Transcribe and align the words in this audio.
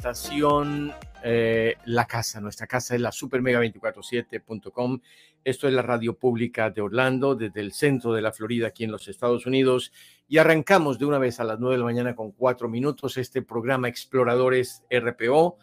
Estación 0.00 0.94
eh, 1.22 1.76
La 1.84 2.06
Casa, 2.06 2.40
nuestra 2.40 2.66
casa 2.66 2.94
es 2.94 3.02
la 3.02 3.10
supermega247.com. 3.10 4.98
Esto 5.44 5.68
es 5.68 5.74
la 5.74 5.82
radio 5.82 6.18
pública 6.18 6.70
de 6.70 6.80
Orlando, 6.80 7.34
desde 7.34 7.60
el 7.60 7.72
centro 7.72 8.14
de 8.14 8.22
la 8.22 8.32
Florida, 8.32 8.68
aquí 8.68 8.84
en 8.84 8.92
los 8.92 9.08
Estados 9.08 9.44
Unidos. 9.44 9.92
Y 10.26 10.38
arrancamos 10.38 10.98
de 10.98 11.04
una 11.04 11.18
vez 11.18 11.38
a 11.38 11.44
las 11.44 11.60
9 11.60 11.74
de 11.74 11.78
la 11.80 11.84
mañana 11.84 12.16
con 12.16 12.32
cuatro 12.32 12.66
minutos 12.66 13.18
este 13.18 13.42
programa 13.42 13.88
Exploradores 13.88 14.84
RPO 14.90 15.58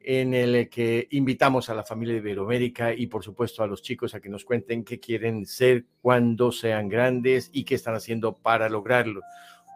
en 0.00 0.34
el 0.34 0.68
que 0.68 1.08
invitamos 1.10 1.70
a 1.70 1.74
la 1.74 1.84
familia 1.84 2.14
de 2.14 2.20
Iberoamérica 2.20 2.92
y 2.92 3.06
por 3.06 3.24
supuesto 3.24 3.62
a 3.62 3.66
los 3.66 3.80
chicos 3.80 4.14
a 4.14 4.20
que 4.20 4.28
nos 4.28 4.44
cuenten 4.44 4.84
qué 4.84 5.00
quieren 5.00 5.46
ser 5.46 5.86
cuando 6.02 6.52
sean 6.52 6.90
grandes 6.90 7.48
y 7.54 7.64
qué 7.64 7.76
están 7.76 7.94
haciendo 7.94 8.36
para 8.36 8.68
lograrlo. 8.68 9.22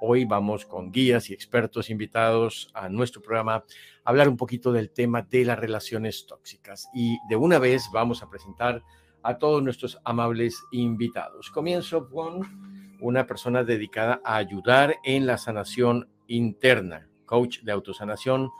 Hoy 0.00 0.27
vamos 0.27 0.66
con 0.66 0.92
guías 0.92 1.30
y 1.30 1.32
expertos 1.32 1.88
invitados 1.88 2.70
a 2.75 2.89
nuestro 2.89 3.22
programa 3.22 3.56
a 3.56 3.64
hablar 4.05 4.28
un 4.28 4.36
poquito 4.36 4.70
del 4.70 4.91
tema 4.91 5.22
de 5.22 5.44
las 5.44 5.58
relaciones 5.58 6.27
tóxicas 6.27 6.88
y 6.94 7.16
de 7.28 7.36
una 7.36 7.58
vez 7.58 7.88
vamos 7.92 8.22
a 8.22 8.28
presentar 8.28 8.83
a 9.22 9.38
todos 9.38 9.62
nuestros 9.62 9.98
amables 10.05 10.62
invitados. 10.70 11.50
Comienzo 11.50 12.11
con 12.11 12.97
una 13.00 13.27
persona 13.27 13.64
dedicada 13.64 14.20
a 14.22 14.36
ayudar 14.36 14.97
en 15.03 15.27
la 15.27 15.38
sanación 15.38 16.08
interna, 16.27 17.08
coach 17.25 17.60
de 17.62 17.72
autosanación, 17.72 18.50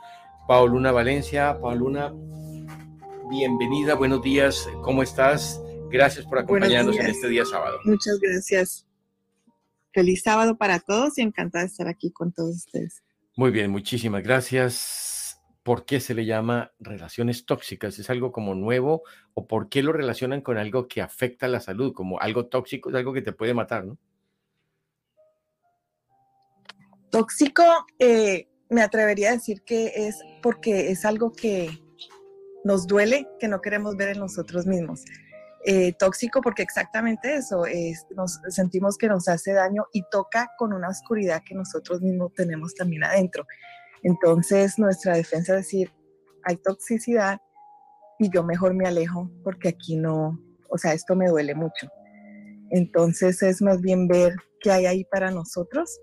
Pauluna 0.47 0.91
Valencia. 0.91 1.59
Pauluna, 1.61 2.13
bienvenida, 3.29 3.93
buenos 3.93 4.23
días, 4.23 4.67
¿cómo 4.81 5.03
estás? 5.03 5.61
Gracias 5.89 6.25
por 6.25 6.39
acompañarnos 6.39 6.97
en 6.97 7.07
este 7.07 7.29
día 7.29 7.45
sábado. 7.45 7.77
Muchas 7.85 8.19
gracias. 8.19 8.86
Feliz 9.97 10.21
sábado 10.21 10.59
para 10.59 10.79
todos 10.79 11.17
y 11.17 11.23
encantada 11.23 11.63
de 11.63 11.71
estar 11.71 11.87
aquí 11.87 12.11
con 12.11 12.31
todos 12.31 12.57
ustedes. 12.57 13.01
Muy 13.35 13.49
bien, 13.49 13.71
muchísimas 13.71 14.21
gracias. 14.21 15.41
¿Por 15.63 15.85
qué 15.85 15.99
se 15.99 16.13
le 16.13 16.23
llama 16.23 16.71
relaciones 16.77 17.47
tóxicas? 17.47 17.97
¿Es 17.97 18.11
algo 18.11 18.31
como 18.31 18.53
nuevo 18.53 19.01
o 19.33 19.47
por 19.47 19.69
qué 19.69 19.81
lo 19.81 19.93
relacionan 19.93 20.41
con 20.41 20.59
algo 20.59 20.87
que 20.87 21.01
afecta 21.01 21.47
la 21.47 21.61
salud? 21.61 21.93
Como 21.93 22.19
algo 22.19 22.45
tóxico 22.45 22.91
es 22.91 22.95
algo 22.95 23.11
que 23.11 23.23
te 23.23 23.31
puede 23.31 23.55
matar, 23.55 23.85
¿no? 23.85 23.97
Tóxico, 27.09 27.63
eh, 27.97 28.47
me 28.69 28.83
atrevería 28.83 29.29
a 29.29 29.33
decir 29.33 29.63
que 29.63 29.93
es 29.95 30.21
porque 30.43 30.91
es 30.91 31.05
algo 31.05 31.31
que 31.31 31.71
nos 32.63 32.85
duele, 32.85 33.27
que 33.39 33.47
no 33.47 33.61
queremos 33.61 33.95
ver 33.95 34.09
en 34.09 34.19
nosotros 34.19 34.67
mismos. 34.67 35.05
Eh, 35.69 35.91
tóxico 35.99 36.39
porque 36.39 36.61
exactamente 36.61 37.35
eso, 37.35 37.65
es, 37.65 38.05
nos 38.15 38.39
sentimos 38.47 38.97
que 38.97 39.09
nos 39.09 39.27
hace 39.27 39.51
daño 39.51 39.83
y 39.91 40.01
toca 40.09 40.49
con 40.57 40.71
una 40.71 40.87
oscuridad 40.87 41.43
que 41.45 41.55
nosotros 41.55 42.01
mismos 42.01 42.33
tenemos 42.35 42.73
también 42.73 43.03
adentro. 43.03 43.45
Entonces 44.01 44.79
nuestra 44.79 45.17
defensa 45.17 45.57
es 45.57 45.65
decir, 45.65 45.91
hay 46.45 46.55
toxicidad 46.55 47.41
y 48.17 48.29
yo 48.29 48.45
mejor 48.45 48.75
me 48.75 48.87
alejo 48.87 49.29
porque 49.43 49.67
aquí 49.67 49.97
no, 49.97 50.39
o 50.69 50.77
sea, 50.77 50.93
esto 50.93 51.17
me 51.17 51.27
duele 51.27 51.53
mucho. 51.53 51.89
Entonces 52.71 53.43
es 53.43 53.61
más 53.61 53.81
bien 53.81 54.07
ver 54.07 54.35
qué 54.61 54.71
hay 54.71 54.85
ahí 54.85 55.03
para 55.03 55.31
nosotros 55.31 55.99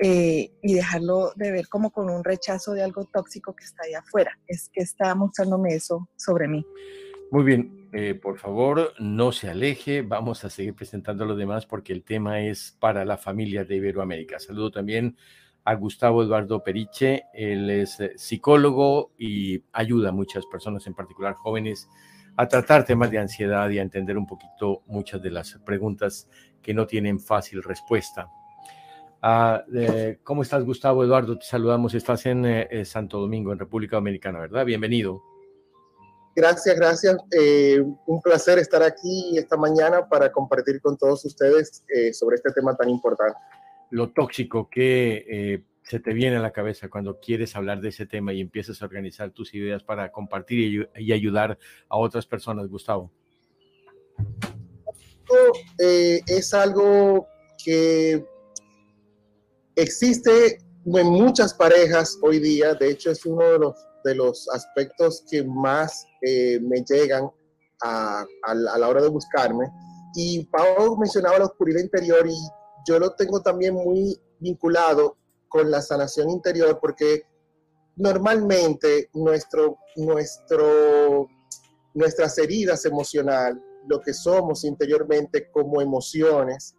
eh, 0.00 0.52
y 0.62 0.74
dejarlo 0.74 1.32
de 1.36 1.50
ver 1.50 1.68
como 1.68 1.92
con 1.92 2.10
un 2.10 2.22
rechazo 2.22 2.74
de 2.74 2.82
algo 2.82 3.06
tóxico 3.06 3.56
que 3.56 3.64
está 3.64 3.84
ahí 3.84 3.94
afuera. 3.94 4.38
Es 4.48 4.68
que 4.70 4.82
está 4.82 5.14
mostrándome 5.14 5.74
eso 5.74 6.10
sobre 6.18 6.46
mí. 6.46 6.62
Muy 7.30 7.44
bien, 7.44 7.77
eh, 7.92 8.14
por 8.14 8.38
favor, 8.38 8.92
no 8.98 9.32
se 9.32 9.48
aleje. 9.48 10.02
Vamos 10.02 10.44
a 10.44 10.50
seguir 10.50 10.74
presentando 10.74 11.24
a 11.24 11.26
los 11.26 11.38
demás 11.38 11.66
porque 11.66 11.92
el 11.92 12.02
tema 12.02 12.40
es 12.40 12.76
para 12.78 13.04
la 13.04 13.16
familia 13.16 13.64
de 13.64 13.76
Iberoamérica. 13.76 14.38
Saludo 14.38 14.70
también 14.70 15.16
a 15.64 15.74
Gustavo 15.74 16.22
Eduardo 16.22 16.62
Periche. 16.62 17.24
Él 17.32 17.70
es 17.70 17.98
eh, 18.00 18.12
psicólogo 18.16 19.12
y 19.18 19.62
ayuda 19.72 20.10
a 20.10 20.12
muchas 20.12 20.44
personas, 20.46 20.86
en 20.86 20.94
particular 20.94 21.34
jóvenes, 21.34 21.88
a 22.36 22.46
tratar 22.46 22.84
temas 22.84 23.10
de 23.10 23.18
ansiedad 23.18 23.68
y 23.70 23.78
a 23.78 23.82
entender 23.82 24.18
un 24.18 24.26
poquito 24.26 24.82
muchas 24.86 25.22
de 25.22 25.30
las 25.30 25.58
preguntas 25.64 26.28
que 26.62 26.74
no 26.74 26.86
tienen 26.86 27.18
fácil 27.18 27.62
respuesta. 27.62 28.28
Ah, 29.22 29.64
¿Cómo 30.22 30.42
estás, 30.42 30.64
Gustavo 30.64 31.02
Eduardo? 31.04 31.38
Te 31.38 31.46
saludamos. 31.46 31.94
Estás 31.94 32.26
en 32.26 32.44
eh, 32.46 32.84
Santo 32.84 33.18
Domingo, 33.18 33.52
en 33.52 33.58
República 33.58 33.96
Dominicana, 33.96 34.38
¿verdad? 34.40 34.64
Bienvenido. 34.64 35.27
Gracias, 36.34 36.76
gracias. 36.76 37.16
Eh, 37.32 37.82
un 38.06 38.22
placer 38.22 38.58
estar 38.58 38.82
aquí 38.82 39.36
esta 39.36 39.56
mañana 39.56 40.08
para 40.08 40.30
compartir 40.30 40.80
con 40.80 40.96
todos 40.96 41.24
ustedes 41.24 41.82
eh, 41.94 42.12
sobre 42.12 42.36
este 42.36 42.52
tema 42.52 42.76
tan 42.76 42.88
importante. 42.88 43.38
Lo 43.90 44.10
tóxico 44.10 44.68
que 44.70 45.64
se 45.82 45.98
te 45.98 46.12
viene 46.12 46.36
a 46.36 46.40
la 46.40 46.52
cabeza 46.52 46.88
cuando 46.88 47.18
quieres 47.18 47.56
hablar 47.56 47.80
de 47.80 47.88
ese 47.88 48.04
tema 48.04 48.34
y 48.34 48.40
empiezas 48.42 48.82
a 48.82 48.84
organizar 48.84 49.30
tus 49.30 49.54
ideas 49.54 49.82
para 49.82 50.12
compartir 50.12 50.88
y, 50.94 51.12
ayudar 51.12 51.58
a 51.88 51.96
otras 51.96 52.26
personas, 52.26 52.68
Gustavo. 52.68 53.10
es 55.78 56.52
algo 56.52 57.26
que 57.64 58.22
Existe 59.78 60.58
en 60.86 61.06
muchas 61.06 61.54
parejas 61.54 62.18
hoy 62.20 62.40
día, 62.40 62.74
de 62.74 62.90
hecho 62.90 63.12
es 63.12 63.24
uno 63.24 63.44
de 63.44 63.58
los, 63.60 63.76
de 64.02 64.16
los 64.16 64.48
aspectos 64.48 65.22
que 65.30 65.44
más 65.44 66.04
me 66.22 66.84
llegan 66.84 67.30
a, 67.82 68.26
la 68.54 68.88
hora 68.88 69.02
de 69.02 69.08
buscarme. 69.08 69.70
Y 70.14 70.44
Pau 70.46 70.96
mencionaba 70.96 71.38
la 71.38 71.46
oscuridad 71.46 71.80
interior 71.80 72.26
y 72.26 72.36
yo 72.86 72.98
lo 72.98 73.14
tengo 73.14 73.40
también 73.40 73.74
muy 73.74 74.18
vinculado 74.40 75.16
con 75.48 75.70
la 75.70 75.82
sanación 75.82 76.30
interior 76.30 76.78
porque 76.80 77.24
normalmente 77.96 79.10
nuestro, 79.12 79.78
nuestro, 79.96 81.28
nuestras 81.94 82.38
heridas 82.38 82.84
emocionales, 82.84 83.62
lo 83.86 84.00
que 84.00 84.12
somos 84.12 84.64
interiormente 84.64 85.50
como 85.50 85.80
emociones, 85.80 86.74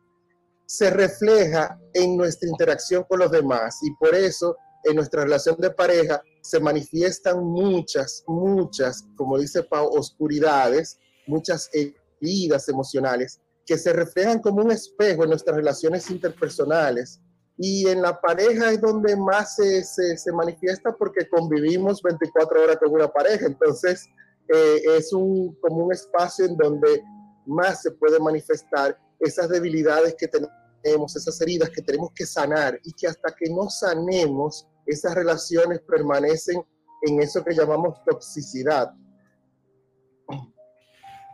se 0.65 0.89
refleja 0.91 1.79
en 1.93 2.15
nuestra 2.15 2.47
interacción 2.47 3.03
con 3.03 3.19
los 3.19 3.31
demás 3.31 3.79
y 3.81 3.91
por 3.95 4.13
eso 4.13 4.55
en 4.83 4.95
nuestra 4.95 5.23
relación 5.23 5.57
de 5.57 5.71
pareja 5.71 6.21
se 6.41 6.59
manifiestan 6.59 7.43
muchas, 7.43 8.23
muchas, 8.27 9.05
como 9.15 9.37
dice 9.37 9.63
Pau, 9.63 9.89
oscuridades, 9.89 10.99
muchas 11.27 11.69
heridas 11.73 12.69
emocionales 12.69 13.39
que 13.65 13.77
se 13.77 13.93
reflejan 13.93 14.39
como 14.39 14.63
un 14.63 14.71
espejo 14.71 15.23
en 15.23 15.29
nuestras 15.29 15.55
relaciones 15.55 16.09
interpersonales. 16.09 17.21
Y 17.55 17.87
en 17.87 18.01
la 18.01 18.19
pareja 18.19 18.71
es 18.71 18.81
donde 18.81 19.15
más 19.15 19.57
se, 19.57 19.83
se, 19.83 20.31
manifiesta 20.31 20.91
porque 20.97 21.29
convivimos 21.29 22.01
24 22.01 22.63
horas 22.63 22.77
con 22.77 22.91
una 22.91 23.07
pareja. 23.09 23.45
Entonces, 23.45 24.07
eh, 24.47 24.81
es 24.97 25.13
un, 25.13 25.53
como 25.61 25.85
un 25.85 25.93
espacio 25.93 26.45
en 26.45 26.57
donde 26.57 27.03
más 27.45 27.83
se 27.83 27.91
puede 27.91 28.19
manifestar 28.19 28.97
esas 29.19 29.49
debilidades 29.49 30.15
que 30.17 30.27
tenemos 30.27 31.15
esas 31.15 31.39
heridas 31.41 31.69
que 31.69 31.81
tenemos 31.81 32.11
que 32.15 32.25
sanar 32.25 32.79
y 32.83 32.93
que 32.93 33.07
hasta 33.07 33.35
que 33.37 33.51
no 33.51 33.69
sanemos, 33.69 34.67
esas 34.89 35.13
relaciones 35.13 35.81
permanecen 35.81 36.63
en 37.03 37.21
eso 37.21 37.43
que 37.43 37.53
llamamos 37.53 38.03
toxicidad. 38.03 38.91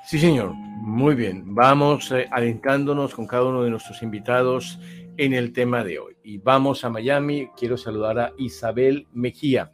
Sí, 0.05 0.19
señor. 0.19 0.53
Muy 0.53 1.15
bien. 1.15 1.55
Vamos 1.55 2.11
eh, 2.11 2.27
adentrándonos 2.31 3.15
con 3.15 3.25
cada 3.25 3.45
uno 3.45 3.63
de 3.63 3.71
nuestros 3.71 4.03
invitados 4.03 4.79
en 5.17 5.33
el 5.33 5.53
tema 5.53 5.83
de 5.83 5.99
hoy. 5.99 6.17
Y 6.23 6.37
vamos 6.37 6.83
a 6.83 6.89
Miami. 6.89 7.49
Quiero 7.57 7.77
saludar 7.77 8.19
a 8.19 8.33
Isabel 8.37 9.07
Mejía. 9.13 9.71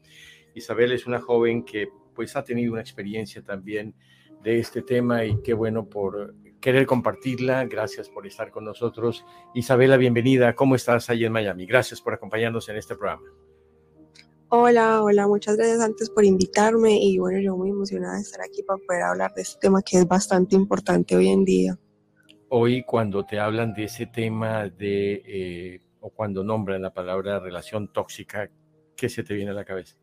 Isabel 0.54 0.92
es 0.92 1.08
una 1.08 1.20
joven 1.20 1.66
que 1.66 1.90
pues 2.16 2.36
ha 2.36 2.44
tenido 2.44 2.72
una 2.74 2.82
experiencia 2.82 3.42
también 3.42 3.96
de 4.44 4.60
este 4.60 4.84
tema 4.84 5.26
y 5.26 5.42
qué 5.42 5.54
bueno 5.54 5.90
por 5.90 6.36
querer 6.62 6.86
compartirla. 6.86 7.66
Gracias 7.66 8.10
por 8.10 8.28
estar 8.28 8.52
con 8.52 8.64
nosotros. 8.64 9.26
Isabela, 9.56 9.98
bienvenida. 9.98 10.56
¿Cómo 10.56 10.76
estás 10.76 11.10
ahí 11.10 11.26
en 11.26 11.32
Miami? 11.32 11.66
Gracias 11.66 12.00
por 12.00 12.14
acompañarnos 12.14 12.70
en 12.70 12.78
este 12.78 12.96
programa. 12.96 13.24
Hola, 14.54 15.02
hola, 15.02 15.30
muchas 15.30 15.56
gracias 15.56 15.80
antes 15.80 16.10
por 16.10 16.26
invitarme 16.26 17.02
y 17.02 17.18
bueno, 17.18 17.40
yo 17.40 17.56
muy 17.56 17.70
emocionada 17.70 18.16
de 18.16 18.22
estar 18.24 18.42
aquí 18.42 18.62
para 18.64 18.84
poder 18.86 19.04
hablar 19.04 19.34
de 19.34 19.44
este 19.44 19.58
tema 19.62 19.82
que 19.82 19.98
es 19.98 20.06
bastante 20.06 20.58
importante 20.58 21.16
hoy 21.16 21.30
en 21.30 21.46
día. 21.46 21.80
Hoy 22.50 22.84
cuando 22.84 23.26
te 23.26 23.40
hablan 23.40 23.74
de 23.74 23.86
ese 23.86 24.08
tema 24.08 24.68
de 24.68 25.24
eh, 25.26 25.80
o 26.02 26.10
cuando 26.10 26.44
nombran 26.44 26.82
la 26.82 26.94
palabra 26.94 27.40
relación 27.40 27.94
tóxica, 27.94 28.50
¿qué 28.98 29.08
se 29.08 29.24
te 29.24 29.36
viene 29.36 29.52
a 29.52 29.54
la 29.54 29.64
cabeza? 29.64 29.96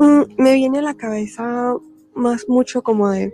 Mm, 0.00 0.22
me 0.38 0.54
viene 0.54 0.80
a 0.80 0.82
la 0.82 0.94
cabeza 0.94 1.76
más 2.16 2.48
mucho 2.48 2.82
como 2.82 3.10
de 3.10 3.32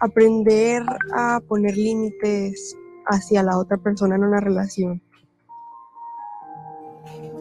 aprender 0.00 0.82
a 1.12 1.38
poner 1.46 1.76
límites 1.76 2.74
hacia 3.04 3.42
la 3.42 3.58
otra 3.58 3.76
persona 3.76 4.16
en 4.16 4.24
una 4.24 4.40
relación. 4.40 5.02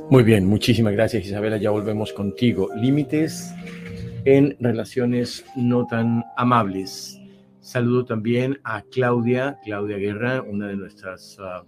Muy 0.09 0.23
bien, 0.23 0.47
muchísimas 0.47 0.93
gracias 0.93 1.23
Isabela, 1.23 1.57
ya 1.57 1.69
volvemos 1.69 2.13
contigo. 2.13 2.69
Límites 2.75 3.53
en 4.25 4.57
relaciones 4.59 5.45
no 5.55 5.85
tan 5.85 6.25
amables. 6.35 7.21
Saludo 7.59 8.05
también 8.05 8.59
a 8.63 8.81
Claudia, 8.91 9.59
Claudia 9.63 9.97
Guerra, 9.97 10.41
una 10.41 10.67
de 10.67 10.77
nuestras 10.77 11.37
uh, 11.37 11.63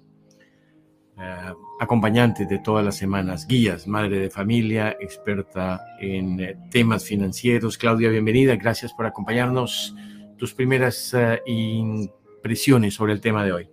uh, 1.21 1.55
acompañantes 1.79 2.49
de 2.49 2.57
todas 2.57 2.83
las 2.83 2.97
semanas, 2.97 3.45
guías, 3.45 3.87
madre 3.87 4.17
de 4.17 4.31
familia, 4.31 4.97
experta 4.99 5.79
en 5.99 6.39
eh, 6.39 6.57
temas 6.71 7.05
financieros. 7.05 7.77
Claudia, 7.77 8.09
bienvenida, 8.09 8.55
gracias 8.55 8.91
por 8.91 9.05
acompañarnos. 9.05 9.95
Tus 10.37 10.55
primeras 10.55 11.13
uh, 11.13 11.37
impresiones 11.45 12.95
sobre 12.95 13.13
el 13.13 13.21
tema 13.21 13.45
de 13.45 13.51
hoy. 13.51 13.69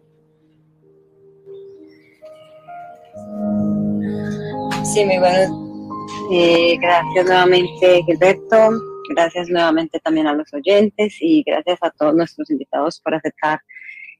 Eh, 5.01 6.77
gracias 6.81 7.27
nuevamente, 7.27 8.03
Gilberto. 8.05 8.71
Gracias 9.11 9.49
nuevamente 9.49 10.01
también 10.01 10.27
a 10.27 10.33
los 10.33 10.53
oyentes 10.53 11.17
y 11.21 11.45
gracias 11.47 11.79
a 11.83 11.91
todos 11.93 12.17
nuestros 12.17 12.51
invitados 12.51 13.01
por 13.01 13.15
aceptar 13.15 13.61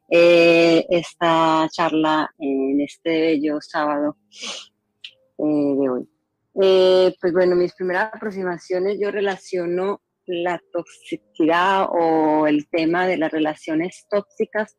eh, 0.09 0.87
esta 0.89 1.67
charla 1.73 2.33
en 2.39 2.81
este 2.81 3.21
bello 3.21 3.59
sábado 3.61 4.19
eh, 5.39 5.75
de 5.81 5.91
hoy. 5.91 6.09
Pues 6.53 7.33
bueno, 7.33 7.57
mis 7.57 7.75
primeras 7.75 8.15
aproximaciones 8.15 8.99
yo 9.01 9.11
relaciono 9.11 10.01
la 10.27 10.63
toxicidad 10.73 11.89
o 11.91 12.47
el 12.47 12.69
tema 12.69 13.09
de 13.09 13.17
las 13.17 13.33
relaciones 13.33 14.07
tóxicas 14.09 14.77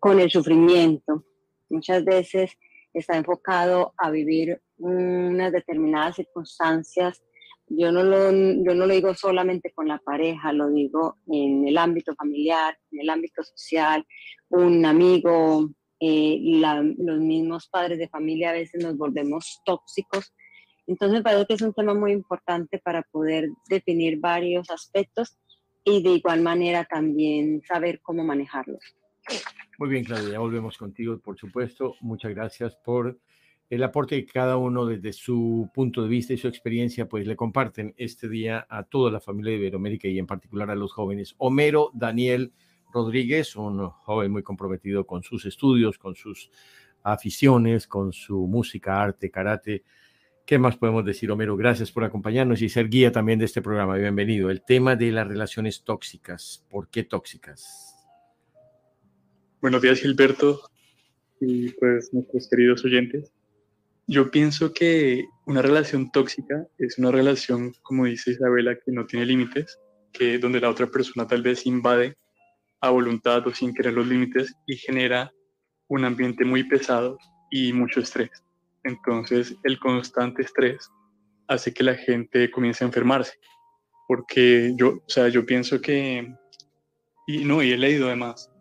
con 0.00 0.18
el 0.18 0.28
sufrimiento. 0.28 1.24
Muchas 1.68 2.04
veces 2.04 2.50
está 2.92 3.16
enfocado 3.16 3.94
a 3.96 4.10
vivir 4.10 4.60
unas 4.78 5.52
determinadas 5.52 6.16
circunstancias 6.16 7.22
yo 7.68 7.90
no, 7.90 8.04
lo, 8.04 8.30
yo 8.30 8.74
no 8.74 8.86
lo 8.86 8.94
digo 8.94 9.14
solamente 9.14 9.72
con 9.72 9.88
la 9.88 9.98
pareja, 9.98 10.52
lo 10.52 10.70
digo 10.70 11.16
en 11.26 11.66
el 11.66 11.78
ámbito 11.78 12.14
familiar, 12.14 12.78
en 12.92 13.00
el 13.00 13.10
ámbito 13.10 13.42
social, 13.42 14.06
un 14.48 14.84
amigo, 14.84 15.70
eh, 15.98 16.38
los 16.42 17.18
mismos 17.18 17.68
padres 17.68 17.98
de 17.98 18.08
familia 18.08 18.50
a 18.50 18.54
veces 18.54 18.82
nos 18.82 18.96
volvemos 18.96 19.60
tóxicos. 19.64 20.32
Entonces 20.86 21.18
me 21.18 21.22
parece 21.24 21.46
que 21.46 21.54
es 21.54 21.62
un 21.62 21.74
tema 21.74 21.92
muy 21.92 22.12
importante 22.12 22.78
para 22.78 23.02
poder 23.02 23.48
definir 23.68 24.20
varios 24.20 24.70
aspectos 24.70 25.36
y 25.84 26.02
de 26.04 26.10
igual 26.10 26.42
manera 26.42 26.84
también 26.84 27.62
saber 27.66 28.00
cómo 28.00 28.22
manejarlos. 28.22 28.80
Muy 29.78 29.88
bien, 29.88 30.04
Claudia, 30.04 30.34
ya 30.34 30.38
volvemos 30.38 30.78
contigo, 30.78 31.18
por 31.18 31.36
supuesto. 31.36 31.96
Muchas 32.00 32.32
gracias 32.32 32.76
por 32.76 33.18
el 33.68 33.82
aporte 33.82 34.24
que 34.24 34.32
cada 34.32 34.56
uno 34.56 34.86
desde 34.86 35.12
su 35.12 35.70
punto 35.74 36.02
de 36.02 36.08
vista 36.08 36.32
y 36.32 36.38
su 36.38 36.46
experiencia, 36.46 37.08
pues 37.08 37.26
le 37.26 37.34
comparten 37.34 37.94
este 37.96 38.28
día 38.28 38.66
a 38.68 38.84
toda 38.84 39.10
la 39.10 39.20
familia 39.20 39.52
de 39.52 39.58
Iberoamérica 39.58 40.08
y 40.08 40.18
en 40.18 40.26
particular 40.26 40.70
a 40.70 40.76
los 40.76 40.92
jóvenes. 40.92 41.34
Homero 41.38 41.90
Daniel 41.92 42.52
Rodríguez, 42.92 43.56
un 43.56 43.88
joven 43.88 44.30
muy 44.30 44.42
comprometido 44.42 45.04
con 45.04 45.22
sus 45.22 45.46
estudios, 45.46 45.98
con 45.98 46.14
sus 46.14 46.50
aficiones, 47.02 47.86
con 47.86 48.12
su 48.12 48.46
música, 48.46 49.02
arte, 49.02 49.30
karate. 49.30 49.82
¿Qué 50.44 50.58
más 50.58 50.76
podemos 50.76 51.04
decir, 51.04 51.28
Homero? 51.32 51.56
Gracias 51.56 51.90
por 51.90 52.04
acompañarnos 52.04 52.62
y 52.62 52.68
ser 52.68 52.88
guía 52.88 53.10
también 53.10 53.40
de 53.40 53.46
este 53.46 53.62
programa. 53.62 53.96
Bienvenido. 53.96 54.48
El 54.48 54.62
tema 54.62 54.94
de 54.94 55.10
las 55.10 55.26
relaciones 55.26 55.82
tóxicas. 55.82 56.64
¿Por 56.70 56.88
qué 56.88 57.02
tóxicas? 57.02 57.94
Buenos 59.60 59.82
días, 59.82 59.98
Gilberto, 59.98 60.60
y 61.40 61.70
pues 61.70 62.14
nuestros 62.14 62.48
queridos 62.48 62.84
oyentes. 62.84 63.32
Yo 64.08 64.30
pienso 64.30 64.72
que 64.72 65.24
una 65.46 65.62
relación 65.62 66.12
tóxica 66.12 66.64
es 66.78 66.96
una 66.96 67.10
relación, 67.10 67.72
como 67.82 68.04
dice 68.04 68.30
Isabela, 68.30 68.76
que 68.76 68.92
no 68.92 69.04
tiene 69.04 69.26
límites, 69.26 69.80
que 70.12 70.38
donde 70.38 70.60
la 70.60 70.70
otra 70.70 70.86
persona 70.86 71.26
tal 71.26 71.42
vez 71.42 71.66
invade 71.66 72.16
a 72.80 72.90
voluntad 72.90 73.44
o 73.48 73.52
sin 73.52 73.74
querer 73.74 73.94
los 73.94 74.06
límites 74.06 74.54
y 74.66 74.76
genera 74.76 75.32
un 75.88 76.04
ambiente 76.04 76.44
muy 76.44 76.62
pesado 76.62 77.18
y 77.50 77.72
mucho 77.72 77.98
estrés. 77.98 78.30
Entonces, 78.84 79.56
el 79.64 79.80
constante 79.80 80.42
estrés 80.42 80.88
hace 81.48 81.74
que 81.74 81.82
la 81.82 81.96
gente 81.96 82.48
comience 82.52 82.84
a 82.84 82.86
enfermarse, 82.86 83.32
porque 84.06 84.72
yo, 84.76 84.98
o 85.04 85.08
sea, 85.08 85.28
yo 85.28 85.44
pienso 85.44 85.80
que, 85.80 86.32
y 87.26 87.44
no, 87.44 87.60
y 87.60 87.72
he 87.72 87.76
leído 87.76 88.06
además, 88.06 88.52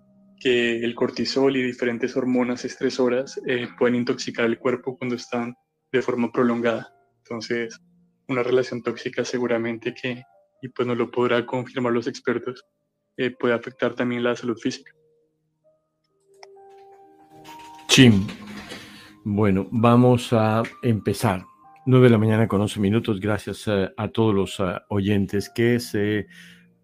que 0.45 0.77
el 0.77 0.93
cortisol 0.93 1.57
y 1.57 1.63
diferentes 1.63 2.15
hormonas 2.15 2.65
estresoras 2.65 3.41
eh, 3.47 3.67
pueden 3.79 3.95
intoxicar 3.95 4.45
el 4.45 4.59
cuerpo 4.59 4.95
cuando 4.95 5.15
están 5.15 5.55
de 5.91 6.03
forma 6.03 6.31
prolongada. 6.31 6.93
Entonces, 7.23 7.81
una 8.27 8.43
relación 8.43 8.83
tóxica 8.83 9.25
seguramente 9.25 9.95
que, 9.99 10.21
y 10.61 10.69
pues 10.69 10.87
nos 10.87 10.97
lo 10.97 11.09
podrá 11.09 11.43
confirmar 11.47 11.93
los 11.93 12.05
expertos, 12.05 12.63
eh, 13.17 13.31
puede 13.31 13.55
afectar 13.55 13.95
también 13.95 14.23
la 14.23 14.35
salud 14.35 14.55
física. 14.55 14.91
Sí. 17.87 18.11
Bueno, 19.23 19.67
vamos 19.71 20.31
a 20.31 20.61
empezar. 20.83 21.43
9 21.87 22.03
de 22.03 22.11
la 22.11 22.19
mañana 22.19 22.47
con 22.47 22.61
11 22.61 22.79
minutos. 22.79 23.19
Gracias 23.19 23.67
a, 23.67 23.93
a 23.97 24.09
todos 24.09 24.35
los 24.35 24.59
uh, 24.59 24.77
oyentes 24.89 25.49
que 25.49 25.79
se 25.79 26.27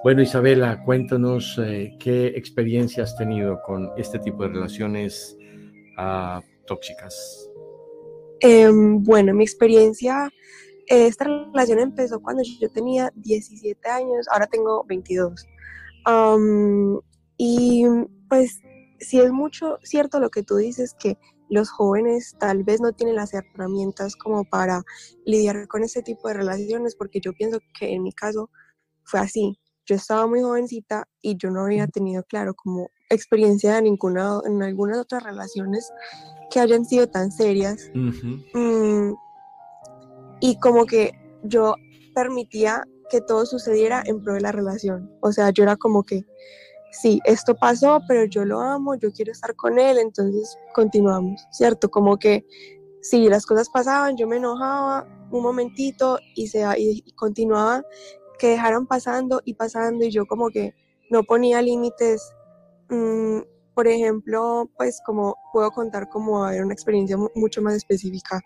Bueno, 0.03 0.23
Isabela, 0.23 0.83
cuéntanos 0.83 1.61
eh, 1.63 1.95
qué 2.01 2.29
experiencia 2.29 3.03
has 3.03 3.15
tenido 3.19 3.61
con 3.67 3.91
este 3.99 4.19
tipo 4.19 4.45
de 4.45 4.49
relaciones 4.49 5.37
uh, 5.99 6.41
tóxicas. 6.67 7.51
Eh, 8.41 8.71
bueno, 8.73 9.35
mi 9.35 9.45
experiencia, 9.45 10.31
esta 10.87 11.25
relación 11.25 11.81
empezó 11.81 12.19
cuando 12.23 12.43
yo 12.43 12.71
tenía 12.71 13.13
17 13.15 13.87
años, 13.87 14.27
ahora 14.33 14.47
tengo 14.47 14.87
22. 14.89 15.47
Um, 16.11 16.99
y 17.37 17.85
pues 18.31 18.59
sí 19.01 19.21
es 19.21 19.31
mucho 19.31 19.79
cierto 19.83 20.19
lo 20.19 20.31
que 20.31 20.43
tú 20.43 20.57
dices, 20.57 20.97
que 20.99 21.19
los 21.53 21.69
jóvenes 21.69 22.35
tal 22.39 22.65
vez 22.65 22.81
no 22.81 22.93
tienen 22.93 23.17
las 23.17 23.35
herramientas 23.35 24.17
como 24.17 24.43
para 24.43 24.83
lidiar 25.27 25.69
con 25.69 25.85
este 25.85 26.03
tipo 26.03 26.29
de 26.29 26.35
relaciones, 26.35 26.97
porque 26.97 27.21
yo 27.21 27.35
pienso 27.35 27.59
que 27.79 27.93
en 27.93 28.03
mi 28.03 28.13
caso 28.13 28.49
fue 29.05 29.21
así. 29.21 29.59
Yo 29.85 29.97
estaba 29.97 30.27
muy 30.27 30.41
jovencita 30.41 31.07
y 31.21 31.37
yo 31.37 31.51
no 31.51 31.65
había 31.65 31.87
tenido, 31.89 32.23
claro, 32.25 32.55
como 32.55 32.89
experiencia 33.11 33.77
en 33.77 33.85
ninguna, 33.85 34.41
en 34.47 34.63
algunas 34.63 34.97
otras 34.97 35.25
relaciones 35.25 35.93
que 36.51 36.59
hayan 36.59 36.87
sido 36.87 37.07
tan 37.09 37.31
serias. 37.31 37.91
Mm, 37.93 39.13
y 40.41 40.59
como 40.59 40.87
que 40.87 41.13
yo 41.43 41.75
permitía 42.15 42.83
que 43.11 43.21
todo 43.21 43.45
sucediera 43.45 44.03
en 44.07 44.23
pro 44.23 44.33
de 44.33 44.41
la 44.41 44.53
relación. 44.53 45.11
O 45.21 45.33
sea, 45.33 45.51
yo 45.51 45.65
era 45.65 45.77
como 45.77 46.03
que 46.03 46.25
sí, 46.93 47.21
esto 47.25 47.55
pasó, 47.57 48.01
pero 48.07 48.25
yo 48.25 48.45
lo 48.45 48.61
amo, 48.61 48.95
yo 48.95 49.11
quiero 49.11 49.33
estar 49.33 49.57
con 49.57 49.79
él, 49.79 49.99
entonces 49.99 50.57
continuamos, 50.75 51.45
¿cierto? 51.51 51.91
Como 51.91 52.19
que 52.19 52.47
si 53.01 53.29
las 53.29 53.47
cosas 53.47 53.69
pasaban, 53.69 54.17
yo 54.17 54.29
me 54.29 54.37
enojaba 54.37 55.07
un 55.31 55.43
momentito 55.43 56.19
y, 56.37 56.47
se, 56.47 56.65
y, 56.79 57.03
continuaba 57.17 57.83
que 58.39 58.49
dejaran 58.49 58.87
pasando 58.87 59.41
y 59.45 59.55
pasando 59.55 60.05
y 60.05 60.11
yo 60.11 60.27
como 60.27 60.51
que 60.51 60.75
no 61.11 61.25
ponía 61.25 61.63
límites. 61.63 62.33
Mm, 62.91 63.41
por 63.75 63.89
ejemplo, 63.89 64.71
pues 64.77 65.01
como 65.05 65.37
puedo 65.53 65.71
contar 65.71 66.09
como 66.09 66.45
a 66.45 66.53
una 66.53 66.75
experiencia 66.75 67.17
mucho 67.35 67.63
más 67.63 67.75
específica. 67.75 68.41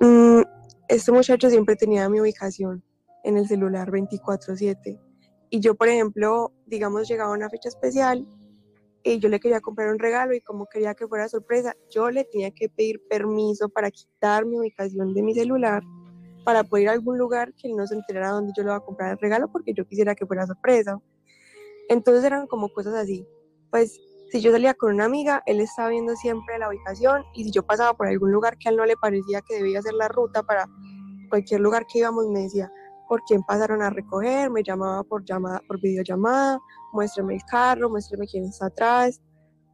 Mm, 0.00 0.42
este 0.88 1.12
muchacho 1.12 1.48
siempre 1.50 1.76
tenía 1.76 2.08
mi 2.08 2.20
ubicación 2.20 2.82
en 3.24 3.36
el 3.36 3.46
celular 3.46 3.90
24/7 3.90 5.05
y 5.50 5.60
yo, 5.60 5.74
por 5.74 5.88
ejemplo, 5.88 6.52
digamos, 6.66 7.08
llegaba 7.08 7.30
a 7.30 7.34
una 7.34 7.48
fecha 7.48 7.68
especial 7.68 8.26
y 9.02 9.18
yo 9.18 9.28
le 9.28 9.38
quería 9.38 9.60
comprar 9.60 9.88
un 9.90 9.98
regalo 9.98 10.34
y 10.34 10.40
como 10.40 10.66
quería 10.66 10.94
que 10.94 11.06
fuera 11.06 11.28
sorpresa, 11.28 11.74
yo 11.90 12.10
le 12.10 12.24
tenía 12.24 12.50
que 12.50 12.68
pedir 12.68 13.00
permiso 13.08 13.68
para 13.68 13.90
quitar 13.90 14.44
mi 14.44 14.58
ubicación 14.58 15.14
de 15.14 15.22
mi 15.22 15.34
celular 15.34 15.82
para 16.44 16.64
poder 16.64 16.84
ir 16.84 16.88
a 16.88 16.92
algún 16.92 17.18
lugar 17.18 17.52
que 17.54 17.68
él 17.68 17.76
no 17.76 17.86
se 17.86 17.94
enterara 17.94 18.30
dónde 18.30 18.52
yo 18.56 18.62
le 18.62 18.68
iba 18.68 18.76
a 18.76 18.80
comprar 18.80 19.12
el 19.12 19.18
regalo 19.18 19.50
porque 19.50 19.74
yo 19.74 19.84
quisiera 19.84 20.14
que 20.14 20.26
fuera 20.26 20.46
sorpresa. 20.46 21.00
Entonces 21.88 22.24
eran 22.24 22.46
como 22.46 22.68
cosas 22.68 22.94
así. 22.94 23.26
Pues 23.70 24.00
si 24.30 24.40
yo 24.40 24.52
salía 24.52 24.74
con 24.74 24.94
una 24.94 25.04
amiga, 25.04 25.42
él 25.46 25.60
estaba 25.60 25.88
viendo 25.88 26.14
siempre 26.16 26.58
la 26.58 26.68
ubicación 26.68 27.24
y 27.34 27.44
si 27.44 27.50
yo 27.50 27.64
pasaba 27.64 27.96
por 27.96 28.06
algún 28.08 28.32
lugar 28.32 28.58
que 28.58 28.68
a 28.68 28.70
él 28.70 28.76
no 28.76 28.86
le 28.86 28.96
parecía 28.96 29.40
que 29.42 29.56
debía 29.56 29.82
ser 29.82 29.94
la 29.94 30.08
ruta 30.08 30.42
para 30.42 30.68
cualquier 31.28 31.60
lugar 31.60 31.86
que 31.86 31.98
íbamos, 31.98 32.26
me 32.28 32.42
decía, 32.42 32.70
por 33.08 33.22
quién 33.24 33.42
pasaron 33.42 33.82
a 33.82 33.90
recoger, 33.90 34.50
me 34.50 34.62
llamaba 34.62 35.02
por, 35.04 35.24
llamada, 35.24 35.60
por 35.66 35.80
videollamada, 35.80 36.60
muéstrame 36.92 37.34
el 37.34 37.42
carro, 37.50 37.90
muéstrame 37.90 38.26
quién 38.26 38.44
está 38.44 38.66
atrás. 38.66 39.20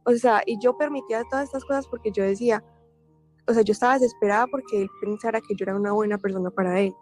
O 0.05 0.13
sea, 0.13 0.41
y 0.45 0.59
yo 0.59 0.77
permitía 0.77 1.23
todas 1.29 1.45
estas 1.45 1.65
cosas 1.65 1.87
porque 1.87 2.11
yo 2.11 2.23
decía, 2.23 2.63
o 3.47 3.53
sea, 3.53 3.63
yo 3.63 3.71
estaba 3.73 3.93
desesperada 3.93 4.47
porque 4.47 4.83
él 4.83 4.89
pensara 5.01 5.41
que 5.41 5.55
yo 5.55 5.63
era 5.63 5.75
una 5.75 5.91
buena 5.91 6.17
persona 6.17 6.49
para 6.51 6.79
él. 6.79 6.93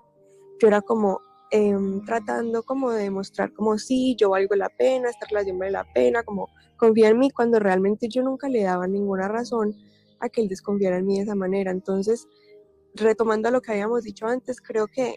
Yo 0.60 0.68
era 0.68 0.82
como 0.82 1.20
em, 1.52 2.04
tratando 2.06 2.64
como 2.64 2.92
de 2.92 3.04
demostrar 3.04 3.54
como 3.54 3.78
sí, 3.78 4.16
yo 4.18 4.30
valgo 4.30 4.56
la 4.56 4.70
pena, 4.70 5.10
esta 5.10 5.26
relación 5.28 5.60
vale 5.60 5.72
la 5.72 5.86
pena, 5.94 6.24
como 6.24 6.50
confía 6.78 7.10
en 7.10 7.20
mí 7.20 7.30
cuando 7.30 7.60
realmente 7.60 8.08
yo 8.08 8.24
nunca 8.24 8.48
le 8.50 8.64
daba 8.64 8.88
ninguna 8.88 9.28
razón 9.28 9.76
a 10.20 10.30
que 10.30 10.42
él 10.42 10.48
desconfiara 10.48 10.98
en 10.98 11.06
mí 11.06 11.18
de 11.18 11.24
esa 11.24 11.36
manera. 11.36 11.72
Entonces, 11.72 12.28
retomando 12.96 13.52
lo 13.52 13.62
que 13.62 13.72
habíamos 13.72 14.04
dicho 14.04 14.28
antes, 14.28 14.62
creo 14.62 14.88
que 14.88 15.16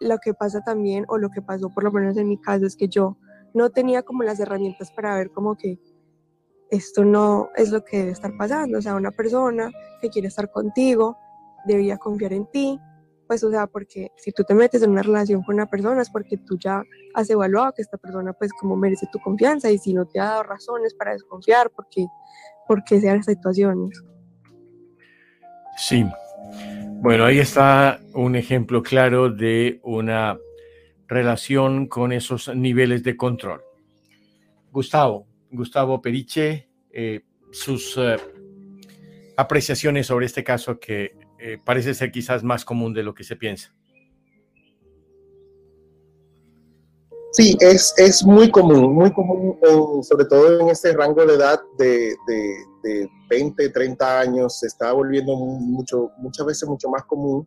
lo 0.00 0.18
que 0.18 0.34
pasa 0.34 0.60
también, 0.62 1.04
o 1.08 1.18
lo 1.18 1.30
que 1.30 1.42
pasó 1.42 1.70
por 1.70 1.84
lo 1.84 1.92
menos 1.92 2.16
en 2.16 2.28
mi 2.28 2.40
caso, 2.40 2.66
es 2.66 2.76
que 2.76 2.88
yo 2.88 3.16
no 3.54 3.70
tenía 3.70 4.02
como 4.02 4.22
las 4.22 4.40
herramientas 4.40 4.90
para 4.92 5.16
ver 5.16 5.30
como 5.30 5.56
que 5.56 5.78
esto 6.70 7.04
no 7.04 7.48
es 7.56 7.70
lo 7.70 7.84
que 7.84 7.98
debe 7.98 8.10
estar 8.10 8.36
pasando. 8.36 8.78
O 8.78 8.82
sea, 8.82 8.94
una 8.94 9.10
persona 9.10 9.70
que 10.00 10.10
quiere 10.10 10.28
estar 10.28 10.50
contigo 10.50 11.16
debería 11.66 11.98
confiar 11.98 12.32
en 12.32 12.46
ti, 12.50 12.78
pues 13.26 13.44
o 13.44 13.50
sea, 13.50 13.66
porque 13.66 14.10
si 14.16 14.32
tú 14.32 14.42
te 14.44 14.54
metes 14.54 14.82
en 14.82 14.90
una 14.90 15.02
relación 15.02 15.42
con 15.42 15.54
una 15.54 15.66
persona 15.66 16.00
es 16.00 16.10
porque 16.10 16.38
tú 16.38 16.56
ya 16.58 16.82
has 17.14 17.28
evaluado 17.28 17.72
que 17.74 17.82
esta 17.82 17.98
persona 17.98 18.32
pues 18.32 18.52
como 18.52 18.76
merece 18.76 19.06
tu 19.12 19.18
confianza 19.18 19.70
y 19.70 19.78
si 19.78 19.92
no 19.92 20.06
te 20.06 20.18
ha 20.18 20.24
dado 20.24 20.42
razones 20.44 20.94
para 20.94 21.12
desconfiar, 21.12 21.70
porque, 21.74 22.06
porque 22.66 23.00
sean 23.00 23.22
situaciones. 23.22 24.02
Sí, 25.76 26.04
bueno, 27.00 27.24
ahí 27.24 27.38
está 27.38 28.00
un 28.12 28.34
ejemplo 28.34 28.82
claro 28.82 29.30
de 29.30 29.78
una 29.84 30.36
relación 31.06 31.86
con 31.86 32.12
esos 32.12 32.54
niveles 32.54 33.04
de 33.04 33.16
control. 33.16 33.62
Gustavo, 34.72 35.26
Gustavo 35.50 36.02
Periche, 36.02 36.68
eh, 36.90 37.20
sus 37.52 37.96
eh, 37.98 38.16
apreciaciones 39.36 40.08
sobre 40.08 40.26
este 40.26 40.42
caso 40.42 40.80
que 40.80 41.16
eh, 41.38 41.58
parece 41.64 41.94
ser 41.94 42.10
quizás 42.10 42.42
más 42.42 42.64
común 42.64 42.92
de 42.92 43.04
lo 43.04 43.14
que 43.14 43.22
se 43.22 43.36
piensa. 43.36 43.72
Sí, 47.30 47.56
es, 47.60 47.94
es 47.96 48.24
muy 48.24 48.50
común, 48.50 48.92
muy 48.92 49.12
común, 49.12 49.56
sobre 50.02 50.24
todo 50.24 50.60
en 50.60 50.68
este 50.70 50.92
rango 50.94 51.24
de 51.24 51.34
edad 51.34 51.60
de, 51.78 52.16
de 52.26 52.56
20, 53.28 53.68
30 53.70 54.20
años 54.20 54.60
se 54.60 54.66
está 54.66 54.92
volviendo 54.92 55.36
mucho, 55.36 56.10
muchas 56.18 56.46
veces 56.46 56.68
mucho 56.68 56.88
más 56.88 57.04
común 57.04 57.46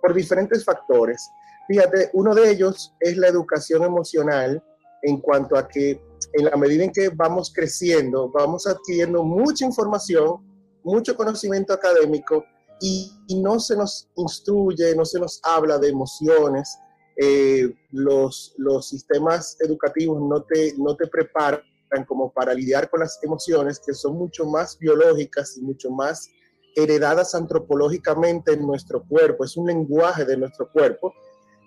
por 0.00 0.14
diferentes 0.14 0.64
factores. 0.64 1.30
Fíjate, 1.68 2.10
uno 2.14 2.34
de 2.34 2.50
ellos 2.50 2.94
es 3.00 3.16
la 3.16 3.28
educación 3.28 3.84
emocional 3.84 4.62
en 5.02 5.18
cuanto 5.18 5.56
a 5.56 5.68
que 5.68 6.02
en 6.32 6.44
la 6.44 6.56
medida 6.56 6.84
en 6.84 6.92
que 6.92 7.08
vamos 7.08 7.52
creciendo, 7.54 8.30
vamos 8.30 8.66
adquiriendo 8.66 9.22
mucha 9.22 9.64
información, 9.64 10.44
mucho 10.82 11.16
conocimiento 11.16 11.72
académico 11.72 12.44
y, 12.80 13.12
no 13.42 13.60
se 13.60 13.76
nos 13.76 14.08
instruye, 14.16 14.94
no 14.96 15.04
se 15.04 15.20
nos 15.20 15.40
habla 15.44 15.78
de 15.78 15.88
emociones. 15.88 16.78
Eh, 17.16 17.72
los, 17.92 18.54
los 18.56 18.88
sistemas 18.88 19.56
educativos 19.60 20.20
no 20.22 20.42
te, 20.42 20.74
no 20.78 20.96
te 20.96 21.06
preparan 21.06 21.60
como 22.06 22.32
para 22.32 22.54
lidiar 22.54 22.88
con 22.88 23.00
las 23.00 23.18
emociones 23.22 23.80
que 23.84 23.92
son 23.92 24.14
mucho 24.16 24.46
más 24.46 24.78
biológicas 24.78 25.56
y 25.56 25.62
mucho 25.62 25.90
más 25.90 26.28
heredadas 26.76 27.34
antropológicamente 27.34 28.52
en 28.52 28.66
nuestro 28.66 29.04
cuerpo, 29.06 29.44
es 29.44 29.56
un 29.56 29.66
lenguaje 29.66 30.24
de 30.24 30.36
nuestro 30.36 30.70
cuerpo. 30.70 31.12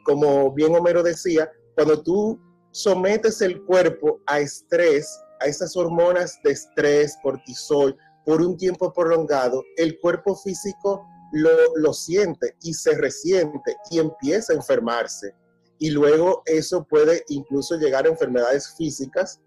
Como 0.05 0.51
bien 0.51 0.75
Homero 0.75 1.03
decía, 1.03 1.51
cuando 1.75 2.01
tú 2.01 2.39
sometes 2.71 3.41
el 3.41 3.63
cuerpo 3.65 4.21
a 4.27 4.39
estrés, 4.39 5.07
a 5.41 5.45
esas 5.45 5.75
hormonas 5.75 6.39
de 6.43 6.51
estrés, 6.51 7.17
cortisol, 7.21 7.95
por 8.25 8.41
un 8.41 8.55
tiempo 8.55 8.93
prolongado, 8.93 9.61
el 9.75 9.99
cuerpo 9.99 10.35
físico 10.37 11.05
lo, 11.33 11.49
lo 11.75 11.91
siente 11.91 12.55
y 12.61 12.73
se 12.73 12.95
resiente 12.97 13.75
y 13.91 13.99
empieza 13.99 14.53
a 14.53 14.55
enfermarse. 14.55 15.35
Y 15.79 15.89
luego 15.89 16.43
eso 16.45 16.85
puede 16.85 17.23
incluso 17.27 17.75
llegar 17.75 18.05
a 18.05 18.09
enfermedades 18.09 18.73
físicas 18.77 19.41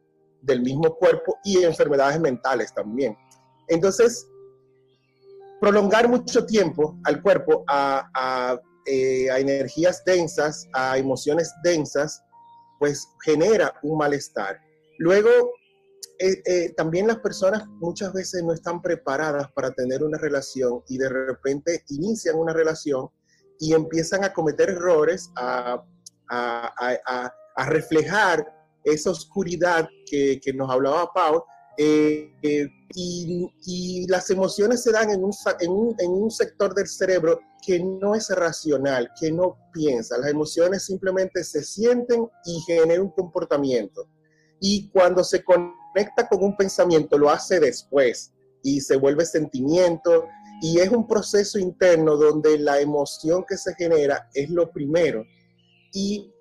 del 0.47 0.63
mismo 0.63 0.97
cuerpo 0.97 1.39
y 1.45 1.63
enfermedades 1.65 2.21
mentales 2.21 2.73
también. 2.73 3.17
Entonces, 3.69 4.27
prolongar 5.61 6.09
mucho 6.09 6.47
tiempo 6.47 6.97
al 7.05 7.21
cuerpo 7.21 7.65
a, 7.67 8.59
eh, 8.87 9.27
energías 9.37 10.05
densas, 10.05 10.69
a 10.73 10.97
emociones 10.97 11.53
densas, 11.65 12.23
pues 12.79 13.09
genera 13.25 13.75
un 13.83 13.99
malestar. 13.99 14.61
Luego, 14.99 15.31
eh, 16.21 16.41
eh, 16.45 16.75
también 16.77 17.09
las 17.09 17.19
personas 17.19 17.67
muchas 17.81 18.13
veces 18.13 18.45
no 18.45 18.53
están 18.53 18.81
preparadas 18.81 19.51
para 19.53 19.73
tener 19.73 20.05
una 20.05 20.19
relación 20.19 20.83
y 20.89 20.99
de 20.99 21.09
repente 21.09 21.83
inician 21.89 22.37
una 22.37 22.53
relación 22.53 23.11
y 23.59 23.75
empiezan 23.75 24.23
a 24.23 24.33
cometer 24.33 24.71
errores, 24.71 25.31
a, 25.37 25.85
a 26.29 27.67
reflejar 27.67 28.56
esa 28.87 29.11
oscuridad 29.11 29.89
que, 30.09 30.41
nos 30.55 30.71
hablaba 30.71 31.13
Pau, 31.13 31.45
eh, 31.77 32.33
eh, 32.43 32.69
y, 32.95 34.07
las 34.09 34.31
emociones 34.31 34.83
se 34.83 34.93
dan 34.93 35.11
en 35.11 35.25
un, 35.25 35.33
en, 35.99 36.11
un, 36.11 36.31
sector 36.31 36.73
del 36.75 36.87
cerebro 36.87 37.41
que 37.67 37.81
no 37.81 38.15
es 38.15 38.31
racional, 38.31 39.11
que 39.21 39.33
no 39.33 39.59
piensa. 39.73 40.17
Las 40.19 40.31
emociones 40.31 40.85
simplemente 40.85 41.43
se 41.43 41.65
sienten 41.65 42.29
y 42.45 42.61
generan 42.61 43.03
un 43.03 43.11
comportamiento. 43.11 44.09
Y 44.61 44.89
cuando 44.91 45.25
se 45.25 45.43
conecta 45.45 46.29
con 46.29 46.45
un 46.45 46.57
pensamiento, 46.57 47.19
lo 47.19 47.29
hace 47.29 47.61
después 47.61 48.33
y 48.63 48.81
se 48.81 48.97
vuelve 48.97 49.27
sentimiento. 49.27 50.27
Y 50.63 50.79
es 50.79 50.91
un 50.91 51.07
proceso 51.07 51.59
interno 51.59 52.17
donde 52.17 52.59
la 52.59 52.81
emoción 52.81 53.45
que 53.47 53.59
se 53.59 53.75
genera 53.75 54.31
es 54.33 54.49
lo 54.49 54.71
primero. 54.71 55.25
Y 55.93 56.33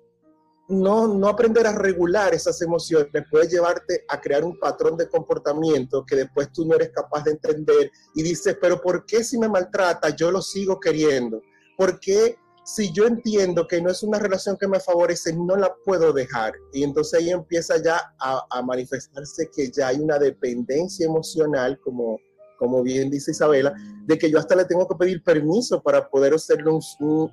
no, 0.68 1.06
no 1.06 1.28
aprender 1.28 1.66
a 1.66 1.72
regular 1.72 2.34
esas 2.34 2.60
emociones 2.60 3.08
puede 3.30 3.48
llevarte 3.48 4.04
a 4.08 4.20
crear 4.20 4.44
un 4.44 4.58
patrón 4.58 4.96
de 4.96 5.08
comportamiento 5.08 6.04
que 6.04 6.16
después 6.16 6.52
tú 6.52 6.66
no 6.66 6.74
eres 6.74 6.90
capaz 6.90 7.24
de 7.24 7.32
entender 7.32 7.90
y 8.14 8.22
dices, 8.22 8.56
pero 8.60 8.80
¿por 8.80 9.06
qué 9.06 9.22
si 9.22 9.38
me 9.38 9.48
maltrata 9.48 10.10
yo 10.10 10.30
lo 10.30 10.42
sigo 10.42 10.80
queriendo? 10.80 11.40
¿Por 11.76 12.00
qué 12.00 12.36
si 12.64 12.92
yo 12.92 13.06
entiendo 13.06 13.68
que 13.68 13.80
no 13.80 13.90
es 13.90 14.02
una 14.02 14.18
relación 14.18 14.56
que 14.56 14.66
me 14.66 14.80
favorece, 14.80 15.32
no 15.34 15.56
la 15.56 15.72
puedo 15.84 16.12
dejar? 16.12 16.54
Y 16.72 16.82
entonces 16.82 17.20
ahí 17.20 17.30
empieza 17.30 17.80
ya 17.80 18.00
a, 18.18 18.62
manifestarse 18.62 19.48
que 19.54 19.70
ya 19.70 19.88
hay 19.88 20.00
una 20.00 20.18
dependencia 20.18 21.06
emocional, 21.06 21.78
como, 21.80 22.18
como 22.58 22.82
bien 22.82 23.08
dice 23.08 23.30
Isabela, 23.30 23.72
de 24.04 24.18
que 24.18 24.30
yo 24.30 24.38
hasta 24.38 24.56
le 24.56 24.64
tengo 24.64 24.88
que 24.88 24.96
pedir 24.96 25.22
permiso 25.22 25.80
para 25.80 26.08
poder 26.08 26.34
hacerle 26.34 26.72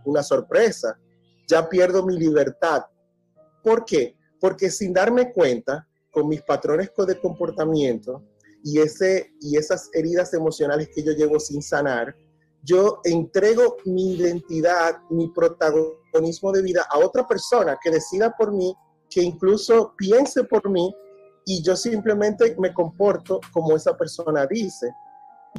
una 0.05 0.21
sorpresa. 0.21 0.99
Ya 1.47 1.67
pierdo 1.67 2.05
mi 2.05 2.17
libertad 2.17 2.83
¿Por 3.63 3.85
qué? 3.85 4.15
Porque 4.39 4.69
sin 4.69 4.93
darme 4.93 5.31
cuenta, 5.31 5.87
con 6.13 6.27
mis 6.27 6.43
patrones 6.43 6.91
de 6.95 7.19
comportamiento 7.19 8.23
y, 8.63 8.79
ese, 8.79 9.33
y 9.41 9.57
esas 9.57 9.89
heridas 9.93 10.33
emocionales 10.33 10.89
que 10.93 11.03
yo 11.03 11.11
llevo 11.11 11.39
sin 11.39 11.61
sanar, 11.61 12.15
yo 12.61 13.01
entrego 13.03 13.77
mi 13.85 14.13
identidad, 14.13 14.99
mi 15.09 15.27
protagonismo 15.29 16.51
de 16.51 16.61
vida 16.61 16.85
a 16.89 16.99
otra 16.99 17.27
persona 17.27 17.77
que 17.83 17.89
decida 17.89 18.33
por 18.37 18.53
mí, 18.53 18.73
que 19.09 19.21
incluso 19.21 19.93
piense 19.97 20.43
por 20.43 20.69
mí 20.69 20.93
y 21.45 21.61
yo 21.61 21.75
simplemente 21.75 22.55
me 22.57 22.73
comporto 22.73 23.41
como 23.51 23.75
esa 23.75 23.97
persona 23.97 24.45
dice. 24.45 24.93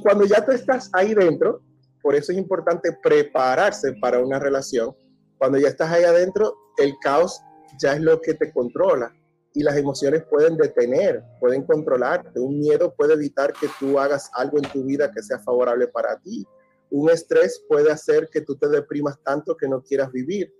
Cuando 0.02 0.24
ya 0.24 0.42
tú 0.44 0.52
estás 0.52 0.88
ahí 0.92 1.14
dentro, 1.14 1.60
por 2.00 2.14
eso 2.14 2.32
es 2.32 2.38
importante 2.38 2.96
prepararse 3.02 3.92
para 4.00 4.20
una 4.20 4.38
relación. 4.38 4.96
Cuando 5.36 5.58
ya 5.58 5.68
estás 5.68 5.90
ahí 5.90 6.04
adentro, 6.04 6.54
el 6.78 6.94
caos 7.02 7.40
ya 7.80 7.94
es 7.94 8.00
lo 8.00 8.20
que 8.20 8.34
te 8.34 8.52
controla 8.52 9.14
y 9.54 9.62
las 9.62 9.76
emociones 9.76 10.24
pueden 10.28 10.56
detener, 10.56 11.24
pueden 11.38 11.62
controlarte. 11.64 12.40
Un 12.40 12.58
miedo 12.58 12.92
puede 12.94 13.14
evitar 13.14 13.52
que 13.52 13.68
tú 13.78 13.98
hagas 14.00 14.28
algo 14.34 14.58
en 14.58 14.70
tu 14.70 14.84
vida 14.84 15.10
que 15.12 15.22
sea 15.22 15.38
favorable 15.38 15.86
para 15.86 16.18
ti. 16.20 16.44
Un 16.90 17.08
estrés 17.08 17.64
puede 17.68 17.90
hacer 17.90 18.28
que 18.32 18.40
tú 18.40 18.56
te 18.56 18.68
deprimas 18.68 19.16
tanto 19.22 19.56
que 19.56 19.68
no 19.68 19.80
quieras 19.80 20.10
vivir. 20.10 20.52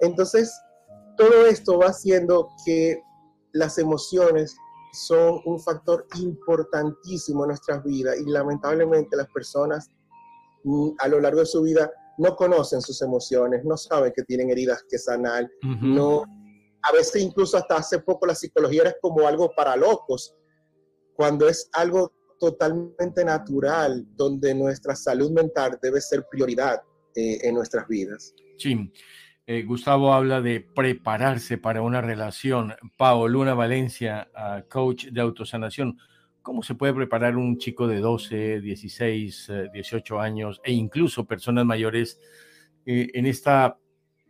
Entonces, 0.00 0.52
todo 1.16 1.46
esto 1.46 1.78
va 1.78 1.86
haciendo 1.86 2.48
que 2.66 3.00
las 3.52 3.78
emociones 3.78 4.54
son 4.92 5.40
un 5.46 5.58
factor 5.58 6.06
importantísimo 6.20 7.44
en 7.44 7.48
nuestras 7.48 7.82
vidas 7.82 8.16
y 8.18 8.30
lamentablemente 8.30 9.16
las 9.16 9.28
personas 9.28 9.90
mm, 10.64 10.90
a 10.98 11.08
lo 11.08 11.20
largo 11.20 11.40
de 11.40 11.46
su 11.46 11.62
vida 11.62 11.90
no 12.18 12.36
conocen 12.36 12.80
sus 12.80 13.00
emociones, 13.02 13.64
no 13.64 13.76
saben 13.76 14.12
que 14.14 14.22
tienen 14.22 14.50
heridas 14.50 14.84
que 14.88 14.98
sanar, 14.98 15.50
no, 15.82 16.24
a 16.84 16.92
veces 16.92 17.22
incluso 17.22 17.56
hasta 17.56 17.76
hace 17.76 17.98
poco 18.00 18.26
la 18.26 18.34
psicología 18.34 18.82
era 18.82 18.94
como 19.00 19.26
algo 19.26 19.52
para 19.54 19.76
locos, 19.76 20.34
cuando 21.14 21.48
es 21.48 21.68
algo 21.72 22.12
totalmente 22.38 23.24
natural, 23.24 24.04
donde 24.14 24.54
nuestra 24.54 24.94
salud 24.94 25.30
mental 25.30 25.78
debe 25.82 26.00
ser 26.00 26.26
prioridad 26.30 26.82
eh, 27.14 27.38
en 27.42 27.54
nuestras 27.54 27.88
vidas. 27.88 28.34
Sí. 28.58 28.92
Eh, 29.46 29.62
Gustavo 29.62 30.12
habla 30.12 30.40
de 30.40 30.60
prepararse 30.60 31.58
para 31.58 31.82
una 31.82 32.00
relación. 32.00 32.74
Pao 32.96 33.28
Luna 33.28 33.54
Valencia, 33.54 34.30
coach 34.68 35.06
de 35.06 35.20
autosanación. 35.20 35.98
¿Cómo 36.42 36.62
se 36.62 36.74
puede 36.74 36.92
preparar 36.94 37.36
un 37.36 37.58
chico 37.58 37.86
de 37.86 38.00
12, 38.00 38.60
16, 38.60 39.52
18 39.72 40.20
años 40.20 40.60
e 40.64 40.72
incluso 40.72 41.26
personas 41.26 41.64
mayores 41.64 42.18
eh, 42.86 43.10
en 43.14 43.26
estas 43.26 43.72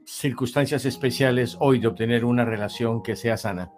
circunstancias 0.06 0.84
especiales 0.84 1.56
hoy 1.61 1.78
de 1.80 1.88
obtener 1.88 2.25
una 2.25 2.44
relación 2.44 3.02
que 3.02 3.16
sea 3.16 3.37
sana? 3.37 3.73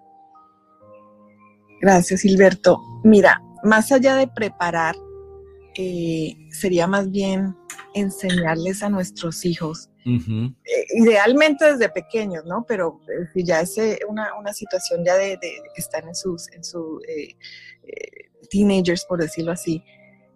Gracias, 1.80 2.22
Gilberto. 2.22 2.80
Mira, 3.04 3.40
más 3.62 3.92
allá 3.92 4.16
de 4.16 4.28
preparar, 4.28 4.96
eh, 5.76 6.34
sería 6.50 6.86
más 6.86 7.10
bien 7.10 7.54
enseñarles 7.94 8.82
a 8.82 8.88
nuestros 8.88 9.44
hijos 9.44 9.90
eh, 10.06 10.52
idealmente 10.94 11.64
desde 11.72 11.88
pequeños, 11.88 12.44
¿no? 12.44 12.64
Pero 12.68 13.00
eh, 13.08 13.42
ya 13.42 13.62
es 13.62 13.76
eh, 13.76 13.98
una, 14.08 14.52
situación 14.52 15.04
ya 15.04 15.16
de, 15.16 15.36
que 15.40 15.60
están 15.76 16.06
en 16.06 16.14
sus 16.14 16.48
en 16.52 16.62
su, 16.62 17.00
teenagers, 18.48 19.04
por 19.06 19.20
decirlo 19.20 19.50
así, 19.50 19.82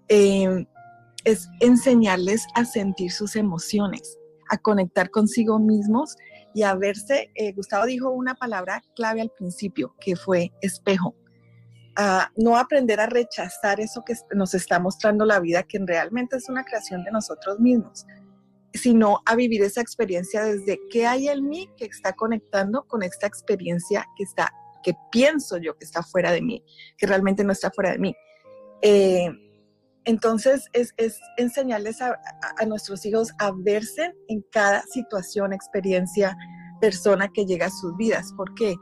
es 0.09 1.49
enseñarles 1.61 2.45
a 2.57 2.65
sentir 2.65 3.13
sus 3.13 3.37
emociones, 3.37 4.19
a 4.51 4.59
conectar 4.59 5.11
consigo 5.11 5.59
mismos 5.59 6.17
y 6.55 6.63
a 6.63 6.75
verse. 6.75 7.31
Gustavo 7.57 7.87
dijo 7.87 8.11
una 8.11 8.35
palabra 8.35 8.83
clave 8.95 9.23
al 9.23 9.31
principio, 9.31 9.95
que 10.01 10.17
fue 10.17 10.53
espejo. 10.61 11.15
No 12.37 12.57
aprender 12.57 13.01
a 13.01 13.07
rechazar 13.07 13.81
eso 13.81 14.03
que 14.05 14.15
nos 14.35 14.55
está 14.55 14.79
mostrando 14.79 15.25
la 15.25 15.41
vida, 15.41 15.63
que 15.63 15.79
realmente 15.79 16.37
es 16.37 16.49
una 16.49 16.65
creación 16.65 17.05
de 17.05 17.13
nosotros 17.13 17.59
mismos 17.61 18.05
sino 18.73 19.21
a 19.27 19.35
vivir 19.35 19.63
esa 19.63 19.81
experiencia 19.81 20.45
desde 20.45 20.81
qué 20.91 21.07
hay 21.07 21.29
en 21.29 21.49
mí 21.49 21.69
que 21.77 21.87
está 21.87 22.13
conectando 22.13 22.85
con 22.85 23.03
esta 23.03 23.27
experiencia 23.27 24.07
que 24.17 24.25
está, 24.25 24.53
que 24.83 24.95
pienso 25.11 25.57
yo 25.59 25.77
que 25.77 25.85
está 25.85 26.03
fuera 26.03 26.31
de 26.33 26.43
mí, 26.43 26.65
que 26.97 27.07
realmente 27.07 27.45
no 27.45 27.53
está 27.53 27.71
fuera 27.71 27.93
de 27.93 27.99
mí. 27.99 28.15
Eh, 28.83 29.29
entonces 30.05 30.69
es, 30.73 30.93
enseñarles 31.37 32.01
a, 32.01 32.19
nuestros 32.67 33.05
hijos 33.05 33.33
a 33.39 33.53
verse 33.55 34.15
en 34.29 34.45
cada 34.51 34.83
situación, 34.83 35.53
experiencia, 35.53 36.37
persona 36.81 37.29
que 37.33 37.45
llega 37.45 37.67
a 37.67 37.71
sus 37.71 37.97
vidas. 37.97 38.33
¿Por 38.37 38.55
qué? 38.55 38.75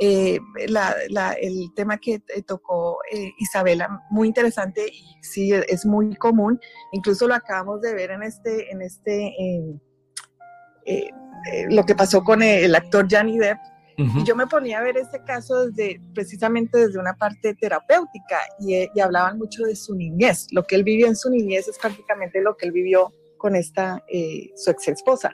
Eh, 0.00 0.38
el 0.58 1.74
tema 1.74 1.96
que 1.96 2.20
tocó 2.46 2.98
eh, 3.10 3.32
Isabela, 3.38 4.04
muy 4.10 4.28
interesante 4.28 4.86
y 4.86 5.16
sí, 5.22 5.52
es 5.52 5.86
muy 5.86 6.14
común, 6.16 6.60
incluso 6.92 7.26
lo 7.26 7.34
acabamos 7.34 7.80
de 7.80 7.94
ver 7.94 8.10
en 8.10 8.22
este, 8.22 8.70
en 8.70 8.82
este, 8.82 9.34
eh, 10.84 11.10
lo 11.70 11.84
que 11.84 11.94
pasó 11.94 12.22
con 12.22 12.42
el 12.42 12.74
actor 12.74 13.06
Johnny 13.10 13.38
Depp, 13.38 13.58
y 13.96 14.24
yo 14.24 14.36
me 14.36 14.46
ponía 14.46 14.78
a 14.78 14.82
ver 14.82 14.96
este 14.96 15.22
caso 15.24 15.66
desde, 15.66 16.00
precisamente 16.14 16.78
desde 16.78 16.98
una 16.98 17.14
parte 17.14 17.54
terapéutica 17.54 18.38
y, 18.60 18.74
y, 18.94 19.00
hablaban 19.00 19.38
mucho 19.38 19.62
de 19.64 19.74
su 19.74 19.94
niñez, 19.94 20.48
lo 20.52 20.64
que 20.64 20.76
él 20.76 20.84
vivió 20.84 21.06
en 21.06 21.16
su 21.16 21.30
niñez 21.30 21.68
es 21.68 21.78
prácticamente 21.78 22.42
lo 22.42 22.56
que 22.56 22.66
él 22.66 22.72
vivió 22.72 23.12
con 23.38 23.56
esta, 23.56 24.02
su 24.56 24.70
ex 24.70 24.88
esposa. 24.88 25.32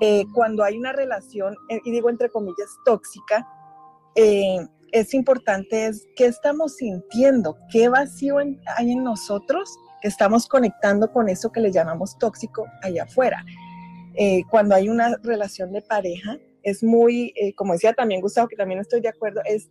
Eh, 0.00 0.24
cuando 0.32 0.62
hay 0.62 0.78
una 0.78 0.92
relación, 0.92 1.56
eh, 1.68 1.80
y 1.84 1.90
digo 1.90 2.08
entre 2.08 2.30
comillas, 2.30 2.68
tóxica, 2.84 3.48
eh, 4.14 4.58
es 4.92 5.12
importante 5.12 5.86
es 5.86 6.06
qué 6.16 6.26
estamos 6.26 6.76
sintiendo, 6.76 7.58
qué 7.70 7.88
vacío 7.88 8.38
hay 8.38 8.92
en 8.92 9.04
nosotros 9.04 9.68
que 10.00 10.08
estamos 10.08 10.46
conectando 10.46 11.12
con 11.12 11.28
eso 11.28 11.50
que 11.50 11.60
le 11.60 11.72
llamamos 11.72 12.16
tóxico 12.18 12.66
allá 12.82 13.04
afuera. 13.04 13.44
cuando 14.50 14.74
hay 14.74 14.88
una 14.88 15.16
relación 15.22 15.72
de 15.72 15.80
pareja, 15.80 16.38
es 16.68 16.82
muy, 16.82 17.32
como 17.56 17.72
decía 17.72 17.92
también 17.92 18.20
Gustavo, 18.20 18.48
que 18.48 18.56
también 18.56 18.80
estoy 18.80 19.00
de 19.00 19.08
acuerdo, 19.08 19.40
es 19.44 19.68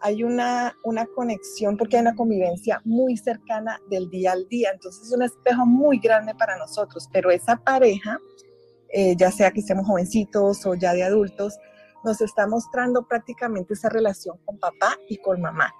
hay 0.00 0.22
una, 0.22 0.76
una 0.84 1.06
conexión 1.06 1.76
porque 1.76 1.96
hay 1.96 2.02
una 2.02 2.14
convivencia 2.14 2.80
muy 2.84 3.16
cercana 3.16 3.80
del 3.90 4.08
día 4.10 4.32
al 4.32 4.46
día, 4.48 4.70
entonces 4.72 5.08
es 5.08 5.12
un 5.12 5.22
espejo 5.22 5.66
muy 5.66 5.98
grande 5.98 6.34
para 6.34 6.56
nosotros, 6.56 7.08
pero 7.12 7.30
esa 7.30 7.56
pareja 7.56 8.20
eh, 8.90 9.14
ya 9.16 9.30
sea 9.30 9.50
que 9.50 9.60
estemos 9.60 9.86
jovencitos 9.86 10.64
o 10.64 10.74
ya 10.74 10.94
de 10.94 11.02
adultos, 11.02 11.58
nos 12.04 12.20
está 12.20 12.46
mostrando 12.46 13.06
prácticamente 13.06 13.74
esa 13.74 13.88
relación 13.88 14.38
con 14.44 14.58
papá 14.58 14.96
y 15.08 15.18
con 15.18 15.40
mamá. 15.40 15.74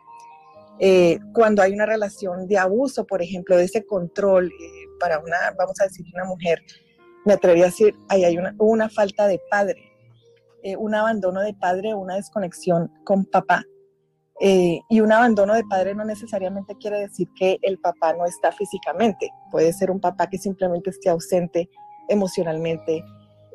Eh, 0.78 1.18
cuando 1.32 1.62
hay 1.62 1.72
una 1.72 1.86
relación 1.86 2.46
de 2.46 2.58
abuso, 2.58 3.06
por 3.06 3.22
ejemplo, 3.22 3.56
de 3.56 3.64
ese 3.64 3.86
control 3.86 4.46
eh, 4.46 4.86
para 5.00 5.18
una, 5.20 5.36
vamos 5.58 5.80
a 5.80 5.84
decir, 5.84 6.04
una 6.14 6.24
mujer, 6.24 6.62
me 7.24 7.32
atrevería 7.32 7.64
a 7.64 7.68
decir, 7.68 7.96
ahí 8.08 8.24
hay 8.24 8.36
una, 8.36 8.54
una 8.58 8.90
falta 8.90 9.26
de 9.26 9.40
padre, 9.50 9.87
un 10.78 10.94
abandono 10.94 11.40
de 11.40 11.54
padre, 11.54 11.94
una 11.94 12.16
desconexión 12.16 12.92
con 13.04 13.24
papá. 13.24 13.64
y 14.40 15.00
un 15.00 15.12
abandono 15.12 15.54
de 15.54 15.64
padre 15.64 15.94
no 15.94 16.04
necesariamente 16.04 16.76
quiere 16.76 17.00
decir 17.00 17.28
que 17.36 17.58
el 17.62 17.78
papá 17.78 18.12
no 18.14 18.24
está 18.24 18.52
físicamente, 18.52 19.30
puede 19.50 19.72
ser 19.72 19.90
un 19.90 20.00
papá 20.00 20.28
que 20.28 20.38
simplemente 20.38 20.90
esté 20.90 21.08
ausente 21.08 21.68
emocionalmente, 22.08 23.04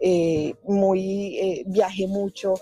eh, 0.01 0.53
muy 0.63 1.37
eh, 1.37 1.63
viaje 1.67 2.07
mucho, 2.07 2.53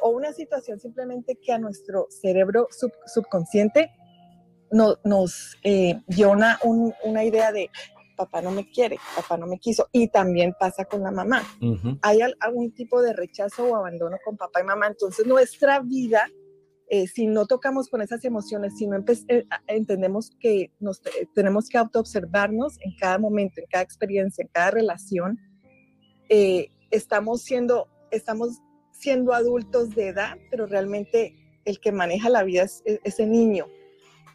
o 0.00 0.10
una 0.10 0.32
situación 0.32 0.80
simplemente 0.80 1.36
que 1.36 1.52
a 1.52 1.58
nuestro 1.58 2.06
cerebro 2.10 2.68
subconsciente 3.06 3.90
no, 4.70 4.96
nos 5.04 5.56
eh, 5.64 6.00
dio 6.06 6.30
una, 6.30 6.58
una, 6.62 7.24
idea 7.24 7.52
de 7.52 7.70
papá 8.20 8.42
no 8.42 8.50
me 8.50 8.68
quiere, 8.70 8.98
papá 9.16 9.38
no 9.38 9.46
me 9.46 9.58
quiso, 9.58 9.88
y 9.92 10.08
también 10.08 10.54
pasa 10.58 10.84
con 10.84 11.02
la 11.02 11.10
mamá. 11.10 11.42
Hay 12.02 12.20
algún 12.40 12.72
tipo 12.72 13.00
de 13.00 13.14
rechazo 13.14 13.64
o 13.64 13.76
abandono 13.76 14.18
con 14.24 14.36
papá 14.36 14.60
y 14.60 14.64
mamá, 14.64 14.88
entonces 14.88 15.26
nuestra 15.26 15.80
vida 15.80 16.28
eh, 16.92 17.06
si 17.06 17.28
no 17.28 17.46
tocamos 17.46 17.88
con 17.88 18.02
esas 18.02 18.24
emociones, 18.24 18.76
si 18.76 18.88
no 18.88 18.96
eh, 19.28 19.46
entendemos 19.68 20.32
que 20.40 20.72
nos 20.80 21.00
tenemos 21.36 21.68
que 21.68 21.78
autoobservarnos 21.78 22.78
en 22.80 22.96
cada 22.96 23.16
momento, 23.16 23.60
en 23.60 23.68
cada 23.70 23.84
experiencia, 23.84 24.42
en 24.42 24.48
cada 24.48 24.72
relación, 24.72 25.38
eh, 26.28 26.72
estamos, 26.90 27.42
siendo, 27.42 27.86
estamos 28.10 28.58
siendo 28.90 29.32
adultos 29.32 29.90
de 29.94 30.08
edad, 30.08 30.36
pero 30.50 30.66
realmente 30.66 31.36
el 31.64 31.78
que 31.78 31.92
maneja 31.92 32.28
la 32.28 32.42
vida 32.42 32.64
es, 32.64 32.82
ese 32.84 33.24
niño 33.24 33.66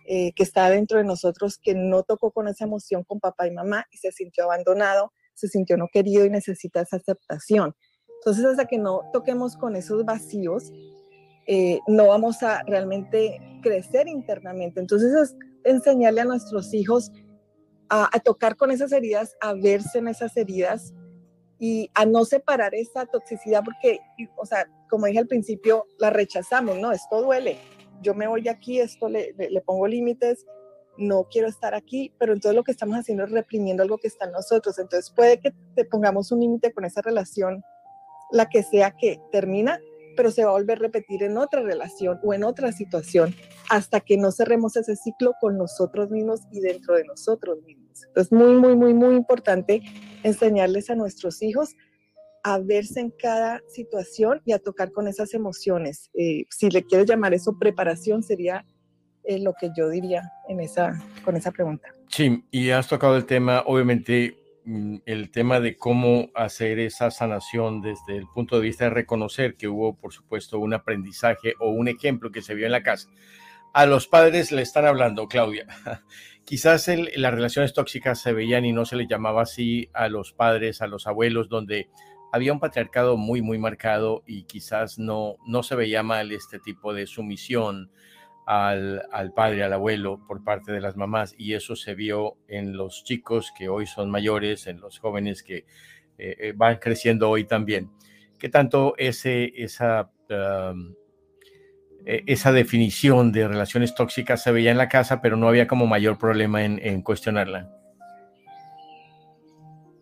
que 0.08 0.44
está 0.44 0.70
dentro 0.70 1.00
de 1.00 1.04
nosotros, 1.04 1.58
que 1.58 1.74
no 1.74 2.04
tocó 2.04 2.32
con 2.32 2.48
esa 2.48 2.66
emoción 2.66 3.04
con 3.04 3.20
papá 3.20 3.48
y 3.48 3.52
mamá 3.52 3.86
y 3.92 3.98
se 3.98 4.12
sintió 4.12 4.44
abandonado, 4.46 5.12
se 5.34 5.48
sintió 5.48 5.78
no 5.78 5.88
querido 5.92 6.26
y 6.26 6.30
necesita 6.30 6.82
esa 6.82 6.98
aceptación. 6.98 7.76
Entonces, 8.20 8.46
hasta 8.46 8.66
que 8.66 8.78
no 8.78 9.02
toquemos 9.12 9.58
con 9.58 9.76
esos 9.76 10.06
vacíos, 10.06 10.72
eh, 11.48 11.80
no 11.88 12.08
vamos 12.08 12.42
a 12.42 12.64
realmente 12.64 13.40
crecer 13.62 14.08
internamente. 14.08 14.80
Entonces 14.80 15.14
es 15.14 15.36
enseñarle 15.64 16.22
a 16.22 16.26
nuestros 16.26 16.74
hijos 16.74 17.12
a, 17.90 18.10
tocar 18.24 18.56
con 18.56 18.72
esas 18.72 18.92
heridas, 18.92 19.36
a 19.42 19.54
verse 19.54 20.00
en 20.00 20.08
esas 20.08 20.36
heridas 20.38 20.94
y 21.60 21.90
a 21.94 22.06
no 22.06 22.26
separar 22.26 22.74
esa 22.74 23.06
toxicidad 23.06 23.64
porque, 23.64 24.00
o 24.38 24.46
sea, 24.46 24.68
como 24.90 25.06
dije 25.06 25.20
al 25.20 25.28
principio, 25.28 25.86
la 26.00 26.10
rechazamos, 26.10 26.80
¿no? 26.80 26.92
Esto 26.92 27.22
duele. 27.22 27.60
Yo 28.02 28.14
me 28.14 28.28
voy 28.28 28.48
aquí, 28.48 28.80
esto 28.80 29.10
le, 29.10 29.34
le 29.38 29.62
pongo 29.62 29.88
límites, 29.88 30.46
no 30.98 31.28
quiero 31.30 31.48
estar 31.48 31.74
aquí, 31.74 32.14
pero 32.18 32.34
entonces 32.34 32.56
lo 32.56 32.64
que 32.64 32.72
estamos 32.72 32.96
haciendo 32.96 33.24
es 33.26 33.32
reprimiendo 33.32 33.84
algo 33.84 33.98
que 33.98 34.08
está 34.08 34.26
en 34.26 34.32
nosotros. 34.32 34.78
Entonces 34.80 35.12
puede 35.12 35.40
que 35.40 35.54
te 35.76 35.86
pongamos 35.86 36.32
un 36.32 36.40
límite 36.40 36.72
con 36.72 36.86
esa 36.86 37.02
relación, 37.02 37.64
la 38.32 38.48
que 38.48 38.64
sea 38.64 38.92
que 38.92 39.20
termina, 39.32 39.80
pero 40.16 40.32
se 40.32 40.44
va 40.44 40.52
a 40.52 40.54
volver 40.54 40.78
a 40.78 40.82
repetir 40.82 41.24
en 41.24 41.38
otra 41.38 41.62
relación 41.62 42.20
o 42.24 42.34
en 42.34 42.44
otra 42.44 42.72
situación 42.72 43.36
hasta 43.70 44.00
que 44.00 44.18
no 44.18 44.32
cerremos 44.32 44.76
ese 44.78 44.96
ciclo 44.96 45.34
con 45.42 45.58
nosotros 45.58 46.10
mismos 46.10 46.42
y 46.52 46.62
dentro 46.62 46.96
de 46.96 47.04
nosotros 47.04 47.62
mismos. 47.64 48.04
Entonces, 48.08 48.32
muy, 48.32 48.56
muy, 48.56 48.76
muy, 48.76 48.94
muy 48.94 49.16
importante 49.16 49.82
enseñarles 50.24 50.90
a 50.90 50.96
nuestros 50.96 51.42
hijos 51.42 51.76
a 52.46 52.60
verse 52.60 53.00
en 53.00 53.10
cada 53.10 53.60
situación 53.68 54.40
y 54.46 54.54
a 54.54 54.60
tocar 54.60 54.92
con 54.92 55.08
esas 55.08 55.34
emociones. 55.34 56.12
Eh, 56.14 56.46
si 56.52 56.70
le 56.70 56.84
quieres 56.84 57.08
llamar 57.08 57.34
eso 57.34 57.58
preparación, 57.58 58.22
sería 58.22 58.64
eh, 59.24 59.40
lo 59.40 59.56
que 59.60 59.72
yo 59.76 59.90
diría 59.90 60.22
en 60.48 60.60
esa, 60.60 60.94
con 61.24 61.36
esa 61.36 61.52
pregunta. 61.52 61.88
Sí, 62.08 62.46
y 62.52 62.70
has 62.70 62.88
tocado 62.88 63.18
el 63.18 63.26
tema, 63.26 63.64
obviamente, 63.66 64.38
mm, 64.64 64.98
el 65.08 65.32
tema 65.32 65.60
de 65.60 65.76
cómo 65.76 66.30
hacer 66.36 66.78
esa 66.78 67.10
sanación 67.10 67.82
desde 67.82 68.16
el 68.16 68.28
punto 68.28 68.58
de 68.58 68.62
vista 68.62 68.84
de 68.84 68.92
reconocer 68.92 69.56
que 69.56 69.68
hubo, 69.68 69.96
por 69.96 70.14
supuesto, 70.14 70.60
un 70.60 70.76
aprendizaje 70.76 71.56
o 71.60 71.72
un 71.72 71.88
ejemplo 71.88 72.32
que 72.32 72.44
se 72.44 72.54
vio 72.54 72.68
en 72.68 72.74
la 72.74 72.84
casa. 72.84 73.10
A 73.74 73.88
los 73.88 74.08
padres 74.08 74.52
le 74.52 74.62
están 74.62 74.86
hablando, 74.86 75.28
Claudia. 75.28 75.66
Quizás 76.46 76.88
las 77.16 77.34
relaciones 77.34 77.74
tóxicas 77.74 78.22
se 78.22 78.34
veían 78.34 78.66
y 78.66 78.72
no 78.72 78.86
se 78.86 78.98
le 78.98 79.08
llamaba 79.08 79.42
así 79.42 79.90
a 79.94 80.10
los 80.10 80.32
padres, 80.32 80.84
a 80.84 80.88
los 80.88 81.08
abuelos, 81.08 81.50
donde 81.50 81.90
había 82.32 82.54
un 82.54 82.60
patriarcado 82.60 83.18
muy, 83.18 83.42
muy 83.42 83.58
marcado 83.58 84.24
y 84.26 84.44
quizás 84.44 85.00
no, 85.00 85.36
no 85.46 85.64
se 85.64 85.76
veía 85.76 86.04
mal 86.04 86.32
este 86.32 86.60
tipo 86.60 86.94
de 86.94 87.08
sumisión 87.08 87.92
al, 88.46 89.34
padre, 89.36 89.64
al 89.64 89.74
abuelo 89.74 90.22
por 90.28 90.44
parte 90.44 90.72
de 90.72 90.82
las 90.82 90.96
mamás 90.96 91.34
y 91.38 91.54
eso 91.54 91.76
se 91.76 91.96
vio 91.96 92.38
en 92.48 92.78
los 92.78 93.04
chicos 93.04 93.52
que 93.58 93.70
hoy 93.70 93.88
son 93.88 94.12
mayores, 94.12 94.68
en 94.68 94.80
los 94.80 95.00
jóvenes 95.00 95.42
que 95.42 95.66
eh, 96.18 96.36
eh, 96.40 96.54
van 96.56 96.78
creciendo 96.78 97.30
hoy 97.30 97.46
también. 97.46 97.92
¿Qué 98.38 98.50
tanto 98.50 98.94
ese, 98.98 99.52
esa, 99.56 100.12
e, 102.06 102.24
esa 102.28 102.52
definición 102.52 103.32
de 103.32 103.48
relaciones 103.48 103.96
tóxicas 103.96 104.44
se 104.44 104.52
veía 104.52 104.72
en 104.72 104.78
la 104.78 104.90
casa, 104.90 105.22
pero 105.22 105.38
no 105.38 105.48
había 105.48 105.68
como 105.68 105.88
mayor 105.88 106.18
problema 106.18 106.64
en, 106.64 107.02
cuestionarla? 107.02 107.72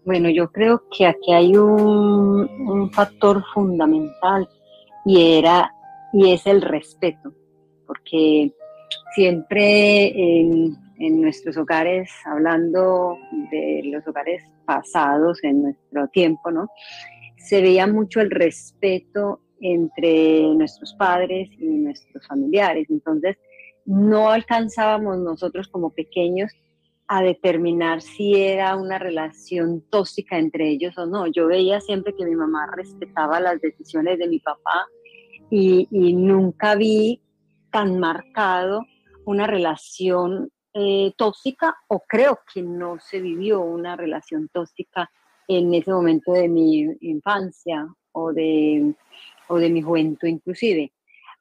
Bueno, 0.05 0.29
yo 0.29 0.51
creo 0.51 0.83
que 0.95 1.05
aquí 1.05 1.31
hay 1.31 1.55
un, 1.55 2.89
factor 2.91 3.43
fundamental 3.53 4.47
y 5.05 5.37
era 5.37 5.71
y 6.11 6.31
es 6.31 6.45
el 6.45 6.61
respeto 6.61 7.33
porque 7.87 8.53
siempre 9.15 10.07
en, 10.09 10.77
nuestros 11.21 11.57
hogares, 11.57 12.09
hablando 12.25 13.17
de 13.51 13.81
los 13.85 14.07
hogares 14.07 14.41
pasados 14.65 15.43
en 15.43 15.63
nuestro 15.63 16.07
tiempo, 16.09 16.49
¿no? 16.49 16.69
Se 17.37 17.61
veía 17.61 17.87
mucho 17.87 18.21
el 18.21 18.31
respeto 18.31 19.41
entre 19.59 20.41
nuestros 20.55 20.93
padres 20.93 21.49
y 21.59 21.65
nuestros 21.65 22.25
familiares. 22.25 22.87
Entonces, 22.89 23.37
no 23.85 24.29
alcanzábamos 24.29 25.17
nosotros 25.17 25.67
como 25.67 25.89
pequeños 25.89 26.53
a 27.07 27.21
determinar 27.21 28.01
si 28.01 28.35
era 28.35 28.75
una 28.75 28.97
relación 28.97 29.81
tóxica 29.89 30.37
entre 30.37 30.69
ellos 30.69 30.97
o 30.97 31.05
no. 31.05 31.27
Yo 31.27 31.47
veía 31.47 31.81
siempre 31.81 32.15
que 32.15 32.25
mi 32.25 32.35
mamá 32.35 32.67
respetaba 32.75 33.39
las 33.39 33.59
decisiones 33.61 34.17
de 34.19 34.27
mi 34.27 34.39
papá 34.39 34.87
y, 35.49 35.87
nunca 35.91 36.75
vi 36.75 37.21
tan 37.71 37.99
marcado 37.99 38.85
una 39.25 39.45
relación 39.45 40.49
eh, 40.73 41.13
tóxica 41.17 41.75
o 41.87 41.99
creo 41.99 42.39
que 42.51 42.63
no 42.63 42.97
se 42.99 43.19
vivió 43.19 43.61
una 43.61 43.95
relación 43.95 44.49
tóxica 44.51 45.11
en 45.47 45.73
ese 45.73 45.91
momento 45.91 46.31
de 46.31 46.47
mi 46.47 46.87
infancia 47.01 47.87
o 48.13 48.33
de, 48.33 48.95
o 49.47 49.57
de 49.57 49.69
mi 49.69 49.81
juventud 49.81 50.27
inclusive. 50.27 50.91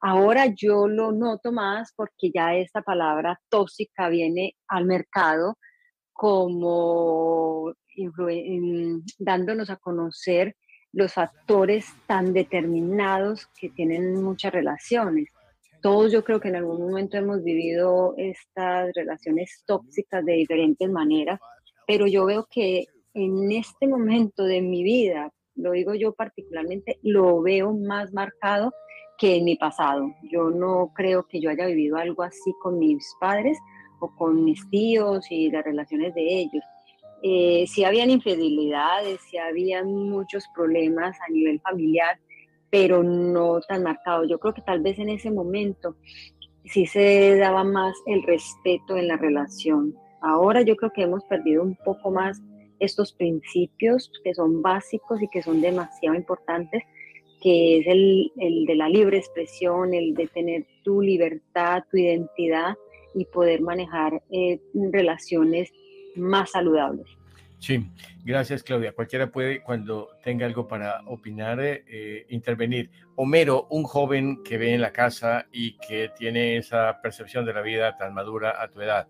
Ahora 0.05 0.47
yo 0.47 0.89
lo 0.89 1.13
noto 1.13 1.53
más 1.53 1.93
porque 1.95 2.33
ya 2.35 2.57
esta 2.57 2.83
palabra 2.83 3.41
tóxica 3.49 4.09
viene 4.09 4.57
al 4.67 4.85
mercado 4.85 5.57
como 6.13 7.73
dándonos 9.19 9.71
a 9.71 9.77
conocer 9.77 10.57
los 10.93 11.15
factores 11.15 11.87
tan 12.09 12.33
determinados 12.33 13.47
que 13.59 13.69
tienen 13.69 14.21
muchas 14.23 14.53
relaciones. 14.53 15.29
Todos 15.81 16.11
yo 16.11 16.25
creo 16.25 16.41
que 16.41 16.49
en 16.49 16.57
algún 16.57 16.81
momento 16.81 17.17
hemos 17.17 17.45
vivido 17.45 18.15
estas 18.17 18.93
relaciones 18.95 19.63
tóxicas 19.67 20.25
de 20.25 20.33
diferentes 20.33 20.91
maneras, 20.91 21.39
pero 21.87 22.09
yo 22.09 22.27
veo 22.27 22.49
que 22.51 22.87
en 23.15 23.53
este 23.53 23.87
momento 23.87 24.43
de 24.45 24.63
mi 24.63 24.83
vida, 24.83 25.31
lo 25.55 25.73
digo 25.73 25.95
yo 25.95 26.13
particularmente, 26.13 26.99
lo 27.03 27.41
veo 27.41 27.73
más 27.73 28.13
marcado 28.13 28.73
que 29.23 29.37
en 29.37 29.45
mi 29.45 29.55
pasado. 29.55 30.13
Yo 30.25 30.51
no 30.51 30.91
creo 30.93 31.29
que 31.29 31.41
yo 31.41 31.49
haya 31.49 31.67
vivido 31.67 31.97
algo 31.97 32.25
así 32.25 32.53
con 32.61 32.81
mis 32.81 33.07
padres 33.21 33.57
o 34.01 34.11
con 34.17 34.45
mis 34.45 34.69
tíos 34.69 35.31
y 35.31 35.49
las 35.49 35.65
relaciones 35.65 36.13
de 36.17 36.41
ellos. 36.41 36.65
Eh, 37.23 37.65
si 37.69 37.85
habían 37.85 38.11
infidelidades, 38.11 39.21
si 39.31 39.39
habían 39.39 39.87
muchos 40.11 40.45
problemas 40.57 41.17
a 41.21 41.31
nivel 41.31 41.61
familiar, 41.61 42.19
pero 42.69 43.05
no 43.05 43.61
tan 43.61 43.85
marcado. 43.85 44.25
Yo 44.25 44.41
creo 44.41 44.55
que 44.55 44.63
tal 44.63 44.81
vez 44.81 44.99
en 44.99 45.09
ese 45.09 45.31
momento 45.31 45.95
sí 46.65 46.87
se 46.87 47.37
daba 47.37 47.63
más 47.63 47.95
el 48.07 48.25
respeto 48.25 48.97
en 48.97 49.07
la 49.07 49.19
relación. 49.19 49.95
Ahora 50.21 50.63
yo 50.63 50.75
creo 50.75 50.91
que 50.93 51.03
hemos 51.03 51.23
perdido 51.27 51.63
un 51.63 51.77
poco 51.85 52.11
más 52.11 52.43
estos 52.81 53.13
principios 53.13 54.11
que 54.25 54.35
son 54.35 54.63
básicos 54.63 55.23
y 55.23 55.29
que 55.29 55.45
son 55.45 55.61
demasiado 55.61 56.17
importantes, 56.17 56.83
que 57.43 57.79
es 57.79 57.87
el, 57.89 58.31
de 58.67 58.75
la 58.77 58.89
libre 58.89 59.19
expresión, 59.19 59.93
el 59.95 60.15
de 60.15 60.29
tener 60.29 60.65
tu 60.85 61.03
libertad, 61.03 61.83
tu 61.91 61.97
identidad 61.97 62.75
y 63.15 63.25
poder 63.25 63.61
manejar 63.61 64.23
eh, 64.31 64.61
relaciones 64.93 65.73
más 66.15 66.53
saludables. 66.53 67.07
Sí, 67.59 67.85
gracias 68.25 68.63
Claudia. 68.63 68.93
Cualquiera 68.93 69.31
puede, 69.31 69.63
cuando 69.63 70.09
tenga 70.23 70.47
algo 70.47 70.67
para 70.67 71.03
opinar, 71.07 71.59
eh, 71.61 72.27
intervenir. 72.29 72.91
Homero, 73.17 73.67
un 73.71 73.85
joven 73.85 74.43
que 74.43 74.59
ve 74.59 74.75
en 74.75 74.81
la 74.81 74.93
casa 74.93 75.47
y 75.53 75.77
que 75.79 76.11
tiene 76.17 76.57
esa 76.57 77.01
percepción 77.03 77.45
de 77.45 77.55
la 77.55 77.61
vida 77.61 77.97
tan 77.97 78.15
madura 78.15 78.61
a 78.61 78.69
tu 78.69 78.81
edad, 78.81 79.09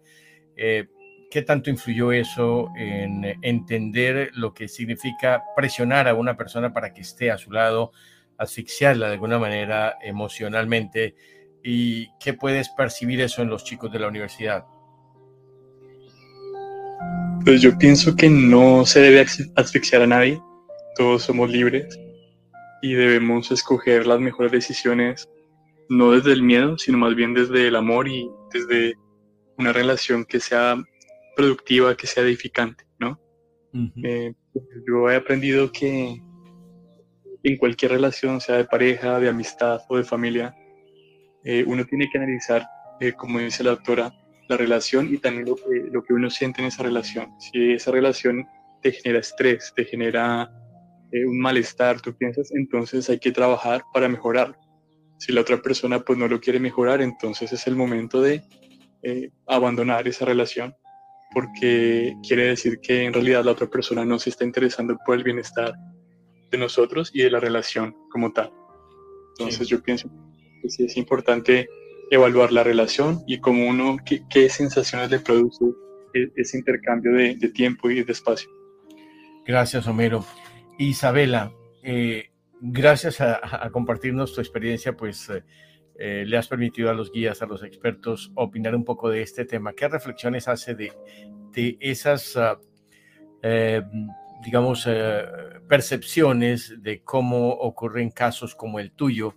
eh, 0.57 0.87
¿qué 1.31 1.42
tanto 1.42 1.71
influyó 1.71 2.12
eso 2.12 2.68
en 2.77 3.38
entender 3.40 4.31
lo 4.35 4.53
que 4.53 4.68
significa 4.68 5.42
presionar 5.57 6.09
a 6.09 6.14
una 6.14 6.37
persona 6.37 6.75
para 6.75 6.92
que 6.92 7.01
esté 7.03 7.31
a 7.31 7.38
su 7.38 7.53
lado, 7.53 7.92
asfixiarla 8.42 9.09
de 9.09 9.14
alguna 9.14 9.38
manera 9.38 9.96
emocionalmente? 10.02 11.14
¿Y 11.62 12.09
qué 12.18 12.35
puedes 12.35 12.68
percibir 12.70 13.20
eso 13.20 13.42
en 13.42 13.48
los 13.48 13.64
chicos 13.64 13.90
de 13.92 13.98
la 13.98 14.09
universidad? 14.09 14.64
Pues 17.44 17.61
yo 17.61 17.76
pienso 17.76 18.14
que 18.14 18.28
no 18.28 18.87
se 18.87 19.00
debe 19.00 19.26
asfixiar 19.57 20.02
a 20.02 20.07
nadie, 20.07 20.40
todos 20.96 21.22
somos 21.22 21.50
libres 21.50 21.98
y 22.83 22.94
debemos 22.94 23.50
escoger 23.50 24.07
las 24.07 24.20
mejores 24.20 24.52
decisiones, 24.52 25.28
no 25.88 26.12
desde 26.12 26.33
el 26.33 26.42
miedo, 26.42 26.78
sino 26.78 26.98
más 26.98 27.14
bien 27.14 27.35
desde 27.35 27.68
el 27.68 27.76
amor 27.76 28.09
y 28.09 28.31
desde 28.52 28.94
una 29.59 29.72
relación 29.72 30.24
que 30.24 30.40
sea 30.40 30.76
productiva, 31.37 31.96
que 31.96 32.07
sea 32.07 32.24
edificante, 32.24 32.85
¿no? 32.98 33.20
Eh, 34.02 34.35
yo 34.87 35.11
he 35.11 35.16
aprendido 35.16 35.72
que 35.72 36.20
en 37.42 37.57
cualquier 37.57 37.92
relación, 37.92 38.40
sea 38.40 38.57
de 38.57 38.64
pareja, 38.64 39.18
de 39.18 39.28
amistad 39.28 39.81
o 39.88 39.96
de 39.96 40.05
familia, 40.05 40.55
eh, 41.44 41.64
uno 41.66 41.85
tiene 41.85 42.09
que 42.11 42.18
analizar, 42.18 42.66
eh, 43.00 43.12
como 43.12 43.40
dice 43.40 43.64
la 43.64 43.70
doctora, 43.70 44.12
la 44.48 44.57
relación 44.57 45.12
y 45.12 45.18
también 45.18 45.46
lo 45.46 46.02
que, 46.05 46.12
uno 46.12 46.31
siente 46.31 46.61
en 46.61 46.68
esa 46.68 46.83
relación. 46.83 47.28
Si 47.38 47.72
esa 47.72 47.90
relación 47.90 48.46
te 48.81 48.92
genera 48.92 49.20
estrés, 49.20 49.72
te 49.74 49.85
genera 49.85 50.50
eh, 51.11 51.24
un 51.24 51.38
malestar, 51.38 52.00
tú 52.00 52.16
piensas, 52.16 52.52
entonces 52.52 53.09
hay 53.11 53.18
que 53.18 53.33
trabajar 53.33 53.83
para 53.92 54.09
mejorarlo. 54.09 54.57
Si 55.18 55.33
la 55.33 55.40
otra 55.40 55.61
persona 55.61 56.00
pues 56.00 56.18
no 56.18 56.28
lo 56.28 56.40
quiere 56.40 56.61
mejorar, 56.61 57.00
entonces 57.00 57.52
es 57.52 57.66
el 57.66 57.76
momento 57.76 58.20
de 58.20 58.42
abandonar 59.48 60.07
esa 60.07 60.24
relación, 60.24 60.74
porque 61.35 62.14
quiere 62.26 62.46
decir 62.46 62.78
que 62.81 63.05
en 63.05 63.12
realidad 63.12 63.44
la 63.44 63.50
otra 63.50 63.66
persona 63.66 64.05
no 64.05 64.20
se 64.20 64.31
está 64.31 64.44
interesando 64.44 64.96
por 65.05 65.16
el 65.16 65.24
bienestar 65.24 65.74
de 66.53 66.59
nosotros 66.59 67.11
y 67.12 67.23
de 67.23 67.31
la 67.31 67.41
relación 67.41 67.97
como 68.11 68.33
tal. 68.33 68.53
Entonces 69.31 69.67
yo 69.67 69.83
pienso 69.83 70.09
que 70.62 70.69
sí 70.69 70.85
es 70.85 70.97
importante 70.97 71.69
evaluar 72.11 72.53
la 72.53 72.62
relación 72.62 73.25
y 73.27 73.41
cómo 73.41 73.67
uno, 73.67 73.97
qué, 74.05 74.49
sensaciones 74.51 75.11
le 75.11 75.19
produce 75.19 75.65
e, 76.15 76.29
ese 76.37 76.59
intercambio 76.59 77.12
de, 77.12 77.35
tiempo 77.49 77.91
y 77.91 78.05
de 78.05 78.12
espacio. 78.12 78.51
Gracias, 79.47 79.88
Homero. 79.88 80.25
Isabela, 80.79 81.53
eh, 81.83 82.31
gracias 82.61 83.21
a, 83.21 83.69
compartirnos 83.73 84.35
tu 84.35 84.41
experiencia, 84.43 84.95
pues 84.95 85.31
eh, 85.31 85.43
eh, 85.99 86.25
le 86.27 86.37
has 86.37 86.49
permitido 86.49 86.91
a 86.91 86.95
los 86.95 87.11
guías, 87.11 87.41
a 87.41 87.47
los 87.47 87.65
expertos, 87.65 88.31
opinar 88.35 88.77
un 88.77 88.85
poco 88.85 89.09
de 89.09 89.23
este 89.23 89.47
tema. 89.47 89.73
¿Qué 89.73 89.88
reflexiones 89.88 90.49
hace 90.49 90.75
de, 90.75 90.93
de 91.53 91.79
esas, 91.81 92.37
ah, 92.37 92.59
digamos, 94.44 94.88
percepciones 95.68 96.74
de 96.83 97.02
cómo 97.02 97.50
ocurren 97.50 98.11
casos 98.11 98.55
como 98.55 98.78
el 98.78 98.92
tuyo? 98.92 99.35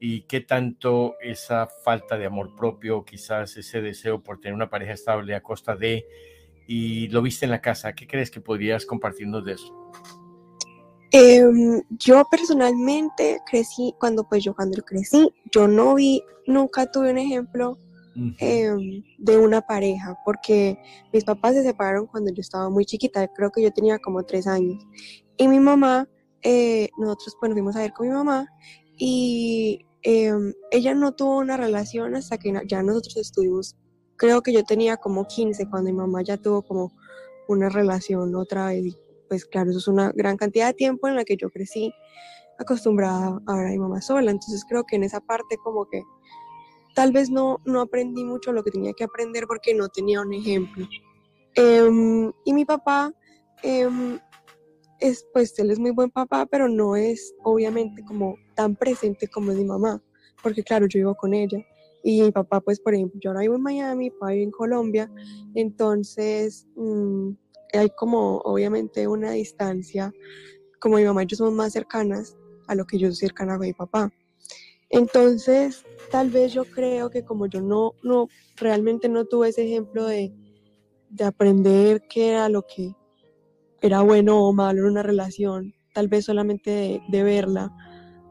y 0.00 0.22
qué 0.22 0.40
tanto 0.40 1.16
esa 1.20 1.68
falta 1.84 2.16
de 2.16 2.24
amor 2.24 2.56
propio, 2.56 3.04
quizás 3.04 3.56
ese 3.58 3.82
deseo 3.82 4.22
por 4.22 4.40
tener 4.40 4.54
una 4.54 4.70
pareja 4.70 4.94
estable 4.94 5.34
a 5.34 5.42
costa 5.42 5.76
de, 5.76 6.06
y 6.66 7.08
lo 7.08 7.20
viste 7.20 7.44
en 7.44 7.50
la 7.50 7.60
casa, 7.60 7.92
¿qué 7.92 8.06
crees 8.06 8.30
que 8.30 8.40
podrías 8.40 8.86
compartirnos 8.86 9.44
de 9.44 9.52
eso? 9.52 9.92
Em, 11.12 11.82
yo 11.90 12.24
personalmente 12.30 13.40
crecí, 13.50 13.94
cuando 14.00 14.26
pues 14.26 14.42
yo 14.42 14.54
cuando 14.54 14.80
crecí, 14.82 15.34
yo 15.52 15.68
no 15.68 15.96
vi, 15.96 16.22
nunca 16.46 16.90
tuve 16.90 17.10
un 17.10 17.18
ejemplo 17.18 17.76
em, 18.38 19.02
de 19.18 19.38
una 19.38 19.60
pareja, 19.60 20.16
porque 20.24 20.78
mis 21.12 21.24
papás 21.24 21.54
se 21.54 21.62
separaron 21.62 22.06
cuando 22.06 22.32
yo 22.32 22.40
estaba 22.40 22.68
muy 22.70 22.84
chiquita, 22.84 23.28
creo 23.28 23.50
que 23.50 23.62
yo 23.62 23.70
tenía 23.70 23.98
como 23.98 24.22
tres 24.24 24.46
años. 24.46 24.84
Y 25.36 25.48
mi 25.48 25.60
mamá, 25.60 26.08
eh, 26.42 26.88
nosotros 26.98 27.36
pues 27.38 27.50
nos 27.50 27.56
fuimos 27.56 27.76
a 27.76 27.80
ver 27.80 27.92
con 27.92 28.08
mi 28.08 28.14
mamá 28.14 28.46
y 28.96 29.84
Em, 30.02 30.54
ella 30.70 30.94
no 30.94 31.12
tuvo 31.12 31.38
una 31.38 31.56
relación 31.58 32.16
hasta 32.16 32.38
que 32.38 32.54
ya 32.66 32.82
nosotros 32.82 33.16
estuvimos, 33.18 33.76
creo 34.16 34.42
que 34.42 34.52
yo 34.52 34.64
tenía 34.64 34.96
como 34.96 35.26
15 35.26 35.68
cuando 35.68 35.90
mi 35.90 35.96
mamá 35.96 36.22
ya 36.22 36.38
tuvo 36.38 36.62
como 36.62 36.92
una 37.48 37.68
relación 37.68 38.34
otra 38.34 38.66
vez. 38.66 38.96
pues 39.28 39.44
claro, 39.44 39.70
eso 39.70 39.78
es 39.78 39.88
una 39.88 40.10
gran 40.12 40.36
cantidad 40.36 40.68
de 40.68 40.74
tiempo 40.74 41.06
en 41.08 41.16
la 41.16 41.24
que 41.24 41.36
yo 41.36 41.50
crecí 41.50 41.92
acostumbrada 42.58 43.40
a 43.46 43.56
ver 43.56 43.66
a 43.68 43.70
mi 43.70 43.78
mamá 43.78 44.00
sola. 44.00 44.30
Entonces 44.30 44.64
creo 44.68 44.84
que 44.84 44.96
en 44.96 45.04
esa 45.04 45.20
parte 45.20 45.56
como 45.62 45.86
que 45.86 46.02
tal 46.94 47.12
vez 47.12 47.30
no, 47.30 47.58
no 47.64 47.80
aprendí 47.80 48.24
mucho 48.24 48.52
lo 48.52 48.62
que 48.62 48.70
tenía 48.70 48.92
que 48.92 49.04
aprender 49.04 49.46
porque 49.46 49.74
no 49.74 49.88
tenía 49.88 50.20
un 50.20 50.32
ejemplo. 50.32 50.86
Em, 51.54 52.32
y 52.44 52.52
mi 52.52 52.64
papá, 52.64 53.12
em, 53.62 54.18
es, 55.00 55.26
pues 55.32 55.58
él 55.58 55.70
es 55.70 55.78
muy 55.78 55.90
buen 55.90 56.10
papá, 56.10 56.46
pero 56.46 56.68
no 56.68 56.96
es 56.96 57.34
obviamente 57.42 58.04
como 58.04 58.36
tan 58.54 58.76
presente 58.76 59.28
como 59.28 59.52
mi 59.52 59.64
mamá, 59.64 60.02
porque 60.42 60.62
claro, 60.62 60.86
yo 60.86 60.98
vivo 60.98 61.14
con 61.14 61.34
ella. 61.34 61.58
Y 62.02 62.22
mi 62.22 62.30
papá, 62.30 62.60
pues, 62.60 62.80
por 62.80 62.94
ejemplo, 62.94 63.20
yo 63.22 63.30
ahora 63.30 63.42
vivo 63.42 63.56
en 63.56 63.62
Miami, 63.62 64.04
mi 64.04 64.10
papá 64.10 64.30
vive 64.30 64.44
en 64.44 64.50
Colombia, 64.50 65.10
entonces 65.54 66.66
mm, 66.76 67.30
hay 67.74 67.90
como, 67.90 68.38
obviamente, 68.38 69.06
una 69.06 69.32
distancia, 69.32 70.12
como 70.80 70.96
mi 70.96 71.04
mamá 71.04 71.24
y 71.24 71.26
yo 71.26 71.36
somos 71.36 71.52
más 71.52 71.72
cercanas 71.72 72.36
a 72.68 72.74
lo 72.74 72.86
que 72.86 72.98
yo 72.98 73.08
soy 73.08 73.16
cercana 73.16 73.58
con 73.58 73.66
mi 73.66 73.74
papá. 73.74 74.10
Entonces, 74.90 75.84
tal 76.10 76.30
vez 76.30 76.52
yo 76.52 76.64
creo 76.64 77.10
que 77.10 77.24
como 77.24 77.46
yo 77.46 77.60
no, 77.60 77.94
no, 78.02 78.28
realmente 78.56 79.08
no 79.08 79.24
tuve 79.24 79.48
ese 79.48 79.64
ejemplo 79.64 80.04
de, 80.04 80.32
de 81.08 81.24
aprender 81.24 82.02
qué 82.08 82.30
era 82.30 82.48
lo 82.48 82.62
que 82.62 82.94
era 83.80 84.02
bueno 84.02 84.44
o 84.44 84.52
malo 84.52 84.80
en 84.80 84.86
una 84.86 85.02
relación, 85.02 85.74
tal 85.94 86.08
vez 86.08 86.24
solamente 86.24 87.00
de, 87.08 87.22
verla, 87.22 87.72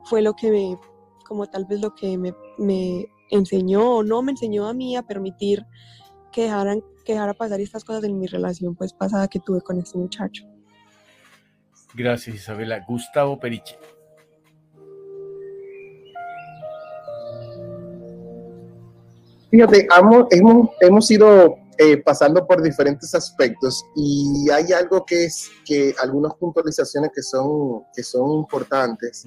fue 0.03 0.21
lo 0.21 0.33
que 0.33 0.51
me, 0.51 0.77
como 1.25 1.47
tal 1.47 1.65
vez 1.65 1.81
lo 1.81 1.95
que 1.95 2.17
me, 2.17 2.33
me, 2.57 3.07
enseñó 3.31 3.97
o 3.97 4.03
no 4.03 4.21
me 4.21 4.31
enseñó 4.31 4.67
a 4.67 4.73
mí 4.73 4.95
a 4.95 5.03
permitir 5.03 5.63
que 6.31 6.43
dejaran 6.43 6.81
que 7.05 7.13
dejara 7.13 7.35
pasar 7.35 7.61
estas 7.61 7.83
cosas 7.83 8.03
en 8.03 8.19
mi 8.19 8.25
relación 8.25 8.75
pues 8.75 8.91
pasada 8.93 9.27
que 9.27 9.39
tuve 9.39 9.61
con 9.61 9.77
este 9.77 9.97
muchacho. 9.97 10.45
Gracias 11.93 12.35
Isabela. 12.35 12.83
Gustavo 12.87 13.39
Periche. 13.39 13.77
Fíjate, 19.51 19.87
hemos, 20.31 20.69
hemos 20.79 21.11
ido 21.11 21.57
eh, 21.77 21.97
pasando 21.97 22.45
por 22.45 22.61
diferentes 22.61 23.15
aspectos 23.15 23.83
y 23.95 24.49
hay 24.51 24.73
algo 24.73 25.05
que 25.05 25.25
es 25.25 25.49
que 25.65 25.95
algunas 26.01 26.33
puntualizaciones 26.35 27.11
que 27.15 27.23
son, 27.23 27.83
que 27.95 28.03
son 28.03 28.31
importantes. 28.31 29.23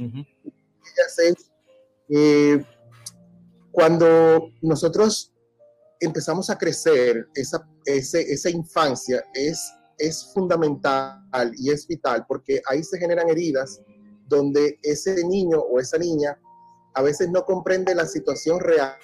Eh, 2.08 2.62
cuando 3.70 4.50
nosotros 4.60 5.32
empezamos 5.98 6.50
a 6.50 6.58
crecer, 6.58 7.26
esa, 7.34 7.66
esa 7.86 8.50
infancia 8.50 9.24
es, 9.32 9.72
es 9.98 10.30
fundamental 10.34 11.52
y 11.56 11.70
es 11.70 11.86
vital 11.86 12.26
porque 12.28 12.60
ahí 12.68 12.84
se 12.84 12.98
generan 12.98 13.30
heridas 13.30 13.80
donde 14.28 14.78
ese 14.82 15.24
niño 15.26 15.58
o 15.58 15.80
esa 15.80 15.98
niña 15.98 16.38
a 16.94 17.02
veces 17.02 17.30
no 17.30 17.44
comprende 17.44 17.94
la 17.94 18.06
situación 18.06 18.60
real. 18.60 18.96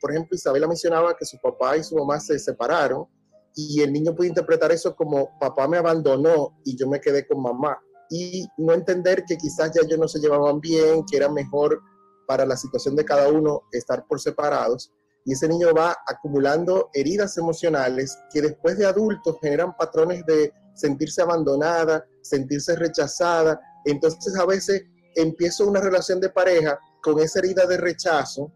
Por 0.00 0.10
ejemplo, 0.10 0.36
Isabela 0.36 0.66
mencionaba 0.66 1.16
que 1.16 1.24
su 1.24 1.38
papá 1.40 1.76
y 1.76 1.82
su 1.82 1.96
mamá 1.96 2.20
se 2.20 2.38
separaron 2.38 3.06
y 3.54 3.80
el 3.80 3.92
niño 3.92 4.14
puede 4.14 4.28
interpretar 4.28 4.72
eso 4.72 4.94
como 4.96 5.38
papá 5.38 5.68
me 5.68 5.78
abandonó 5.78 6.58
y 6.64 6.76
yo 6.76 6.88
me 6.88 7.00
quedé 7.00 7.26
con 7.26 7.40
mamá 7.40 7.78
y 8.10 8.46
no 8.58 8.72
entender 8.72 9.24
que 9.24 9.36
quizás 9.36 9.72
ya 9.72 9.82
ellos 9.82 9.98
no 9.98 10.08
se 10.08 10.18
llevaban 10.18 10.60
bien, 10.60 11.04
que 11.10 11.16
era 11.16 11.28
mejor 11.28 11.80
para 12.26 12.44
la 12.44 12.56
situación 12.56 12.96
de 12.96 13.04
cada 13.04 13.28
uno 13.28 13.62
estar 13.72 14.06
por 14.06 14.20
separados. 14.20 14.92
Y 15.24 15.32
ese 15.32 15.48
niño 15.48 15.72
va 15.74 15.96
acumulando 16.06 16.90
heridas 16.92 17.38
emocionales 17.38 18.16
que 18.32 18.42
después 18.42 18.76
de 18.76 18.86
adultos 18.86 19.38
generan 19.40 19.74
patrones 19.76 20.24
de 20.26 20.52
sentirse 20.74 21.22
abandonada, 21.22 22.04
sentirse 22.22 22.76
rechazada. 22.76 23.58
Entonces 23.84 24.36
a 24.36 24.44
veces 24.44 24.84
empiezo 25.16 25.66
una 25.66 25.80
relación 25.80 26.20
de 26.20 26.28
pareja 26.28 26.78
con 27.04 27.20
esa 27.20 27.40
herida 27.40 27.66
de 27.66 27.76
rechazo 27.76 28.50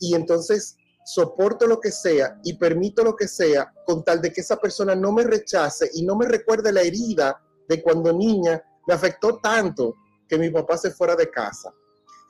y 0.00 0.16
entonces 0.16 0.76
soporto 1.06 1.68
lo 1.68 1.78
que 1.78 1.92
sea 1.92 2.40
y 2.42 2.54
permito 2.54 3.04
lo 3.04 3.14
que 3.14 3.28
sea 3.28 3.72
con 3.86 4.02
tal 4.02 4.20
de 4.20 4.32
que 4.32 4.40
esa 4.40 4.56
persona 4.56 4.96
no 4.96 5.12
me 5.12 5.22
rechace 5.22 5.88
y 5.94 6.04
no 6.04 6.16
me 6.16 6.26
recuerde 6.26 6.72
la 6.72 6.82
herida 6.82 7.40
de 7.68 7.80
cuando 7.80 8.12
niña 8.12 8.60
me 8.88 8.94
afectó 8.94 9.38
tanto 9.38 9.94
que 10.28 10.36
mi 10.36 10.50
papá 10.50 10.76
se 10.76 10.90
fuera 10.90 11.14
de 11.14 11.30
casa. 11.30 11.72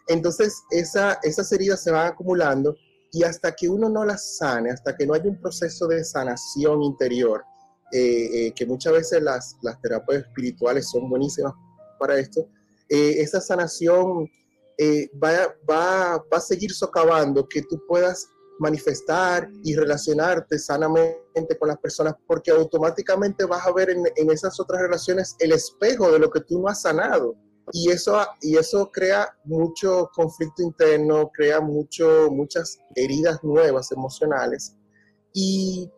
Entonces 0.07 0.62
esa, 0.70 1.18
esas 1.22 1.50
heridas 1.50 1.83
se 1.83 1.90
van 1.90 2.09
acumulando 2.09 2.77
y 3.11 3.22
hasta 3.22 3.53
que 3.53 3.66
uno 3.66 3.88
no 3.88 4.05
las 4.05 4.37
sane, 4.37 4.70
hasta 4.70 4.94
que 4.94 5.07
no 5.07 5.14
haya 5.14 5.31
un 5.31 5.40
proceso 5.40 5.87
de 5.87 6.05
sanación 6.05 6.83
interior, 6.83 7.42
eh, 7.90 8.48
eh, 8.48 8.53
que 8.55 8.66
muchas 8.66 8.92
veces 8.92 9.22
las, 9.22 9.57
las 9.62 9.81
terapias 9.81 10.24
espirituales 10.24 10.90
son 10.90 11.09
buenísimas 11.09 11.55
para 11.98 12.18
esto, 12.18 12.48
eh, 12.90 13.14
esa 13.20 13.40
sanación 13.40 14.29
eh, 14.78 15.08
va, 15.22 15.54
va, 15.68 16.16
va 16.32 16.37
a 16.38 16.40
seguir 16.40 16.72
socavando 16.72 17.48
que 17.48 17.62
tú 17.62 17.80
puedas 17.87 18.28
manifestar 18.58 19.50
y 19.62 19.74
relacionarte 19.74 20.58
sanamente 20.58 21.58
con 21.58 21.68
las 21.68 21.78
personas, 21.78 22.14
porque 22.26 22.50
automáticamente 22.50 23.44
vas 23.44 23.66
a 23.66 23.72
ver 23.72 23.90
en, 23.90 24.04
en, 24.16 24.30
esas 24.30 24.58
otras 24.60 24.82
relaciones 24.82 25.34
el 25.40 25.52
espejo 25.52 26.10
de 26.12 26.18
lo 26.18 26.30
que 26.30 26.40
tú 26.40 26.60
no 26.60 26.68
has 26.68 26.82
sanado. 26.82 27.34
Y 27.72 27.90
eso, 27.90 28.20
y 28.42 28.56
eso 28.56 28.90
crea 28.92 29.34
mucho 29.44 30.10
conflicto 30.14 30.62
interno, 30.62 31.30
crea 31.32 31.60
mucho, 31.60 32.28
muchas 32.30 32.78
heridas 32.94 33.42
nuevas 33.42 33.90
emocionales. 33.90 34.76
Y, 35.32 35.90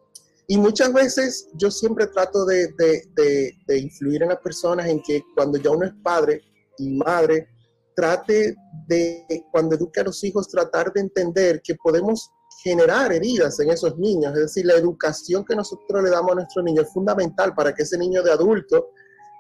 y 0.47 0.59
muchas 0.59 0.93
veces 0.93 1.49
yo 1.55 1.71
siempre 1.71 2.07
trato 2.07 2.45
de, 2.45 2.69
de, 2.79 3.03
de, 3.15 3.53
de 3.67 3.79
influir 3.79 4.23
en 4.23 4.29
las 4.29 4.39
personas 4.39 4.87
en 4.87 5.03
que 5.03 5.23
cuando 5.35 5.59
ya 5.59 5.71
uno 5.71 5.87
es 5.87 5.93
padre 6.05 6.41
y 6.79 6.97
madre, 6.97 7.49
trate 7.97 8.55
de, 8.87 9.27
cuando 9.51 9.75
eduque 9.75 10.01
a 10.01 10.05
los 10.05 10.23
hijos, 10.23 10.49
tratar 10.49 10.93
de 10.93 11.01
entender 11.01 11.61
que 11.65 11.75
podemos 11.75 12.31
generar 12.63 13.13
heridas 13.13 13.59
en 13.59 13.71
esos 13.71 13.97
niños. 13.99 14.35
Es 14.35 14.41
decir, 14.41 14.67
la 14.67 14.75
educación 14.75 15.45
que 15.45 15.57
nosotros 15.57 16.05
le 16.05 16.11
damos 16.11 16.33
a 16.33 16.35
nuestro 16.37 16.63
niño 16.63 16.83
es 16.83 16.93
fundamental 16.93 17.55
para 17.55 17.75
que 17.75 17.83
ese 17.83 17.99
niño 17.99 18.23
de 18.23 18.31
adulto 18.31 18.91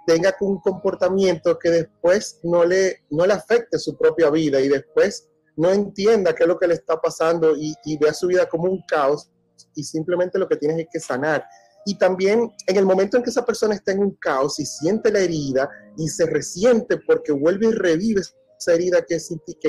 tenga 0.07 0.35
un 0.41 0.61
comportamiento 0.61 1.59
que 1.59 1.71
después 1.71 2.41
no 2.43 2.65
le, 2.65 3.05
no 3.11 3.27
le 3.27 3.35
afecte 3.35 3.79
su 3.79 3.97
propia 3.97 4.31
vida 4.31 4.61
y 4.61 4.69
después 4.69 5.29
no 5.57 5.71
entienda 5.71 6.35
qué 6.35 6.45
es 6.45 6.49
lo 6.49 6.59
que 6.59 6.69
le 6.69 6.75
está 6.75 7.01
pasando 7.01 7.57
y, 7.57 7.75
y 7.85 7.99
vea 7.99 8.15
su 8.15 8.29
vida 8.29 8.49
como 8.49 8.65
un 8.65 8.83
caos 8.89 9.31
y 9.75 9.85
simplemente 9.85 10.39
lo 10.39 10.49
que 10.49 10.57
tienes 10.57 10.79
es 10.79 10.87
que 10.93 11.01
sanar. 11.01 11.45
Y 11.85 11.99
también 11.99 12.51
en 12.67 12.77
el 12.77 12.85
momento 12.85 13.17
en 13.17 13.23
que 13.23 13.31
esa 13.31 13.45
persona 13.45 13.75
está 13.75 13.93
en 13.93 14.01
un 14.01 14.17
caos 14.17 14.59
y 14.61 14.67
siente 14.67 15.11
la 15.11 15.21
herida 15.21 15.69
y 15.97 16.09
se 16.09 16.27
resiente 16.27 16.99
porque 17.07 17.33
vuelve 17.33 17.69
y 17.69 17.73
revive 17.73 18.23
esa 18.59 18.75
herida 18.75 19.05
que, 19.05 19.19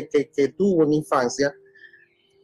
que, 0.10 0.32
que, 0.32 0.48
tuvo 0.50 0.84
en 0.84 0.94
infancia, 0.94 1.54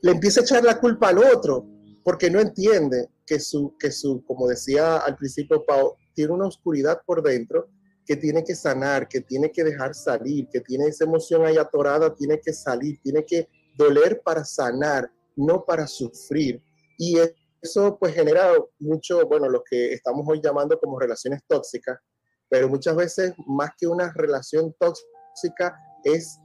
le 0.01 0.11
empieza 0.11 0.41
a 0.41 0.43
echar 0.43 0.63
la 0.63 0.79
culpa 0.79 1.09
al 1.09 1.19
otro, 1.19 1.65
porque 2.03 2.29
no 2.29 2.39
entiende 2.39 3.09
que 3.25 3.39
su, 3.39 3.75
que 3.77 3.91
su, 3.91 4.23
como 4.25 4.47
decía 4.47 4.97
al 4.97 5.15
principio 5.15 5.65
Pau, 5.65 5.95
tiene 6.13 6.33
una 6.33 6.47
oscuridad 6.47 7.01
por 7.05 7.23
dentro 7.23 7.69
que 8.05 8.17
tiene 8.17 8.43
que 8.43 8.55
sanar, 8.55 9.07
que 9.07 9.21
tiene 9.21 9.51
que 9.51 9.63
dejar 9.63 9.95
salir, 9.95 10.47
que 10.51 10.59
tiene 10.59 10.87
esa 10.87 11.05
emoción 11.05 11.45
ahí 11.45 11.57
atorada, 11.57 12.13
tiene 12.13 12.39
que 12.39 12.51
salir, 12.51 12.99
tiene 13.01 13.25
que 13.25 13.47
doler 13.77 14.21
para 14.23 14.43
sanar, 14.43 15.09
no 15.35 15.63
para 15.63 15.87
sufrir. 15.87 16.61
Y 16.97 17.17
eso 17.61 17.97
pues 17.97 18.13
genera 18.13 18.51
mucho, 18.79 19.25
bueno, 19.25 19.47
lo 19.49 19.63
que 19.63 19.93
estamos 19.93 20.25
hoy 20.27 20.41
llamando 20.43 20.77
como 20.79 20.99
relaciones 20.99 21.41
tóxicas, 21.47 21.97
pero 22.49 22.67
muchas 22.67 22.95
veces 22.95 23.33
más 23.47 23.71
que 23.77 23.87
una 23.87 24.11
relación 24.13 24.75
tóxica 24.77 25.75
es 26.03 26.39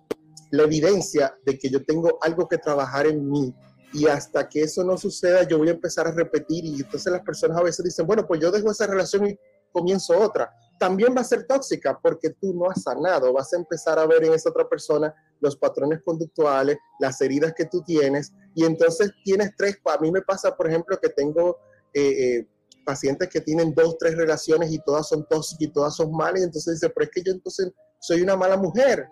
la 0.50 0.64
evidencia 0.64 1.36
de 1.44 1.58
que 1.58 1.68
yo 1.68 1.84
tengo 1.84 2.18
algo 2.22 2.48
que 2.48 2.58
trabajar 2.58 3.06
en 3.06 3.28
mí. 3.30 3.54
Y 3.92 4.06
hasta 4.06 4.48
que 4.48 4.62
eso 4.62 4.84
no 4.84 4.98
suceda, 4.98 5.44
yo 5.44 5.58
voy 5.58 5.68
a 5.68 5.72
empezar 5.72 6.06
a 6.06 6.12
repetir. 6.12 6.64
Y 6.64 6.80
entonces 6.80 7.12
las 7.12 7.22
personas 7.22 7.58
a 7.58 7.62
veces 7.62 7.84
dicen, 7.84 8.06
bueno, 8.06 8.26
pues 8.26 8.40
yo 8.40 8.50
dejo 8.50 8.70
esa 8.70 8.86
relación 8.86 9.26
y 9.26 9.38
comienzo 9.72 10.18
otra. 10.18 10.50
también 10.78 11.14
va 11.16 11.22
a 11.22 11.24
ser 11.24 11.44
tóxica 11.44 11.98
porque 12.00 12.30
tú 12.30 12.54
no 12.54 12.70
has 12.70 12.82
sanado, 12.82 13.32
vas 13.32 13.52
a 13.52 13.56
empezar 13.56 13.98
a 13.98 14.06
ver 14.06 14.22
en 14.24 14.32
esa 14.32 14.50
otra 14.50 14.68
persona 14.68 15.12
los 15.40 15.56
patrones 15.56 16.00
conductuales, 16.04 16.78
las 17.00 17.20
heridas 17.20 17.52
que 17.56 17.64
tú 17.64 17.82
tienes, 17.82 18.32
y 18.54 18.64
entonces 18.64 19.10
tienes 19.24 19.50
tres, 19.56 19.76
a 19.84 19.98
mí 19.98 20.12
me 20.12 20.22
pasa, 20.22 20.56
por 20.56 20.68
ejemplo, 20.68 20.98
que 21.00 21.08
tengo 21.08 21.58
eh, 21.94 22.38
eh, 22.38 22.48
pacientes 22.84 23.28
que 23.28 23.40
tienen 23.40 23.74
dos, 23.74 23.98
tres 23.98 24.16
relaciones 24.16 24.70
y 24.70 24.78
todas 24.84 25.08
son 25.08 25.26
tóxicas 25.28 25.62
y 25.62 25.72
todas 25.72 25.96
son 25.96 26.12
malas, 26.12 26.42
y 26.42 26.44
entonces 26.44 26.74
dice, 26.74 26.92
pero 26.94 27.04
es 27.04 27.10
que 27.10 27.22
yo 27.22 27.32
entonces 27.32 27.72
soy 27.98 28.22
una 28.22 28.36
mala 28.36 28.56
mujer, 28.56 29.08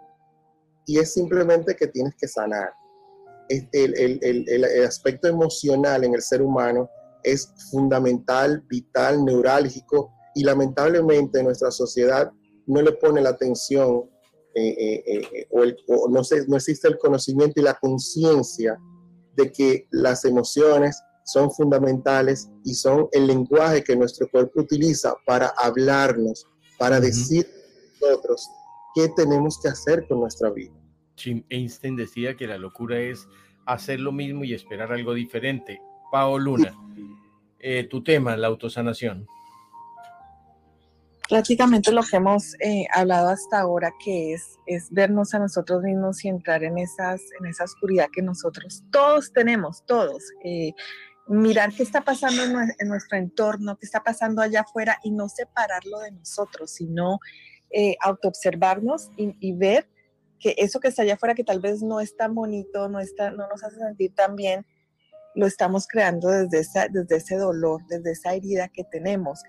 y 0.86 0.98
es 0.98 1.12
simplemente 1.12 1.76
que 1.76 1.88
tienes 1.88 2.14
que 2.16 2.28
sanar. 2.28 2.70
El, 3.48 3.68
el, 3.72 4.48
el, 4.48 4.84
aspecto 4.84 5.28
emocional 5.28 6.02
en 6.02 6.14
el 6.14 6.22
ser 6.22 6.42
humano 6.42 6.88
es 7.22 7.52
fundamental, 7.70 8.64
vital, 8.68 9.24
neurálgico, 9.24 10.12
y 10.34 10.42
lamentablemente 10.42 11.42
nuestra 11.42 11.70
sociedad 11.70 12.30
no 12.66 12.82
le 12.82 12.92
pone 12.92 13.20
la 13.20 13.30
atención 13.30 14.10
eh, 14.54 15.02
eh, 15.06 15.22
eh, 15.32 15.48
o, 15.88 16.08
no, 16.08 16.24
se, 16.24 16.46
no 16.46 16.56
existe 16.56 16.88
el 16.88 16.98
conocimiento 16.98 17.60
y 17.60 17.62
la 17.62 17.74
conciencia 17.74 18.78
de 19.36 19.52
que 19.52 19.86
las 19.90 20.24
emociones 20.24 20.98
son 21.24 21.50
fundamentales 21.50 22.48
y 22.64 22.74
son 22.74 23.08
el 23.12 23.26
lenguaje 23.26 23.84
que 23.84 23.96
nuestro 23.96 24.28
cuerpo 24.30 24.60
utiliza 24.60 25.14
para 25.26 25.52
hablarnos, 25.58 26.46
para 26.78 27.00
decir 27.00 27.46
a 27.46 28.06
nosotros 28.06 28.48
qué 28.96 29.08
tenemos 29.10 29.60
que 29.60 29.68
hacer 29.68 30.08
con 30.08 30.20
nuestra 30.20 30.50
vida. 30.50 30.72
Jim 31.16 31.44
Einstein 31.50 31.94
decía 31.94 32.36
que 32.36 32.48
la 32.48 32.58
locura 32.58 32.98
es 32.98 33.28
hacer 33.66 34.00
lo 34.00 34.10
mismo 34.10 34.42
y 34.42 34.54
esperar 34.54 34.90
algo 34.90 35.14
diferente. 35.14 35.80
Pao 36.10 36.38
Luna, 36.38 36.74
tu 37.90 38.02
tema, 38.02 38.36
la 38.36 38.48
autosanación 38.48 39.28
prácticamente 41.28 41.92
lo 41.92 42.02
que 42.02 42.16
hemos 42.16 42.54
eh, 42.60 42.86
hablado 42.92 43.30
hasta 43.30 43.60
ahora, 43.60 43.92
que 44.02 44.32
es, 44.32 44.58
es 44.66 44.88
vernos 44.90 45.34
a 45.34 45.38
nosotros 45.38 45.82
mismos 45.82 46.24
y 46.24 46.28
entrar 46.28 46.62
en, 46.64 46.78
esas, 46.78 47.20
en 47.40 47.46
esa 47.46 47.64
oscuridad 47.64 48.08
que 48.12 48.22
nosotros 48.22 48.84
todos 48.90 49.32
tenemos, 49.32 49.84
todos. 49.86 50.22
Eh, 50.44 50.72
mirar 51.28 51.72
qué 51.72 51.82
está 51.82 52.02
pasando 52.02 52.42
en, 52.42 52.88
nuestro 52.88 53.18
entorno, 53.18 53.76
qué 53.76 53.86
está 53.86 54.02
pasando 54.04 54.42
allá 54.42 54.60
afuera 54.60 54.98
y 55.02 55.10
no 55.10 55.28
separarlo 55.28 55.98
de 56.00 56.12
nosotros, 56.12 56.70
sino 56.70 57.18
eh, 57.70 57.96
autoobservarnos 58.00 59.10
y, 59.16 59.34
y, 59.40 59.52
ver 59.52 59.88
que 60.38 60.54
eso 60.58 60.80
que 60.80 60.88
está 60.88 61.02
allá 61.02 61.14
afuera, 61.14 61.34
que 61.34 61.44
tal 61.44 61.60
vez 61.60 61.82
no 61.82 62.00
es 62.00 62.16
tan 62.16 62.34
bonito, 62.34 62.88
no, 62.88 63.00
está, 63.00 63.30
no 63.30 63.48
nos 63.48 63.64
hace 63.64 63.78
sentir 63.78 64.14
tan 64.14 64.36
bien, 64.36 64.66
lo 65.34 65.46
estamos 65.46 65.86
creando 65.86 66.28
desde, 66.28 66.60
esa, 66.60 66.88
desde 66.88 67.16
ese 67.16 67.36
dolor, 67.36 67.82
desde 67.88 68.12
esa 68.12 68.34
herida 68.34 68.68
que 68.68 68.84
tenemos. 68.84 69.42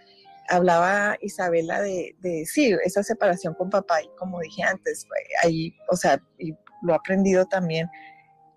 Hablaba 0.50 1.18
Isabela 1.22 1.82
de, 1.82 2.16
de, 2.20 2.46
sí, 2.46 2.76
esa 2.84 3.04
separación 3.04 3.54
con 3.54 3.70
papá 3.70 4.02
y 4.02 4.10
como 4.18 4.40
dije 4.40 4.64
antes, 4.64 5.06
ahí, 5.44 5.74
o 5.90 5.96
sea, 5.96 6.22
y 6.38 6.52
lo 6.82 6.94
he 6.94 6.96
aprendido 6.96 7.46
también, 7.46 7.88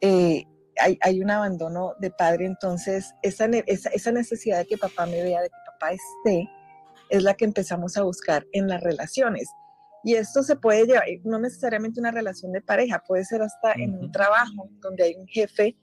eh, 0.01 0.45
hay, 0.79 0.99
hay, 1.03 1.21
un 1.21 1.31
abandono 1.31 1.95
de 2.01 2.11
padre, 2.11 2.47
entonces 2.47 3.13
esa, 3.23 3.47
esa, 3.67 3.91
esa, 3.91 4.13
necesidad 4.13 4.59
de 4.59 4.67
que 4.67 4.79
papá 4.79 5.05
me 5.05 5.23
vea, 5.23 5.43
de 5.43 5.49
que 5.49 5.57
papá 5.73 5.93
esté, 5.93 6.49
es 7.11 7.23
la 7.23 7.35
que 7.35 7.45
empezamos 7.45 7.97
a 7.97 8.03
buscar 8.03 8.47
en 8.53 8.69
las 8.69 8.83
relaciones. 8.83 9.49
Y 10.03 10.15
esto 10.15 10.43
se 10.43 10.57
puede 10.57 10.87
llevar, 10.87 11.05
no 11.25 11.39
necesariamente 11.39 12.01
una 12.01 12.11
relación 12.11 12.53
de 12.53 12.63
pareja, 12.63 13.03
puede 13.07 13.25
ser 13.25 13.43
hasta 13.43 13.73
en 13.73 13.95
un 13.95 14.11
trabajo 14.11 14.71
donde 14.81 15.05
hay 15.05 15.15
un 15.15 15.27
jefe. 15.27 15.77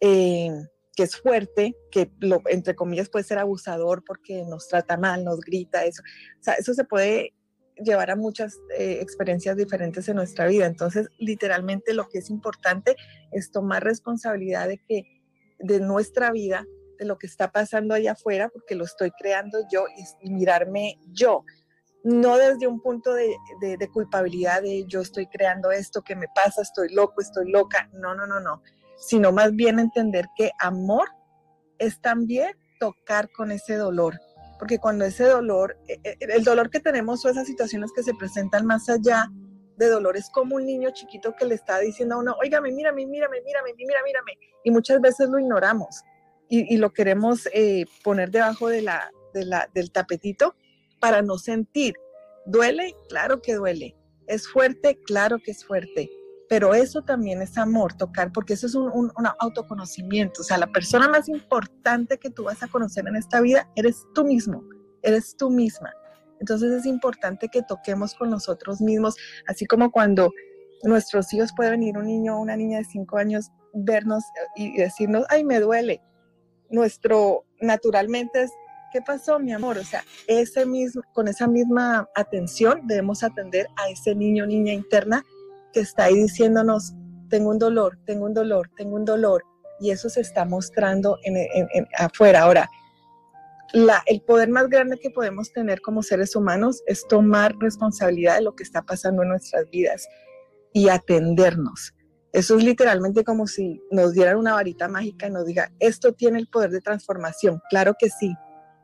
Eh, 0.00 0.52
que 0.98 1.04
es 1.04 1.14
fuerte, 1.14 1.76
que 1.92 2.10
lo, 2.18 2.42
entre 2.46 2.74
comillas 2.74 3.08
puede 3.08 3.24
ser 3.24 3.38
abusador 3.38 4.02
porque 4.04 4.42
nos 4.42 4.66
trata 4.66 4.96
mal, 4.96 5.24
nos 5.24 5.38
grita, 5.38 5.84
eso. 5.84 6.02
O 6.40 6.42
sea, 6.42 6.54
eso 6.54 6.74
se 6.74 6.82
puede 6.82 7.34
llevar 7.76 8.10
a 8.10 8.16
muchas 8.16 8.58
eh, 8.76 8.98
experiencias 9.00 9.56
diferentes 9.56 10.08
en 10.08 10.16
nuestra 10.16 10.48
vida. 10.48 10.66
Entonces, 10.66 11.08
literalmente 11.18 11.94
lo 11.94 12.08
que 12.08 12.18
es 12.18 12.30
importante 12.30 12.96
es 13.30 13.52
tomar 13.52 13.84
responsabilidad 13.84 14.66
de 14.66 14.78
que 14.78 15.04
de 15.60 15.78
nuestra 15.78 16.32
vida, 16.32 16.66
de 16.98 17.04
lo 17.04 17.18
que 17.18 17.26
está 17.26 17.50
pasando 17.50 17.94
allá 17.94 18.12
afuera, 18.12 18.48
porque 18.48 18.74
lo 18.74 18.84
estoy 18.84 19.10
creando 19.12 19.58
yo 19.72 19.84
y, 20.20 20.30
mirarme 20.30 20.98
yo. 21.12 21.44
No 22.04 22.36
desde 22.36 22.66
un 22.66 22.80
punto 22.80 23.12
de, 23.12 23.34
de, 23.60 23.88
culpabilidad 23.90 24.62
de 24.62 24.84
yo 24.86 25.00
estoy 25.00 25.26
creando 25.26 25.70
esto, 25.70 26.02
que 26.02 26.16
me 26.16 26.26
pasa, 26.34 26.62
estoy 26.62 26.92
loco, 26.94 27.20
estoy 27.20 27.50
loca. 27.50 27.90
No, 27.92 28.14
no, 28.14 28.26
no, 28.26 28.40
no 28.40 28.62
sino 28.98 29.32
más 29.32 29.54
bien 29.54 29.78
entender 29.78 30.26
que 30.36 30.50
amor 30.58 31.08
es 31.78 32.00
también 32.00 32.52
tocar 32.80 33.30
con 33.30 33.50
ese 33.50 33.76
dolor, 33.76 34.18
porque 34.58 34.78
cuando 34.78 35.04
ese 35.04 35.24
dolor, 35.24 35.76
e, 35.86 36.00
e, 36.02 36.16
el 36.20 36.44
dolor 36.44 36.70
que 36.70 36.80
tenemos 36.80 37.24
o 37.24 37.28
esas 37.28 37.46
situaciones 37.46 37.92
que 37.94 38.02
se 38.02 38.14
presentan 38.14 38.66
más 38.66 38.88
allá 38.88 39.30
de 39.76 39.88
dolor 39.88 40.16
es 40.16 40.28
como 40.30 40.56
un 40.56 40.66
niño 40.66 40.90
chiquito 40.90 41.34
que 41.36 41.44
le 41.44 41.54
está 41.54 41.78
diciendo 41.78 42.16
a 42.16 42.18
uno, 42.18 42.36
oígame, 42.40 42.72
mírame, 42.72 43.06
mírame, 43.06 43.40
mírame, 43.42 43.72
mírame, 43.74 44.02
mírame, 44.04 44.32
y 44.64 44.70
muchas 44.70 45.00
veces 45.00 45.28
lo 45.28 45.38
ignoramos 45.38 46.02
y, 46.48 46.76
lo 46.78 46.92
queremos 46.92 47.48
eh, 47.52 47.84
poner 48.02 48.30
debajo 48.30 48.68
de 48.68 48.82
la, 48.82 49.10
de 49.34 49.44
la, 49.44 49.68
del 49.74 49.90
tapetito 49.90 50.54
para 51.00 51.22
no 51.22 51.38
sentir. 51.38 51.94
¿Duele? 52.46 52.94
Claro 53.08 53.42
que 53.42 53.54
duele. 53.54 53.96
¿Es 54.26 54.48
fuerte? 54.48 54.98
Claro 55.06 55.38
que 55.38 55.50
es 55.50 55.64
fuerte 55.64 56.10
pero 56.48 56.74
eso 56.74 57.02
también 57.02 57.42
es 57.42 57.58
amor, 57.58 57.94
tocar, 57.94 58.32
porque 58.32 58.54
eso 58.54 58.66
es 58.66 58.74
un, 58.74 58.90
un, 58.90 59.12
autoconocimiento. 59.38 60.40
O 60.40 60.44
sea, 60.44 60.56
la 60.56 60.66
persona 60.66 61.06
más 61.08 61.28
importante 61.28 62.18
que 62.18 62.30
tú 62.30 62.44
vas 62.44 62.62
a 62.62 62.68
conocer 62.68 63.06
en 63.06 63.16
esta 63.16 63.40
vida 63.40 63.70
eres 63.76 64.06
tú 64.14 64.24
mismo, 64.24 64.64
eres 65.02 65.36
tú 65.36 65.50
misma. 65.50 65.92
Entonces 66.40 66.72
es 66.72 66.86
importante 66.86 67.48
que 67.48 67.62
toquemos 67.62 68.14
con 68.14 68.30
nosotros 68.30 68.80
mismos, 68.80 69.16
así 69.46 69.66
como 69.66 69.90
cuando 69.90 70.32
nuestros 70.84 71.32
hijos 71.34 71.52
pueden 71.54 71.72
venir 71.72 71.98
un 71.98 72.06
niño 72.06 72.36
o 72.36 72.40
una 72.40 72.56
niña 72.56 72.78
de 72.78 72.84
cinco 72.84 73.18
años, 73.18 73.50
vernos 73.74 74.24
y 74.56 74.76
decirnos, 74.78 75.26
ay, 75.28 75.44
me 75.44 75.60
duele. 75.60 76.00
Nuestro, 76.70 77.44
naturalmente 77.60 78.42
es, 78.42 78.50
¿qué 78.92 79.00
pasó, 79.02 79.38
mi 79.38 79.52
amor? 79.52 79.78
O 79.78 79.84
sea, 79.84 80.04
ese 80.26 80.66
mismo, 80.66 81.02
con 81.12 81.28
esa 81.28 81.46
misma 81.46 82.08
atención 82.14 82.86
debemos 82.86 83.22
atender 83.22 83.66
a 83.76 83.88
ese 83.90 84.14
niño 84.14 84.46
niña 84.46 84.72
interna 84.72 85.24
que 85.72 85.80
está 85.80 86.04
ahí 86.04 86.14
diciéndonos, 86.14 86.94
tengo 87.28 87.50
un 87.50 87.58
dolor, 87.58 87.98
tengo 88.06 88.24
un 88.24 88.34
dolor, 88.34 88.70
tengo 88.76 88.96
un 88.96 89.04
dolor, 89.04 89.44
y 89.80 89.90
eso 89.90 90.08
se 90.08 90.20
está 90.20 90.44
mostrando 90.44 91.18
en, 91.24 91.86
afuera. 91.96 92.42
Ahora, 92.42 92.68
la, 93.72 94.02
el 94.06 94.22
poder 94.22 94.48
más 94.48 94.68
grande 94.68 94.98
que 94.98 95.10
podemos 95.10 95.52
tener 95.52 95.80
como 95.80 96.02
seres 96.02 96.34
humanos 96.34 96.82
es 96.86 97.06
tomar 97.06 97.54
responsabilidad 97.58 98.36
de 98.36 98.42
lo 98.42 98.54
que 98.54 98.62
está 98.62 98.82
pasando 98.82 99.22
en 99.22 99.28
nuestras 99.28 99.68
vidas 99.70 100.08
y 100.72 100.88
atendernos. 100.88 101.92
Eso 102.32 102.58
es 102.58 102.64
literalmente 102.64 103.24
como 103.24 103.46
si 103.46 103.82
nos 103.90 104.12
dieran 104.12 104.36
una 104.36 104.54
varita 104.54 104.88
mágica 104.88 105.26
y 105.26 105.30
nos 105.30 105.46
diga, 105.46 105.72
esto 105.80 106.12
tiene 106.12 106.38
el 106.38 106.48
poder 106.48 106.70
de 106.70 106.80
transformación. 106.80 107.60
Claro 107.70 107.94
que 107.98 108.10
sí. 108.10 108.34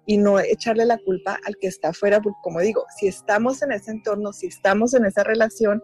Y 0.07 0.19
no 0.19 0.39
echarle 0.39 0.85
la 0.85 0.99
culpa 0.99 1.39
al 1.47 1.57
que 1.61 1.67
está 1.67 1.89
afuera, 1.89 2.21
porque 2.21 2.39
como 2.43 2.61
digo, 2.61 2.85
si 2.99 3.07
estamos 3.07 3.63
en 3.63 3.73
ese 3.73 3.91
entorno, 3.91 4.33
si 4.33 4.47
estamos 4.47 4.95
en 4.95 5.05
esa 5.05 5.25
relación, 5.25 5.83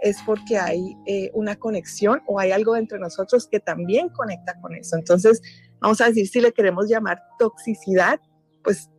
es 0.00 0.18
porque 0.26 0.58
hay 0.58 0.96
eh, 1.06 1.30
una 1.34 1.56
conexión 1.56 2.22
o 2.26 2.38
hay 2.38 2.52
algo 2.52 2.76
entre 2.76 2.98
nosotros 2.98 3.48
que 3.48 3.60
también 3.60 4.08
conecta 4.10 4.60
con 4.60 4.74
eso. 4.74 4.96
Entonces, 4.96 5.40
vamos 5.80 6.00
a 6.00 6.08
decir, 6.08 6.28
si 6.28 6.40
le 6.40 6.52
queremos 6.52 6.88
llamar 6.88 7.22
toxicidad, 7.38 8.20
pues 8.62 8.90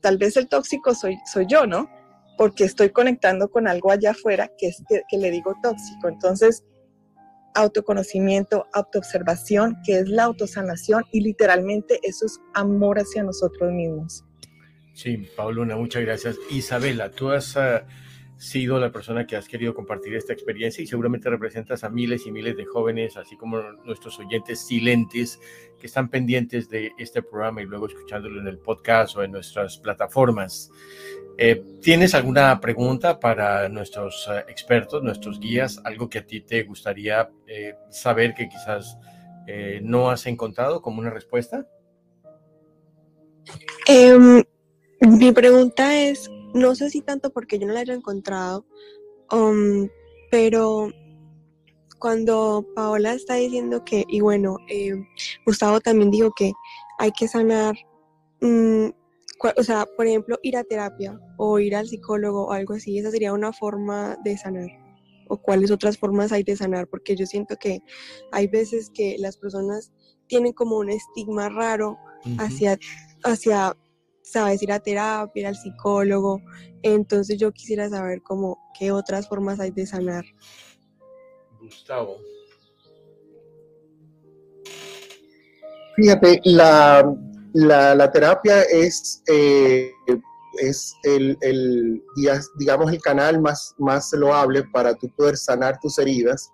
tal 0.00 0.18
vez 0.18 0.36
el 0.36 0.48
tóxico 0.48 0.94
soy, 0.94 1.18
soy 1.32 1.46
yo, 1.48 1.66
¿no? 1.66 1.88
Porque 2.36 2.64
estoy 2.64 2.90
conectando 2.90 3.48
con 3.50 3.68
algo 3.68 3.90
allá 3.90 4.10
afuera 4.10 4.50
que, 4.58 4.68
es, 4.68 4.82
que, 4.88 5.16
le 5.16 5.30
digo 5.30 5.54
tóxico. 5.62 6.08
Entonces, 6.08 6.64
autoconocimiento, 7.54 8.66
autoobservación, 8.72 9.76
que 9.84 10.00
es 10.00 10.08
la 10.08 10.24
autosanación 10.24 11.04
y 11.12 11.20
literalmente 11.20 12.00
eso 12.02 12.26
es 12.26 12.40
amor 12.52 12.98
hacia 12.98 13.22
nosotros 13.22 13.72
mismos. 13.72 14.24
Sí, 14.92 15.28
Pauluna, 15.36 15.76
muchas 15.76 16.02
gracias. 16.02 16.36
Isabela, 16.50 17.10
tú 17.10 17.30
has... 17.30 17.56
Ah, 17.56 17.86
sido 18.36 18.78
la 18.80 18.90
persona 18.90 19.26
que 19.26 19.36
has 19.36 19.48
querido 19.48 19.74
compartir 19.74 20.14
esta 20.14 20.32
experiencia 20.32 20.82
y 20.82 20.86
seguramente 20.86 21.30
representas 21.30 21.84
a 21.84 21.88
miles 21.88 22.26
y 22.26 22.32
miles 22.32 22.56
de 22.56 22.64
jóvenes, 22.64 23.16
así 23.16 23.36
como 23.36 23.60
nuestros 23.84 24.18
oyentes 24.18 24.66
silentes 24.66 25.40
que 25.78 25.86
están 25.86 26.08
pendientes 26.08 26.68
de 26.68 26.92
este 26.98 27.22
programa 27.22 27.62
y 27.62 27.66
luego 27.66 27.86
escuchándolo 27.86 28.40
en 28.40 28.48
el 28.48 28.58
podcast 28.58 29.16
o 29.16 29.22
en 29.22 29.32
nuestras 29.32 29.78
plataformas. 29.78 30.70
Eh, 31.36 31.64
¿Tienes 31.80 32.14
alguna 32.14 32.60
pregunta 32.60 33.18
para 33.18 33.68
nuestros 33.68 34.28
eh, 34.30 34.44
expertos, 34.48 35.02
nuestros 35.02 35.40
guías? 35.40 35.80
¿Algo 35.84 36.08
que 36.08 36.18
a 36.18 36.26
ti 36.26 36.40
te 36.40 36.62
gustaría 36.62 37.28
eh, 37.46 37.74
saber 37.90 38.34
que 38.34 38.48
quizás 38.48 38.98
no 39.82 40.08
has 40.08 40.24
encontrado 40.24 40.80
como 40.80 41.00
una 41.00 41.10
respuesta? 41.10 41.68
Em, 43.86 44.42
mi 45.02 45.32
pregunta 45.32 46.00
es, 46.00 46.30
no 46.54 46.74
sé 46.74 46.88
si 46.88 47.02
tanto 47.02 47.30
porque 47.30 47.58
yo 47.58 47.66
no 47.66 47.74
la 47.74 47.80
haya 47.80 47.94
encontrado, 47.94 48.64
um, 49.32 49.88
pero 50.30 50.90
cuando 51.98 52.66
Paola 52.74 53.14
está 53.14 53.34
diciendo 53.34 53.84
que, 53.84 54.04
y 54.08 54.20
bueno, 54.20 54.58
eh, 54.68 54.92
Gustavo 55.46 55.80
también 55.80 56.10
dijo 56.10 56.30
que 56.36 56.52
hay 56.98 57.10
que 57.12 57.28
sanar, 57.28 57.74
mm, 58.40 58.88
o 59.56 59.62
sea, 59.62 59.86
por 59.96 60.06
ejemplo, 60.06 60.38
ir 60.42 60.56
a 60.56 60.64
terapia 60.64 61.18
o 61.38 61.58
ir 61.58 61.74
al 61.74 61.88
psicólogo 61.88 62.46
o 62.46 62.52
algo 62.52 62.74
así, 62.74 62.98
esa 62.98 63.10
sería 63.10 63.32
una 63.32 63.52
forma 63.52 64.16
de 64.24 64.36
sanar. 64.36 64.68
¿O 65.28 65.38
cuáles 65.38 65.70
otras 65.70 65.96
formas 65.98 66.32
hay 66.32 66.42
de 66.42 66.56
sanar? 66.56 66.86
Porque 66.88 67.16
yo 67.16 67.26
siento 67.26 67.56
que 67.56 67.80
hay 68.30 68.46
veces 68.46 68.90
que 68.90 69.16
las 69.18 69.38
personas 69.38 69.90
tienen 70.26 70.52
como 70.52 70.76
un 70.76 70.90
estigma 70.90 71.48
raro 71.48 71.96
hacia, 72.38 72.78
hacia, 73.24 73.76
sabes, 74.24 74.62
ir 74.62 74.72
a 74.72 74.80
terapia, 74.80 75.40
ir 75.42 75.46
al 75.46 75.56
psicólogo. 75.56 76.40
Entonces 76.82 77.38
yo 77.38 77.52
quisiera 77.52 77.88
saber 77.88 78.22
como 78.22 78.58
qué 78.76 78.90
otras 78.90 79.28
formas 79.28 79.60
hay 79.60 79.70
de 79.70 79.86
sanar. 79.86 80.24
Gustavo. 81.60 82.16
Fíjate, 85.96 86.40
la, 86.44 87.14
la, 87.52 88.10
terapia 88.10 88.62
es, 88.62 89.22
eh, 89.28 89.92
es 90.60 90.96
el, 91.04 91.38
el, 91.40 92.02
digamos, 92.58 92.92
el 92.92 93.00
canal 93.00 93.40
más, 93.40 93.74
más 93.78 94.12
loable 94.12 94.64
para 94.72 94.94
tú 94.94 95.08
poder 95.16 95.36
sanar 95.36 95.78
tus 95.78 95.98
heridas. 95.98 96.52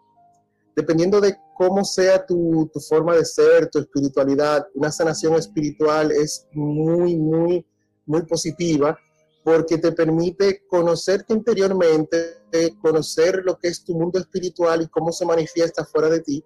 Dependiendo 0.75 1.21
de 1.21 1.37
cómo 1.57 1.85
sea 1.85 2.25
tu, 2.25 2.71
forma 2.89 3.17
de 3.17 3.25
ser, 3.25 3.69
tu 3.69 3.81
espiritualidad, 3.81 4.67
una 4.75 4.91
sanación 4.91 5.35
espiritual 5.35 6.11
es 6.11 6.47
muy, 6.53 7.17
muy, 7.17 7.67
muy 8.07 8.23
positiva 8.23 8.99
porque 9.45 9.79
te 9.79 9.93
permite 9.93 10.63
conocerte 10.69 11.33
interiormente, 11.33 12.43
conocer 12.81 13.43
lo 13.45 13.59
que 13.59 13.69
es 13.69 13.85
tu 13.85 13.95
mundo 13.95 14.19
espiritual 14.19 14.83
y 14.83 14.89
cómo 14.89 15.13
se 15.13 15.25
manifiesta 15.25 15.85
fuera 15.85 16.09
de 16.09 16.21
ti. 16.21 16.45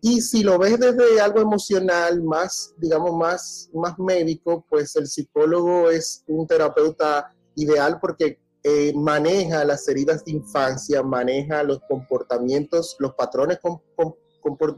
Y 0.00 0.20
si 0.20 0.42
lo 0.42 0.58
ves 0.58 0.78
desde 0.78 1.20
algo 1.20 1.40
emocional, 1.40 2.22
más, 2.22 2.74
digamos, 2.76 3.16
más, 3.16 3.70
más 3.72 3.98
médico, 3.98 4.64
pues 4.68 4.94
el 4.96 5.06
psicólogo 5.06 5.88
es 5.88 6.22
un 6.26 6.46
terapeuta 6.46 7.34
ideal 7.54 7.98
porque 8.00 8.38
eh, 8.66 8.92
maneja 8.94 9.64
las 9.64 9.86
heridas 9.88 10.24
de 10.24 10.32
infancia, 10.32 11.02
maneja 11.02 11.62
los 11.62 11.80
comportamientos, 11.88 12.96
los 12.98 13.14
patrones 13.14 13.58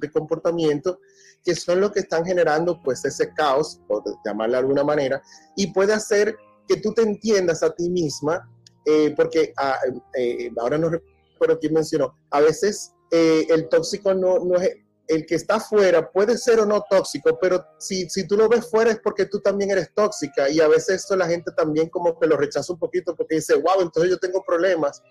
de 0.01 0.11
comportamiento 0.11 0.99
que 1.45 1.55
son 1.55 1.81
los 1.81 1.93
que 1.93 2.01
están 2.01 2.25
generando 2.25 2.83
pues 2.83 3.05
ese 3.05 3.33
caos, 3.35 3.81
por 3.87 4.03
llamarlo 4.25 4.55
de 4.55 4.59
alguna 4.59 4.83
manera, 4.83 5.23
y 5.55 5.73
puede 5.73 5.93
hacer 5.93 6.37
que 6.67 6.79
tú 6.79 6.93
te 6.93 7.03
entiendas 7.03 7.63
a 7.63 7.73
ti 7.73 7.89
misma, 7.89 8.51
eh, 8.85 9.15
porque 9.17 9.53
ah, 9.57 9.79
eh, 10.19 10.51
ahora 10.59 10.79
no 10.79 10.91
recuerdo 10.91 11.59
quién 11.61 11.75
mencionó, 11.75 12.17
a 12.31 12.41
veces 12.41 12.93
el 13.13 13.69
tóxico 13.69 14.13
no, 14.13 14.41
no 14.41 14.57
es 14.57 14.77
el 15.09 15.27
que 15.27 15.37
está 15.37 15.61
fuera 15.61 16.11
puede 16.11 16.37
ser 16.37 16.61
o 16.61 16.67
no 16.67 16.85
tóxico, 16.89 17.39
pero 17.41 17.65
si, 17.79 18.09
si 18.11 18.27
tú 18.27 18.37
lo 18.37 18.49
ves 18.49 18.69
fuera 18.69 18.91
es 18.91 19.01
porque 19.01 19.27
tú 19.27 19.41
también 19.41 19.71
eres 19.71 19.93
tóxica 19.95 20.49
y 20.49 20.61
a 20.61 20.69
veces 20.69 21.03
esto 21.03 21.17
la 21.17 21.27
gente 21.27 21.53
también 21.57 21.89
como 21.89 22.19
que 22.19 22.27
lo 22.27 22.37
rechaza 22.37 22.73
un 22.73 22.79
poquito 22.79 23.15
porque 23.15 23.37
dice, 23.37 23.55
wow, 23.55 23.81
entonces 23.83 24.11
yo 24.11 24.19
tengo 24.19 24.43
problemas. 24.45 25.03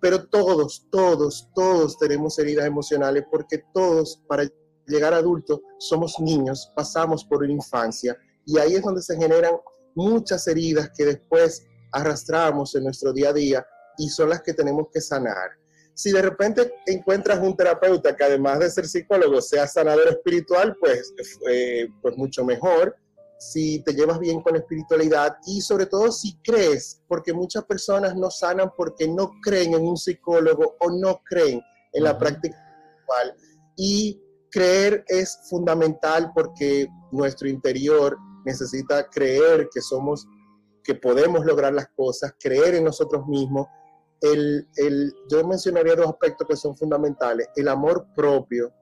Pero 0.00 0.26
todos, 0.28 0.86
todos, 0.90 1.50
todos 1.54 1.98
tenemos 1.98 2.38
heridas 2.38 2.64
emocionales 2.64 3.24
porque 3.30 3.62
todos 3.74 4.22
para 4.28 4.44
llegar 4.86 5.12
adulto 5.12 5.60
somos 5.78 6.18
niños, 6.18 6.72
pasamos 6.74 7.24
por 7.24 7.42
una 7.42 7.52
infancia 7.52 8.16
y 8.46 8.58
ahí 8.58 8.74
es 8.74 8.82
donde 8.82 9.02
se 9.02 9.16
generan 9.16 9.56
muchas 9.94 10.46
heridas 10.46 10.90
que 10.96 11.04
después 11.04 11.64
arrastramos 11.92 12.74
en 12.74 12.84
nuestro 12.84 13.12
día 13.12 13.30
a 13.30 13.32
día 13.32 13.66
y 13.98 14.08
son 14.08 14.30
las 14.30 14.42
que 14.42 14.54
tenemos 14.54 14.86
que 14.92 15.00
sanar. 15.00 15.59
Si 16.00 16.10
de 16.12 16.22
repente 16.22 16.72
encuentras 16.86 17.40
un 17.40 17.54
terapeuta 17.54 18.16
que 18.16 18.24
además 18.24 18.58
de 18.60 18.70
ser 18.70 18.88
psicólogo 18.88 19.42
sea 19.42 19.66
sanador 19.66 20.08
espiritual, 20.08 20.74
pues, 20.80 21.12
eh, 21.46 21.88
pues 22.00 22.16
mucho 22.16 22.42
mejor. 22.42 22.96
Si 23.38 23.82
te 23.82 23.92
llevas 23.92 24.18
bien 24.18 24.40
con 24.40 24.54
la 24.54 24.60
espiritualidad 24.60 25.36
y 25.44 25.60
sobre 25.60 25.84
todo 25.84 26.10
si 26.10 26.38
crees, 26.42 27.02
porque 27.06 27.34
muchas 27.34 27.64
personas 27.66 28.16
no 28.16 28.30
sanan 28.30 28.70
porque 28.78 29.06
no 29.08 29.30
creen 29.42 29.74
en 29.74 29.82
un 29.82 29.98
psicólogo 29.98 30.74
o 30.80 30.90
no 30.90 31.20
creen 31.22 31.60
en 31.92 32.02
la 32.02 32.16
práctica 32.16 32.56
espiritual. 32.56 33.34
Y 33.76 34.22
creer 34.50 35.04
es 35.06 35.38
fundamental 35.50 36.32
porque 36.34 36.88
nuestro 37.12 37.46
interior 37.46 38.16
necesita 38.46 39.06
creer 39.10 39.68
que 39.70 39.82
somos, 39.82 40.26
que 40.82 40.94
podemos 40.94 41.44
lograr 41.44 41.74
las 41.74 41.88
cosas, 41.94 42.32
creer 42.40 42.76
en 42.76 42.84
nosotros 42.84 43.26
mismos 43.26 43.66
el, 44.20 44.68
el, 44.76 45.14
yo 45.30 45.46
mencionaría 45.46 45.96
dos 45.96 46.08
aspectos 46.08 46.46
que 46.46 46.56
son 46.56 46.76
fundamentales. 46.76 47.48
El 47.56 47.68
amor 47.68 48.06
propio 48.14 48.72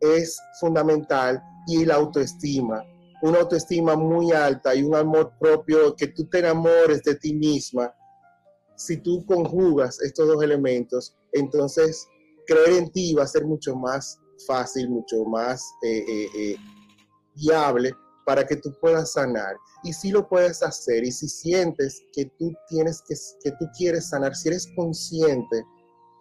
es 0.00 0.38
fundamental 0.60 1.42
y 1.66 1.84
la 1.84 1.96
autoestima. 1.96 2.82
Una 3.22 3.40
autoestima 3.40 3.96
muy 3.96 4.32
alta 4.32 4.74
y 4.74 4.82
un 4.82 4.94
amor 4.94 5.32
propio, 5.40 5.94
que 5.96 6.08
tú 6.08 6.26
te 6.28 6.40
enamores 6.40 7.02
de 7.02 7.14
ti 7.14 7.34
misma. 7.34 7.94
Si 8.76 8.98
tú 8.98 9.24
conjugas 9.24 10.00
estos 10.02 10.26
dos 10.26 10.42
elementos, 10.42 11.16
entonces 11.32 12.06
creer 12.46 12.82
en 12.82 12.90
ti 12.90 13.14
va 13.14 13.22
a 13.22 13.28
ser 13.28 13.46
mucho 13.46 13.74
más 13.76 14.18
fácil, 14.46 14.90
mucho 14.90 15.24
más 15.24 15.64
eh, 15.82 16.04
eh, 16.06 16.28
eh, 16.36 16.56
viable 17.34 17.94
para 18.24 18.46
que 18.46 18.56
tú 18.56 18.72
puedas 18.80 19.12
sanar. 19.12 19.56
Y 19.82 19.92
si 19.92 20.10
lo 20.10 20.28
puedes 20.28 20.62
hacer, 20.62 21.04
y 21.04 21.12
si 21.12 21.28
sientes 21.28 22.02
que 22.12 22.26
tú 22.38 22.52
tienes 22.68 23.02
que, 23.06 23.14
que 23.42 23.56
tú 23.58 23.66
quieres 23.76 24.08
sanar, 24.08 24.34
si 24.34 24.48
eres 24.48 24.68
consciente, 24.76 25.64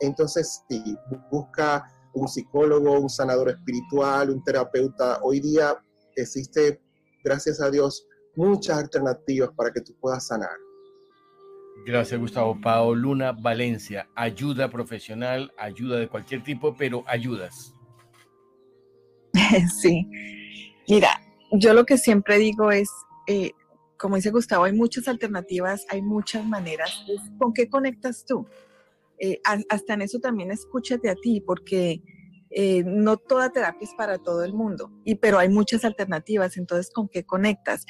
entonces 0.02 0.64
sí, 0.70 0.98
busca 1.32 1.86
un 2.14 2.28
psicólogo, 2.28 3.00
un 3.00 3.10
sanador 3.10 3.50
espiritual, 3.50 4.30
un 4.30 4.44
terapeuta. 4.44 5.20
Hoy 5.24 5.40
día 5.40 5.76
existe, 6.16 6.82
gracias 7.24 7.62
a 7.62 7.70
Dios, 7.70 8.06
muchas 8.36 8.78
alternativas 8.78 9.50
para 9.56 9.72
que 9.72 9.82
tú 9.82 9.94
puedas 10.00 10.28
sanar. 10.28 10.58
Gracias, 11.86 12.20
Gustavo. 12.20 12.60
Pao 12.62 12.96
Luna 12.96 13.34
Valencia, 13.34 14.08
ayuda 14.16 14.70
profesional, 14.70 15.52
ayuda 15.58 15.98
de 15.98 16.08
cualquier 16.08 16.44
tipo, 16.44 16.76
pero 16.76 17.04
ayudas. 17.08 17.74
Sí. 19.82 20.10
Mira, 20.88 21.22
yo 21.54 21.74
lo 21.74 21.86
que 21.86 21.98
siempre 21.98 22.40
digo 22.40 22.72
es, 22.72 22.90
eh, 23.28 23.52
como 23.98 24.16
dice 24.16 24.32
Gustavo, 24.32 24.64
hay 24.64 24.74
muchas 24.74 25.08
alternativas, 25.08 25.86
hay 25.90 26.02
muchas 26.02 26.46
maneras. 26.46 27.06
¿Con 27.38 27.54
qué 27.54 27.70
conectas 27.70 28.26
tú? 28.26 28.48
Eh, 29.20 29.40
hasta 29.70 29.94
en 29.94 30.02
eso 30.02 30.20
también 30.20 30.52
escúchate 30.52 31.10
a 31.10 31.16
ti, 31.16 31.42
porque 31.42 32.02
eh, 32.50 32.84
no 32.86 33.18
toda 33.18 33.52
terapia 33.52 33.86
es 33.86 33.94
para 33.96 34.18
todo 34.18 34.44
el 34.44 34.54
mundo, 34.54 34.92
y, 35.06 35.16
pero 35.16 35.38
hay 35.38 35.50
muchas 35.50 35.86
alternativas, 35.86 36.58
entonces, 36.58 36.92
¿con 36.92 37.08
qué 37.08 37.24
conectas? 37.24 37.86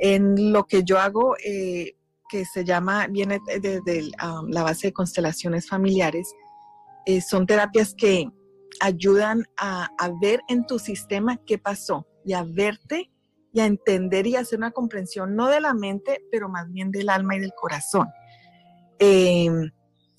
En 0.00 0.52
lo 0.52 0.66
que 0.66 0.82
yo 0.82 0.98
hago, 0.98 1.36
que 1.36 2.44
se 2.52 2.64
llama, 2.64 3.06
viene 3.06 3.38
desde 3.60 4.10
um, 4.22 4.48
la 4.48 4.64
base 4.64 4.88
de 4.88 4.92
constelaciones 4.92 5.68
familiares, 5.68 6.34
son 7.26 7.46
terapias 7.46 7.94
que 7.94 8.28
ayudan 8.80 9.44
a, 9.56 9.88
a 9.98 10.10
ver 10.20 10.40
en 10.48 10.66
tu 10.66 10.78
sistema 10.78 11.38
qué 11.46 11.58
pasó, 11.58 12.06
y 12.24 12.32
a 12.32 12.44
verte 12.44 13.10
y 13.52 13.60
a 13.60 13.66
entender 13.66 14.26
y 14.26 14.36
hacer 14.36 14.58
una 14.58 14.72
comprensión, 14.72 15.36
no 15.36 15.48
de 15.48 15.60
la 15.60 15.74
mente, 15.74 16.24
pero 16.30 16.48
más 16.48 16.70
bien 16.72 16.90
del 16.90 17.08
alma 17.08 17.36
y 17.36 17.40
del 17.40 17.52
corazón. 17.54 18.08
Em, 18.98 19.70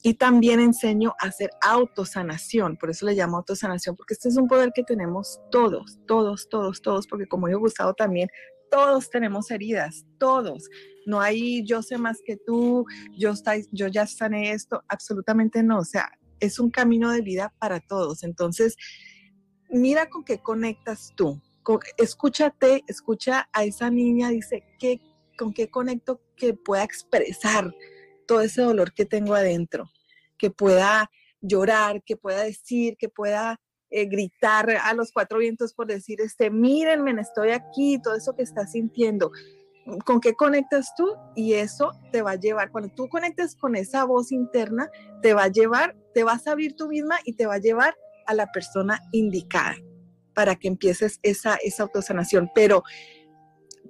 y 0.03 0.13
también 0.13 0.59
enseño 0.59 1.15
a 1.19 1.27
hacer 1.27 1.49
autosanación, 1.61 2.77
por 2.77 2.91
eso 2.91 3.05
le 3.05 3.13
llamo 3.13 3.37
autosanación, 3.37 3.95
porque 3.95 4.13
este 4.13 4.29
es 4.29 4.37
un 4.37 4.47
poder 4.47 4.71
que 4.73 4.83
tenemos 4.83 5.41
todos, 5.51 5.97
todos, 6.05 6.47
todos, 6.47 6.81
todos, 6.81 7.07
porque 7.07 7.27
como 7.27 7.49
yo 7.49 7.59
Gustavo 7.59 7.93
también, 7.93 8.29
todos 8.69 9.09
tenemos 9.09 9.51
heridas, 9.51 10.05
todos. 10.19 10.69
No 11.05 11.21
hay 11.21 11.65
yo 11.65 11.81
sé 11.81 11.97
más 11.97 12.21
que 12.25 12.37
tú, 12.37 12.85
yo, 13.17 13.33
yo 13.71 13.87
ya 13.87 14.07
sané 14.07 14.51
esto, 14.51 14.83
absolutamente 14.89 15.63
no. 15.63 15.79
O 15.79 15.85
sea, 15.85 16.11
es 16.39 16.59
un 16.59 16.69
camino 16.69 17.11
de 17.11 17.21
vida 17.21 17.53
para 17.59 17.79
todos. 17.79 18.23
Entonces, 18.23 18.75
mira 19.69 20.09
con 20.09 20.23
qué 20.23 20.41
conectas 20.41 21.13
tú, 21.15 21.41
escúchate, 21.97 22.83
escucha 22.87 23.49
a 23.53 23.63
esa 23.63 23.89
niña, 23.89 24.29
dice, 24.29 24.63
¿qué, 24.79 25.01
¿con 25.37 25.53
qué 25.53 25.69
conecto 25.69 26.21
que 26.35 26.53
pueda 26.53 26.83
expresar 26.83 27.73
todo 28.27 28.41
ese 28.41 28.61
dolor 28.61 28.93
que 28.93 29.05
tengo 29.05 29.35
adentro? 29.35 29.89
Que 30.37 30.51
pueda 30.51 31.09
llorar, 31.41 32.03
que 32.03 32.17
pueda 32.17 32.43
decir, 32.43 32.97
que 32.97 33.09
pueda 33.09 33.59
eh, 33.89 34.05
gritar 34.05 34.69
a 34.69 34.93
los 34.93 35.11
cuatro 35.11 35.39
vientos 35.39 35.73
por 35.73 35.87
decir, 35.87 36.21
este, 36.21 36.49
mírenme, 36.49 37.19
estoy 37.21 37.51
aquí, 37.51 37.99
todo 38.01 38.15
eso 38.15 38.35
que 38.35 38.43
estás 38.43 38.71
sintiendo. 38.71 39.31
¿Con 40.03 40.19
qué 40.19 40.33
conectas 40.33 40.93
tú? 40.97 41.13
Y 41.35 41.53
eso 41.53 41.91
te 42.11 42.23
va 42.23 42.31
a 42.31 42.39
llevar, 42.39 42.71
cuando 42.71 42.93
tú 42.93 43.07
conectas 43.07 43.55
con 43.55 43.75
esa 43.75 44.03
voz 44.03 44.31
interna, 44.31 44.89
te 45.21 45.33
va 45.33 45.43
a 45.43 45.47
llevar, 45.49 45.95
te 46.13 46.23
vas 46.23 46.47
a 46.47 46.51
abrir 46.51 46.75
tú 46.75 46.87
misma 46.87 47.19
y 47.23 47.33
te 47.33 47.45
va 47.45 47.55
a 47.55 47.59
llevar 47.59 47.95
a 48.25 48.33
la 48.33 48.51
persona 48.51 48.99
indicada 49.11 49.75
para 50.35 50.55
que 50.55 50.67
empieces 50.67 51.19
esa, 51.23 51.55
esa 51.63 51.83
autosanación. 51.83 52.51
Pero 52.53 52.83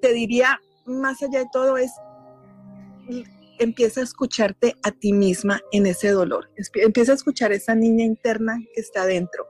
te 0.01 0.13
diría, 0.13 0.59
más 0.85 1.21
allá 1.21 1.39
de 1.39 1.49
todo, 1.51 1.77
es 1.77 1.91
empieza 3.59 4.01
a 4.01 4.03
escucharte 4.03 4.75
a 4.83 4.91
ti 4.91 5.13
misma 5.13 5.61
en 5.71 5.85
ese 5.85 6.09
dolor. 6.09 6.49
Empieza 6.73 7.13
a 7.13 7.15
escuchar 7.15 7.51
esa 7.51 7.75
niña 7.75 8.05
interna 8.05 8.57
que 8.73 8.81
está 8.81 9.05
dentro. 9.05 9.47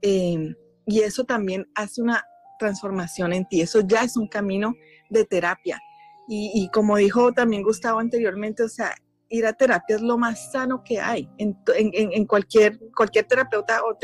Em, 0.00 0.54
y 0.86 1.00
eso 1.00 1.24
también 1.24 1.66
hace 1.74 2.02
una 2.02 2.24
transformación 2.58 3.32
en 3.32 3.46
ti. 3.48 3.60
Eso 3.60 3.80
ya 3.80 4.02
es 4.02 4.16
un 4.16 4.28
camino 4.28 4.74
de 5.10 5.24
terapia. 5.24 5.80
Y, 6.28 6.70
como 6.72 6.96
dijo 6.96 7.32
también 7.32 7.62
Gustavo 7.62 7.98
anteriormente, 7.98 8.62
o 8.62 8.68
sea, 8.68 8.94
ir 9.28 9.44
a 9.44 9.52
terapia 9.52 9.96
es 9.96 10.02
lo 10.02 10.16
más 10.16 10.50
sano 10.50 10.82
que 10.82 10.98
hay 10.98 11.28
en, 11.36 11.58
en, 11.76 12.26
cualquier, 12.26 12.78
cualquier 12.96 13.26
terapeuta 13.26 13.82
o 13.84 13.98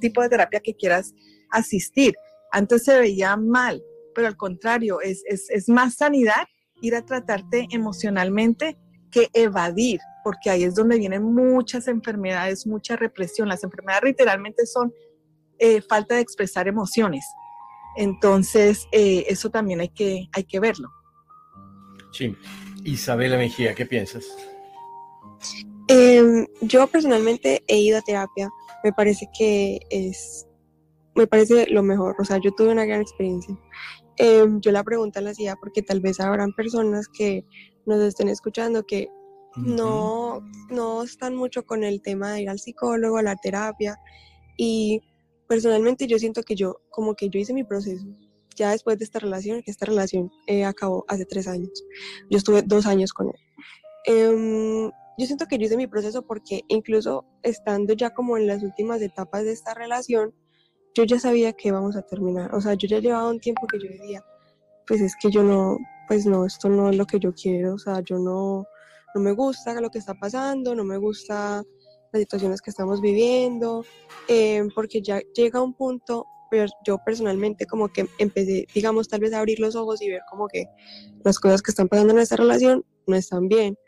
tipo 0.00 0.22
de 0.22 0.28
terapia 0.30 0.58
que 0.60 0.74
quieras 0.74 1.14
asistir. 1.50 2.14
Antes 2.52 2.84
se 2.84 2.98
veía 2.98 3.36
mal, 3.36 3.82
pero 4.14 4.28
al 4.28 4.36
contrario, 4.36 5.00
es, 5.00 5.22
es, 5.26 5.48
es 5.50 5.68
más 5.68 5.96
sanidad 5.96 6.46
ir 6.80 6.94
a 6.94 7.04
tratarte 7.04 7.68
emocionalmente 7.70 8.76
que 9.10 9.28
evadir, 9.32 10.00
porque 10.24 10.50
ahí 10.50 10.64
es 10.64 10.74
donde 10.74 10.98
vienen 10.98 11.22
muchas 11.22 11.88
enfermedades, 11.88 12.66
mucha 12.66 12.96
represión. 12.96 13.48
Las 13.48 13.64
enfermedades 13.64 14.04
literalmente 14.04 14.66
son 14.66 14.92
eh, 15.58 15.82
falta 15.82 16.14
de 16.14 16.20
expresar 16.20 16.68
emociones. 16.68 17.24
Entonces, 17.96 18.86
eh, 18.92 19.26
eso 19.28 19.50
también 19.50 19.80
hay 19.80 19.88
que, 19.88 20.28
hay 20.32 20.44
que 20.44 20.60
verlo. 20.60 20.88
Sí. 22.12 22.36
Isabela 22.84 23.36
Mejía, 23.36 23.74
¿qué 23.74 23.84
piensas? 23.84 24.24
Em, 25.88 26.46
yo 26.60 26.86
personalmente 26.86 27.62
he 27.66 27.78
ido 27.78 27.98
a 27.98 28.02
terapia. 28.02 28.48
Me 28.82 28.92
parece 28.92 29.28
que 29.36 29.80
es, 29.90 30.46
me 31.14 31.26
parece 31.26 31.66
lo 31.68 31.82
mejor. 31.82 32.16
O 32.18 32.24
sea, 32.24 32.38
yo 32.38 32.52
tuve 32.52 32.70
una 32.70 32.84
gran 32.84 33.00
experiencia. 33.00 33.56
Em, 34.16 34.60
yo 34.60 34.72
la 34.72 34.84
pregunta 34.84 35.20
la 35.20 35.30
hacía 35.30 35.56
porque 35.56 35.82
tal 35.82 36.00
vez 36.00 36.20
habrán 36.20 36.52
personas 36.52 37.08
que 37.08 37.44
nos 37.86 38.00
estén 38.00 38.28
escuchando 38.28 38.84
que 38.84 39.08
no, 39.56 40.40
no 40.70 41.02
están 41.02 41.34
mucho 41.34 41.64
con 41.64 41.82
el 41.84 42.02
tema 42.02 42.32
de 42.32 42.42
ir 42.42 42.50
al 42.50 42.58
psicólogo, 42.58 43.18
a 43.18 43.22
la 43.22 43.36
terapia. 43.36 43.98
Y 44.56 45.00
personalmente 45.48 46.06
yo 46.06 46.18
siento 46.18 46.42
que 46.42 46.54
yo, 46.54 46.80
como 46.90 47.14
que 47.14 47.28
yo 47.28 47.40
hice 47.40 47.54
mi 47.54 47.64
proceso. 47.64 48.06
Ya 48.56 48.70
después 48.70 48.98
de 48.98 49.04
esta 49.04 49.18
relación, 49.18 49.62
que 49.62 49.70
esta 49.70 49.86
relación 49.86 50.30
eh, 50.46 50.64
acabó 50.64 51.04
hace 51.08 51.24
tres 51.24 51.48
años. 51.48 51.84
Yo 52.30 52.38
estuve 52.38 52.62
dos 52.62 52.86
años 52.86 53.12
con 53.12 53.28
él. 53.28 53.40
Em, 54.04 54.90
yo 55.18 55.26
siento 55.26 55.46
que 55.46 55.58
yo 55.58 55.66
hice 55.66 55.76
mi 55.76 55.86
proceso 55.86 56.22
porque 56.22 56.62
incluso 56.68 57.24
estando 57.42 57.94
ya 57.94 58.10
como 58.10 58.36
en 58.36 58.46
las 58.46 58.62
últimas 58.62 59.02
etapas 59.02 59.44
de 59.44 59.52
esta 59.52 59.74
relación, 59.74 60.34
yo 60.94 61.04
ya 61.04 61.18
sabía 61.18 61.52
que 61.52 61.68
íbamos 61.68 61.96
a 61.96 62.02
terminar. 62.02 62.54
O 62.54 62.60
sea, 62.60 62.74
yo 62.74 62.88
ya 62.88 62.98
llevaba 62.98 63.30
un 63.30 63.40
tiempo 63.40 63.66
que 63.66 63.78
yo 63.78 63.88
decía, 63.88 64.24
pues 64.86 65.00
es 65.00 65.14
que 65.20 65.30
yo 65.30 65.42
no, 65.42 65.78
pues 66.08 66.26
no, 66.26 66.44
esto 66.46 66.68
no 66.68 66.90
es 66.90 66.96
lo 66.96 67.06
que 67.06 67.18
yo 67.18 67.32
quiero. 67.32 67.74
O 67.74 67.78
sea, 67.78 68.00
yo 68.00 68.18
no, 68.18 68.66
no 69.14 69.20
me 69.20 69.32
gusta 69.32 69.80
lo 69.80 69.90
que 69.90 69.98
está 69.98 70.14
pasando, 70.14 70.74
no 70.74 70.84
me 70.84 70.96
gusta 70.96 71.62
las 72.12 72.20
situaciones 72.20 72.60
que 72.60 72.70
estamos 72.70 73.00
viviendo, 73.00 73.84
eh, 74.28 74.66
porque 74.74 75.00
ya 75.00 75.20
llega 75.34 75.62
un 75.62 75.74
punto, 75.74 76.26
yo 76.84 76.98
personalmente 77.04 77.66
como 77.66 77.88
que 77.88 78.08
empecé, 78.18 78.66
digamos, 78.74 79.08
tal 79.08 79.20
vez 79.20 79.32
a 79.32 79.38
abrir 79.38 79.60
los 79.60 79.76
ojos 79.76 80.02
y 80.02 80.08
ver 80.08 80.22
como 80.28 80.48
que 80.48 80.66
las 81.24 81.38
cosas 81.38 81.62
que 81.62 81.70
están 81.70 81.88
pasando 81.88 82.12
en 82.12 82.18
esta 82.18 82.36
relación 82.36 82.84
no 83.06 83.16
están 83.16 83.48
bien. 83.48 83.78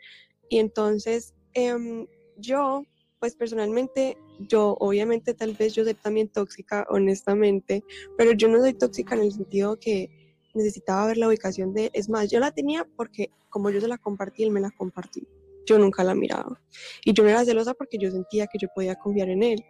Y 0.49 0.59
entonces 0.59 1.33
em, 1.53 2.07
yo, 2.37 2.83
pues 3.23 3.35
personalmente, 3.35 4.17
yo 4.49 4.75
obviamente 4.81 5.33
tal 5.33 5.53
vez 5.53 5.73
yo 5.73 5.85
soy 5.85 5.93
también 5.93 6.27
tóxica, 6.27 6.85
honestamente, 6.89 7.81
pero 8.17 8.33
yo 8.33 8.49
no 8.49 8.59
soy 8.59 8.73
tóxica 8.73 9.15
en 9.15 9.21
el 9.21 9.31
sentido 9.31 9.79
que 9.79 10.09
necesitaba 10.53 11.07
ver 11.07 11.15
la 11.15 11.29
ubicación 11.29 11.73
de, 11.73 11.89
es 11.93 12.09
más, 12.09 12.29
yo 12.29 12.41
la 12.41 12.51
tenía 12.51 12.85
porque 12.97 13.29
como 13.47 13.69
yo 13.69 13.79
se 13.79 13.87
la 13.87 13.97
compartí, 13.97 14.43
él 14.43 14.51
me 14.51 14.59
la 14.59 14.71
compartió. 14.71 15.23
Yo 15.65 15.79
nunca 15.79 16.03
la 16.03 16.15
miraba. 16.15 16.61
Y 17.05 17.13
yo 17.13 17.23
me 17.23 17.29
era 17.29 17.45
celosa 17.45 17.73
porque 17.73 17.97
yo 17.97 18.11
sentía 18.11 18.45
que 18.47 18.57
yo 18.59 18.67
podía 18.75 18.95
confiar 18.95 19.29
en 19.29 19.43
él. 19.43 19.63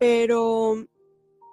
Pero 0.00 0.84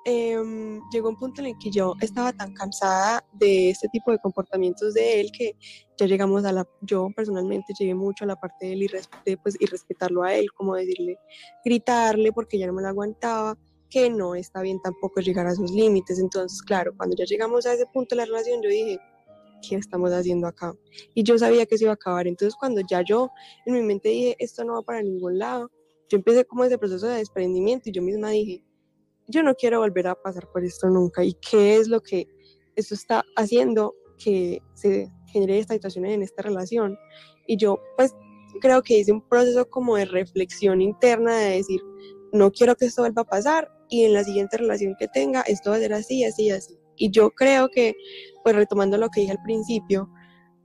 em, 0.05 0.81
llegó 0.91 1.09
un 1.09 1.17
punto 1.17 1.41
en 1.41 1.47
el 1.47 1.57
que 1.57 1.69
yo 1.71 1.93
estaba 1.99 2.31
tan 2.31 2.53
cansada 2.53 3.25
de 3.33 3.71
este 3.71 3.87
tipo 3.89 4.11
de 4.11 4.19
comportamientos 4.19 4.93
de 4.93 5.19
él 5.19 5.31
que 5.37 5.57
ya 5.97 6.05
llegamos 6.05 6.45
a 6.45 6.51
la, 6.51 6.67
yo 6.81 7.09
personalmente 7.15 7.73
llegué 7.77 7.95
mucho 7.95 8.23
a 8.23 8.27
la 8.27 8.35
parte 8.35 8.67
del 8.67 8.83
irrespeto, 8.83 9.41
pues 9.41 9.59
irrespetarlo 9.59 10.23
a 10.23 10.33
él, 10.33 10.51
como 10.53 10.75
decirle, 10.75 11.17
gritarle 11.63 12.31
porque 12.31 12.57
ya 12.57 12.67
no 12.67 12.73
me 12.73 12.81
lo 12.81 12.89
aguantaba, 12.89 13.57
que 13.89 14.09
no 14.09 14.35
está 14.35 14.61
bien 14.61 14.81
tampoco 14.81 15.21
llegar 15.21 15.47
a 15.47 15.55
sus 15.55 15.71
límites. 15.71 16.19
Entonces, 16.19 16.61
claro, 16.61 16.93
cuando 16.97 17.15
ya 17.15 17.25
llegamos 17.25 17.65
a 17.65 17.73
ese 17.73 17.85
punto 17.93 18.15
de 18.15 18.17
la 18.17 18.25
relación, 18.25 18.61
yo 18.61 18.69
dije, 18.69 18.99
¿qué 19.67 19.75
estamos 19.75 20.11
haciendo 20.11 20.47
acá? 20.47 20.73
Y 21.13 21.23
yo 21.23 21.37
sabía 21.37 21.65
que 21.65 21.77
se 21.77 21.85
iba 21.85 21.91
a 21.91 21.95
acabar. 21.95 22.27
Entonces, 22.27 22.55
cuando 22.59 22.81
ya 22.89 23.01
yo 23.01 23.29
en 23.65 23.73
mi 23.73 23.81
mente 23.81 24.09
dije, 24.09 24.35
esto 24.39 24.63
no 24.63 24.73
va 24.73 24.81
para 24.81 25.01
ningún 25.01 25.39
lado, 25.39 25.71
yo 26.09 26.17
empecé 26.17 26.43
como 26.43 26.65
ese 26.65 26.77
proceso 26.77 27.07
de 27.07 27.17
desprendimiento 27.17 27.89
y 27.89 27.93
yo 27.93 28.01
misma 28.01 28.31
dije, 28.31 28.64
yo 29.27 29.43
no 29.43 29.55
quiero 29.55 29.79
volver 29.79 30.07
a 30.07 30.15
pasar 30.15 30.49
por 30.51 30.63
esto 30.63 30.87
nunca. 30.89 31.23
¿Y 31.23 31.33
qué 31.33 31.77
es 31.77 31.87
lo 31.87 32.01
que 32.01 32.27
esto 32.75 32.93
está 32.93 33.23
haciendo 33.35 33.95
que 34.17 34.61
se 34.73 35.09
genere 35.27 35.59
esta 35.59 35.73
situación 35.73 36.05
en 36.05 36.21
esta 36.21 36.41
relación? 36.41 36.97
Y 37.47 37.57
yo, 37.57 37.79
pues, 37.97 38.13
creo 38.61 38.81
que 38.81 38.99
hice 38.99 39.11
un 39.11 39.27
proceso 39.27 39.69
como 39.69 39.95
de 39.95 40.05
reflexión 40.05 40.81
interna 40.81 41.37
de 41.37 41.57
decir, 41.57 41.81
no 42.31 42.51
quiero 42.51 42.75
que 42.75 42.85
esto 42.85 43.01
vuelva 43.01 43.23
a 43.23 43.25
pasar 43.25 43.71
y 43.89 44.03
en 44.05 44.13
la 44.13 44.23
siguiente 44.23 44.57
relación 44.57 44.95
que 44.99 45.07
tenga, 45.07 45.41
esto 45.41 45.69
va 45.71 45.77
a 45.77 45.79
ser 45.79 45.93
así, 45.93 46.23
así, 46.23 46.49
así. 46.49 46.77
Y 46.97 47.11
yo 47.11 47.31
creo 47.31 47.69
que, 47.69 47.93
pues 48.43 48.55
retomando 48.55 48.97
lo 48.97 49.09
que 49.09 49.21
dije 49.21 49.33
al 49.33 49.43
principio, 49.43 50.09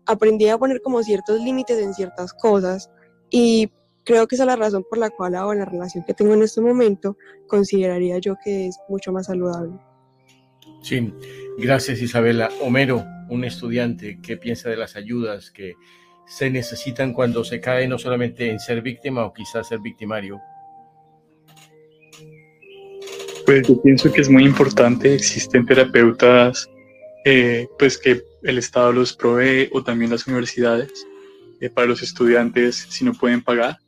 aprendí 0.06 0.48
a 0.48 0.58
poner 0.58 0.80
como 0.80 1.02
ciertos 1.02 1.40
límites 1.40 1.78
en 1.78 1.94
ciertas 1.94 2.32
cosas 2.32 2.90
y 3.30 3.70
creo 4.10 4.26
que 4.26 4.34
esa 4.34 4.42
es 4.42 4.48
la 4.48 4.56
razón 4.56 4.84
por 4.88 4.98
la 4.98 5.08
cual 5.08 5.36
ahora 5.36 5.60
la 5.60 5.64
relación 5.66 6.02
que 6.04 6.14
tengo 6.14 6.34
en 6.34 6.42
este 6.42 6.60
momento 6.60 7.16
consideraría 7.46 8.18
yo 8.18 8.34
que 8.44 8.66
es 8.66 8.76
mucho 8.88 9.12
más 9.12 9.26
saludable. 9.26 9.78
Sí, 10.82 11.14
gracias 11.58 12.02
Isabela. 12.02 12.48
Homero, 12.60 13.04
un 13.28 13.44
estudiante, 13.44 14.18
¿qué 14.20 14.36
piensa 14.36 14.68
de 14.68 14.76
las 14.76 14.96
ayudas 14.96 15.52
que 15.52 15.74
se 16.26 16.50
necesitan 16.50 17.12
cuando 17.12 17.44
se 17.44 17.60
cae 17.60 17.86
no 17.86 17.98
solamente 17.98 18.50
en 18.50 18.58
ser 18.58 18.82
víctima 18.82 19.24
o 19.24 19.32
quizás 19.32 19.68
ser 19.68 19.78
victimario? 19.78 20.40
Pues 23.46 23.68
yo 23.68 23.80
pienso 23.80 24.12
que 24.12 24.22
es 24.22 24.28
muy 24.28 24.44
importante, 24.44 25.14
existen 25.14 25.66
terapeutas 25.66 26.68
eh, 27.24 27.68
pues 27.78 27.96
que 27.96 28.22
el 28.42 28.58
Estado 28.58 28.92
los 28.92 29.12
provee 29.12 29.68
o 29.72 29.84
también 29.84 30.10
las 30.10 30.26
universidades 30.26 31.06
eh, 31.60 31.70
para 31.70 31.86
los 31.86 32.02
estudiantes 32.02 32.88
si 32.90 33.04
no 33.04 33.12
pueden 33.12 33.40
pagar. 33.40 33.78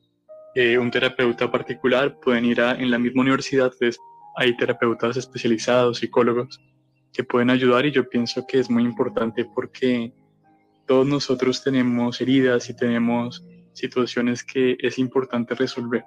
Eh, 0.54 0.78
un 0.78 0.90
terapeuta 0.90 1.50
particular 1.50 2.18
pueden 2.20 2.44
ir 2.44 2.60
a, 2.60 2.72
en 2.74 2.90
la 2.90 2.98
misma 2.98 3.22
universidad, 3.22 3.72
hay 4.36 4.56
terapeutas 4.56 5.16
especializados, 5.16 5.98
psicólogos 5.98 6.60
que 7.12 7.24
pueden 7.24 7.50
ayudar 7.50 7.84
y 7.86 7.90
yo 7.90 8.08
pienso 8.08 8.46
que 8.46 8.58
es 8.58 8.70
muy 8.70 8.82
importante 8.82 9.44
porque 9.44 10.12
todos 10.86 11.06
nosotros 11.06 11.62
tenemos 11.62 12.20
heridas 12.20 12.68
y 12.68 12.76
tenemos 12.76 13.44
situaciones 13.72 14.44
que 14.44 14.76
es 14.80 14.98
importante 14.98 15.54
resolver. 15.54 16.04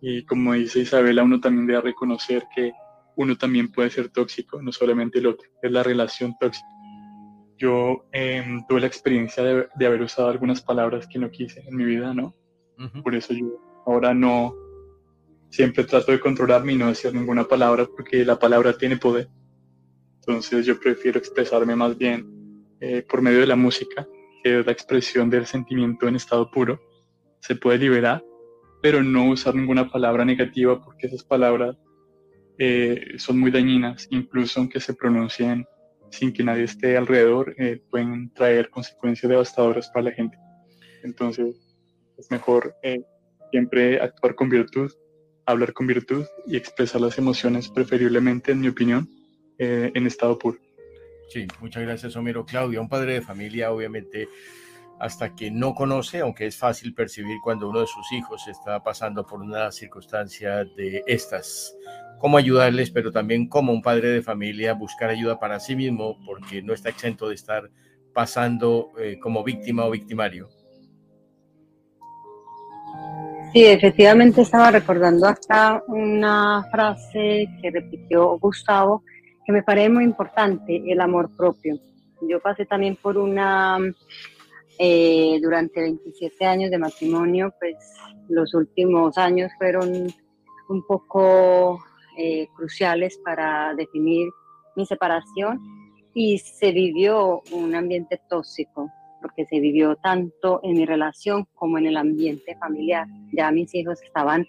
Y 0.00 0.24
como 0.24 0.54
dice 0.54 0.80
Isabela, 0.80 1.22
uno 1.22 1.40
también 1.40 1.66
debe 1.66 1.80
reconocer 1.80 2.44
que 2.54 2.72
uno 3.16 3.36
también 3.36 3.70
puede 3.70 3.90
ser 3.90 4.08
tóxico, 4.08 4.60
no 4.62 4.72
solamente 4.72 5.18
el 5.18 5.26
otro, 5.26 5.48
es 5.62 5.70
la 5.70 5.82
relación 5.82 6.34
tóxica. 6.40 6.66
Yo 7.58 8.06
em, 8.10 8.64
tuve 8.66 8.80
la 8.80 8.86
experiencia 8.86 9.44
de, 9.44 9.86
haber 9.86 10.02
usado 10.02 10.28
algunas 10.28 10.62
palabras 10.62 11.06
que 11.06 11.18
no 11.18 11.30
quise 11.30 11.60
en 11.60 11.76
mi 11.76 11.84
vida, 11.84 12.12
¿no? 12.14 12.34
Por 13.02 13.14
eso 13.14 13.32
yo 13.34 13.46
ahora 13.86 14.14
no, 14.14 14.54
siempre 15.50 15.84
trato 15.84 16.12
de 16.12 16.20
controlarme 16.20 16.72
y 16.72 16.76
no 16.76 16.88
decir 16.88 17.14
ninguna 17.14 17.44
palabra 17.44 17.86
porque 17.86 18.24
la 18.24 18.38
palabra 18.38 18.76
tiene 18.76 18.96
poder. 18.96 19.28
Entonces 20.20 20.66
yo 20.66 20.78
prefiero 20.78 21.18
expresarme 21.18 21.76
más 21.76 21.96
bien 21.96 22.66
eh, 22.80 23.02
por 23.08 23.22
medio 23.22 23.40
de 23.40 23.46
la 23.46 23.56
música, 23.56 24.06
que 24.42 24.60
es 24.60 24.66
la 24.66 24.72
expresión 24.72 25.30
del 25.30 25.46
sentimiento 25.46 26.08
en 26.08 26.16
estado 26.16 26.50
puro. 26.50 26.80
Se 27.40 27.54
puede 27.56 27.78
liberar 27.78 28.24
pero 28.82 29.02
no 29.02 29.30
usar 29.30 29.54
ninguna 29.54 29.88
palabra 29.88 30.24
negativa 30.24 30.82
porque 30.84 31.06
esas 31.06 31.22
palabras 31.22 31.76
eh, 32.58 33.14
son 33.16 33.38
muy 33.38 33.50
dañinas, 33.50 34.08
incluso 34.10 34.60
aunque 34.60 34.80
se 34.80 34.92
pronuncien 34.92 35.64
sin 36.10 36.32
que 36.32 36.42
nadie 36.42 36.64
esté 36.64 36.96
alrededor, 36.96 37.54
eh, 37.56 37.80
pueden 37.88 38.30
traer 38.34 38.68
consecuencias 38.68 39.30
devastadoras 39.30 39.88
para 39.88 40.06
la 40.06 40.12
gente. 40.12 40.36
Entonces, 41.04 41.56
es 42.22 42.30
mejor 42.30 42.74
eh, 42.82 43.02
siempre 43.50 44.00
actuar 44.00 44.34
con 44.34 44.48
virtud, 44.48 44.90
hablar 45.46 45.72
con 45.72 45.86
virtud 45.86 46.24
y 46.46 46.56
expresar 46.56 47.00
las 47.00 47.18
emociones, 47.18 47.68
preferiblemente, 47.68 48.52
en 48.52 48.60
mi 48.60 48.68
opinión, 48.68 49.08
en 49.58 50.06
estado 50.06 50.38
puro. 50.38 50.58
Sí, 51.28 51.46
muchas 51.60 51.84
gracias, 51.84 52.16
Homero. 52.16 52.44
Claudia, 52.44 52.80
un 52.80 52.88
padre 52.88 53.14
de 53.14 53.22
familia, 53.22 53.70
obviamente 53.70 54.28
hasta 55.02 55.34
que 55.34 55.50
no 55.50 55.74
conoce, 55.74 56.20
aunque 56.20 56.46
es 56.46 56.56
fácil 56.56 56.94
percibir 56.94 57.38
cuando 57.42 57.68
uno 57.68 57.80
de 57.80 57.88
sus 57.88 58.12
hijos 58.12 58.46
está 58.46 58.84
pasando 58.84 59.26
por 59.26 59.40
una 59.40 59.72
circunstancia 59.72 60.64
de 60.64 61.02
estas. 61.08 61.76
Cómo 62.20 62.38
ayudarles, 62.38 62.92
pero 62.92 63.10
también 63.10 63.48
como 63.48 63.72
un 63.72 63.82
padre 63.82 64.10
de 64.10 64.22
familia 64.22 64.74
buscar 64.74 65.10
ayuda 65.10 65.40
para 65.40 65.58
sí 65.58 65.74
mismo, 65.74 66.24
porque 66.24 66.62
no 66.62 66.72
está 66.72 66.90
exento 66.90 67.28
de 67.28 67.34
estar 67.34 67.68
pasando 68.14 68.92
eh, 68.96 69.18
como 69.18 69.42
víctima 69.42 69.86
o 69.86 69.90
victimario. 69.90 70.48
Sí, 73.52 73.66
efectivamente 73.66 74.40
estaba 74.40 74.70
recordando 74.70 75.26
hasta 75.26 75.82
una 75.86 76.66
frase 76.70 77.46
que 77.60 77.70
repitió 77.70 78.38
Gustavo, 78.38 79.04
que 79.44 79.52
me 79.52 79.62
parece 79.62 79.90
muy 79.90 80.04
importante, 80.04 80.82
el 80.86 80.98
amor 81.02 81.36
propio. 81.36 81.78
Yo 82.22 82.40
pasé 82.40 82.64
también 82.64 82.96
por 82.96 83.18
una 83.18 83.78
eh, 84.78 85.38
durante 85.42 85.82
27 85.82 86.46
años 86.46 86.70
de 86.70 86.78
matrimonio, 86.78 87.52
pues 87.60 87.76
los 88.30 88.54
últimos 88.54 89.18
años 89.18 89.52
fueron 89.58 90.06
un 90.70 90.86
poco 90.86 91.78
eh, 92.16 92.48
cruciales 92.56 93.18
para 93.22 93.74
definir 93.74 94.30
mi 94.76 94.86
separación 94.86 95.60
y 96.14 96.38
se 96.38 96.72
vivió 96.72 97.42
un 97.52 97.74
ambiente 97.74 98.18
tóxico, 98.30 98.90
porque 99.22 99.46
se 99.46 99.60
vivió 99.60 99.96
tanto 99.96 100.60
en 100.62 100.74
mi 100.74 100.84
relación 100.84 101.46
como 101.54 101.78
en 101.78 101.86
el 101.86 101.96
ambiente 101.96 102.56
familiar. 102.56 103.06
Ya 103.32 103.50
mis 103.50 103.74
hijos 103.74 104.02
estaban 104.02 104.46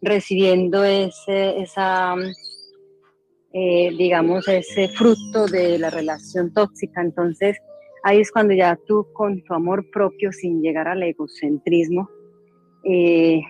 recibiendo 0.00 0.84
ese, 0.84 1.60
esa, 1.60 2.14
eh, 3.52 3.90
digamos, 3.96 4.46
ese 4.46 4.88
fruto 4.88 5.46
de 5.46 5.78
la 5.78 5.90
relación 5.90 6.52
tóxica. 6.52 7.00
Entonces, 7.00 7.58
ahí 8.04 8.20
es 8.20 8.30
cuando 8.30 8.54
ya 8.54 8.78
tú 8.86 9.06
con 9.12 9.42
tu 9.42 9.54
amor 9.54 9.90
propio, 9.90 10.30
sin 10.30 10.62
llegar 10.62 10.86
al 10.86 11.02
egocentrismo, 11.02 12.08
eh, 12.84 13.40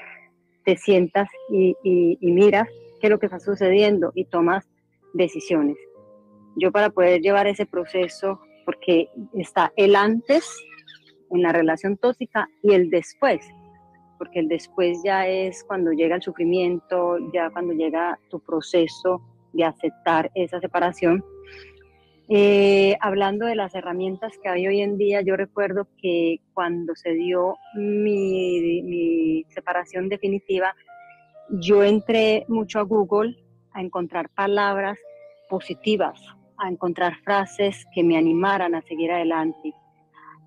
te 0.65 0.77
sientas 0.77 1.29
y, 1.51 1.77
y 1.83 2.33
miras 2.33 2.69
qué 3.01 3.09
es 3.09 3.11
lo 3.11 3.19
que 3.19 3.27
está 3.27 3.41
sucediendo 3.41 4.13
y 4.15 4.25
tomas 4.25 4.67
decisiones. 5.13 5.77
Yo 6.57 6.71
para 6.73 6.91
poder 6.91 7.21
llevar 7.21 7.47
ese 7.47 7.67
proceso, 7.67 8.41
porque 8.65 9.09
está 9.35 9.73
el 9.77 9.97
antes 9.97 10.49
en 11.31 11.43
la 11.43 11.53
relación 11.53 11.97
tóxica 11.97 12.49
y 12.63 12.73
el 12.73 12.91
después, 12.91 13.41
porque 14.19 14.41
el 14.41 14.49
después 14.49 14.99
ya 15.05 15.27
es 15.27 15.65
cuando 15.65 15.93
llega 15.93 16.17
el 16.17 16.23
sufrimiento, 16.23 17.17
ya 17.33 17.51
cuando 17.51 17.75
llega 17.75 18.19
tu 18.31 18.41
proceso 18.41 19.21
de 19.53 19.65
aceptar 19.65 20.31
esa 20.35 20.61
separación. 20.61 21.25
Eh, 22.29 22.97
hablando 23.01 23.45
de 23.45 23.55
las 23.55 23.75
herramientas 23.75 24.33
que 24.43 24.49
hay 24.49 24.67
hoy 24.67 24.81
en 24.81 24.97
día, 24.97 25.21
yo 25.21 25.37
recuerdo 25.37 25.89
que 26.01 26.41
cuando 26.55 26.95
se 26.95 27.13
dio 27.13 27.57
mi, 27.75 28.83
mi 28.83 29.45
separación 29.51 30.09
definitiva, 30.09 30.75
yo 31.51 31.85
entré 31.85 32.47
mucho 32.49 32.79
a 32.79 32.83
Google 32.83 33.37
a 33.73 33.83
encontrar 33.83 34.31
palabras 34.31 34.99
positivas, 35.51 36.19
a 36.59 36.69
encontrar 36.69 37.17
frases 37.25 37.85
que 37.95 38.03
me 38.03 38.17
animaran 38.17 38.75
a 38.75 38.83
seguir 38.83 39.11
adelante. 39.11 39.75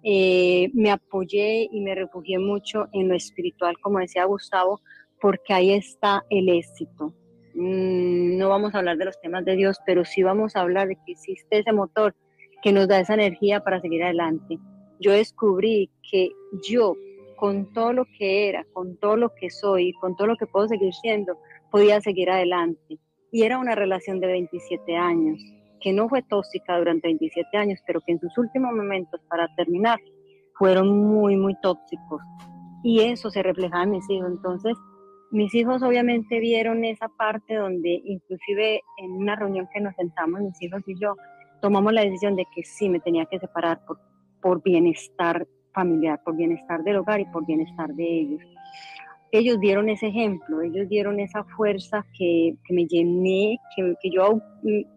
Eh, 0.04 0.70
me 0.74 0.92
apoyé 0.92 1.68
y 1.72 1.82
me 1.82 1.96
refugié 1.96 2.40
mucho 2.40 2.88
en 2.94 3.10
lo 3.10 3.16
espiritual, 3.16 3.78
como 3.82 4.00
decía 4.00 4.26
Gustavo, 4.26 4.80
porque 5.20 5.54
ahí 5.54 5.72
está 5.72 6.24
el 6.30 6.50
éxito. 6.50 7.14
Mm, 7.56 8.38
no 8.38 8.50
vamos 8.50 8.74
a 8.74 8.80
hablar 8.80 8.98
de 8.98 9.06
los 9.06 9.20
temas 9.20 9.44
de 9.44 9.56
Dios, 9.56 9.78
pero 9.86 10.06
sí 10.06 10.24
vamos 10.24 10.56
a 10.56 10.62
hablar 10.62 10.88
de 10.88 10.96
que 10.96 11.12
existe 11.14 11.60
ese 11.60 11.74
motor 11.74 12.16
que 12.62 12.72
nos 12.72 12.88
da 12.88 13.00
esa 13.00 13.16
energía 13.16 13.62
para 13.62 13.82
seguir 13.82 14.04
adelante. 14.04 14.60
Yo 15.00 15.12
descubrí 15.12 15.90
que 16.10 16.32
yo, 16.70 16.96
con 17.36 17.72
todo 17.74 17.94
lo 17.94 18.06
que 18.18 18.50
era, 18.50 18.66
con 18.74 18.98
todo 18.98 19.16
lo 19.16 19.34
que 19.34 19.50
soy, 19.50 19.94
con 19.94 20.16
todo 20.16 20.28
lo 20.28 20.38
que 20.38 20.48
puedo 20.48 20.68
seguir 20.68 20.94
siendo, 20.94 21.38
podía 21.72 22.00
seguir 22.02 22.30
adelante. 22.30 22.98
Y 23.32 23.44
era 23.44 23.60
una 23.60 23.76
relación 23.76 24.20
de 24.20 24.28
27 24.28 24.96
años 24.96 25.40
que 25.82 25.94
no 25.94 26.10
fue 26.10 26.22
tóxica 26.24 26.78
durante 26.78 27.08
27 27.08 27.58
años, 27.58 27.80
pero 27.86 28.02
que 28.02 28.14
en 28.14 28.20
sus 28.20 28.38
últimos 28.38 28.74
momentos 28.74 29.22
para 29.30 29.48
terminar 29.56 30.00
fueron 30.58 30.98
muy, 30.98 31.38
muy 31.38 31.56
tóxicos. 31.62 32.22
Y 32.84 33.02
eso 33.02 33.30
se 33.30 33.44
reflejaba 33.44 33.84
en 33.84 33.92
mis 33.92 34.10
hijos. 34.10 34.30
Entonces, 34.30 34.78
mis 35.32 35.54
hijos 35.54 35.84
obviamente 35.84 36.40
vieron 36.40 36.86
esa 36.86 37.10
parte 37.10 37.56
donde 37.56 38.02
inclusive 38.06 38.82
en 38.98 39.12
una 39.12 39.36
reunión 39.36 39.68
que 39.74 39.82
nos 39.82 39.96
sentamos, 39.96 40.42
mis 40.42 40.62
hijos 40.62 40.82
y 40.88 41.00
yo, 41.00 41.16
tomamos 41.62 41.94
la 41.94 42.02
decisión 42.02 42.36
de 42.36 42.46
que 42.56 42.64
sí 42.64 42.90
me 42.90 43.00
tenía 43.00 43.26
que 43.26 43.40
separar 43.40 43.80
por, 43.86 44.00
por 44.42 44.64
bienestar 44.64 45.48
familiar, 45.74 46.22
por 46.24 46.36
bienestar 46.36 46.84
del 46.84 46.98
hogar 46.98 47.20
y 47.20 47.26
por 47.26 47.46
bienestar 47.46 47.94
de 47.94 48.04
ellos 48.04 48.42
ellos 49.32 49.60
dieron 49.60 49.90
ese 49.90 50.08
ejemplo, 50.08 50.62
ellos 50.62 50.88
dieron 50.88 51.20
esa 51.20 51.44
fuerza 51.44 52.06
que, 52.18 52.56
me 52.70 52.86
llené, 52.86 53.58
que, 53.76 53.94
que, 54.02 54.10
yo, 54.12 54.40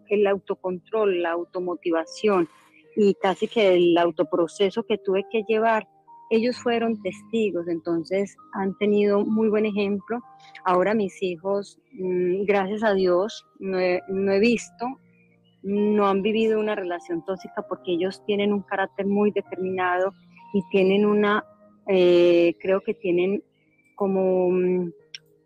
el 0.09 0.27
autocontrol, 0.27 1.21
la 1.21 1.31
automotivación 1.31 2.47
y 2.95 3.13
casi 3.15 3.47
que 3.47 3.75
el 3.75 3.97
autoproceso 3.97 4.83
que 4.83 4.97
tuve 4.97 5.25
que 5.31 5.43
llevar, 5.47 5.87
ellos 6.29 6.57
fueron 6.57 7.01
testigos, 7.01 7.67
entonces 7.67 8.37
han 8.53 8.77
tenido 8.77 9.25
muy 9.25 9.49
buen 9.49 9.65
ejemplo. 9.65 10.19
Ahora 10.63 10.93
mis 10.93 11.21
hijos, 11.21 11.77
mm, 11.91 12.45
gracias 12.45 12.83
a 12.83 12.93
Dios, 12.93 13.45
no 13.59 13.79
he, 13.79 14.01
no 14.07 14.31
he 14.31 14.39
visto, 14.39 14.85
no 15.63 16.07
han 16.07 16.21
vivido 16.21 16.59
una 16.59 16.75
relación 16.75 17.23
tóxica 17.25 17.65
porque 17.67 17.93
ellos 17.93 18.23
tienen 18.25 18.53
un 18.53 18.61
carácter 18.61 19.05
muy 19.05 19.31
determinado 19.31 20.13
y 20.53 20.61
tienen 20.71 21.05
una, 21.05 21.45
eh, 21.87 22.55
creo 22.61 22.81
que 22.81 22.93
tienen 22.93 23.43
como, 24.01 24.49
mm, 24.49 24.91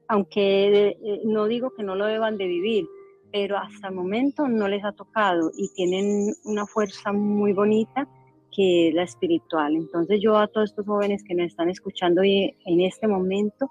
aunque 0.08 0.96
eh, 1.04 1.22
no 1.26 1.46
digo 1.46 1.72
que 1.76 1.84
no 1.84 1.94
lo 1.94 2.06
deban 2.06 2.38
de 2.38 2.48
vivir, 2.48 2.88
pero 3.30 3.58
hasta 3.58 3.90
el 3.90 3.96
momento 3.96 4.48
no 4.48 4.70
les 4.70 4.82
ha 4.86 4.94
tocado 4.94 5.52
y 5.58 5.68
tienen 5.74 6.34
una 6.46 6.66
fuerza 6.66 7.12
muy 7.12 7.52
bonita 7.52 8.08
que 8.56 8.88
es 8.88 8.94
la 8.94 9.04
espiritual. 9.04 9.76
Entonces 9.76 10.22
yo 10.22 10.38
a 10.38 10.48
todos 10.48 10.70
estos 10.70 10.86
jóvenes 10.86 11.22
que 11.28 11.36
nos 11.36 11.48
están 11.48 11.70
escuchando 11.70 12.22
en 12.24 12.80
este 12.80 13.10
momento, 13.10 13.70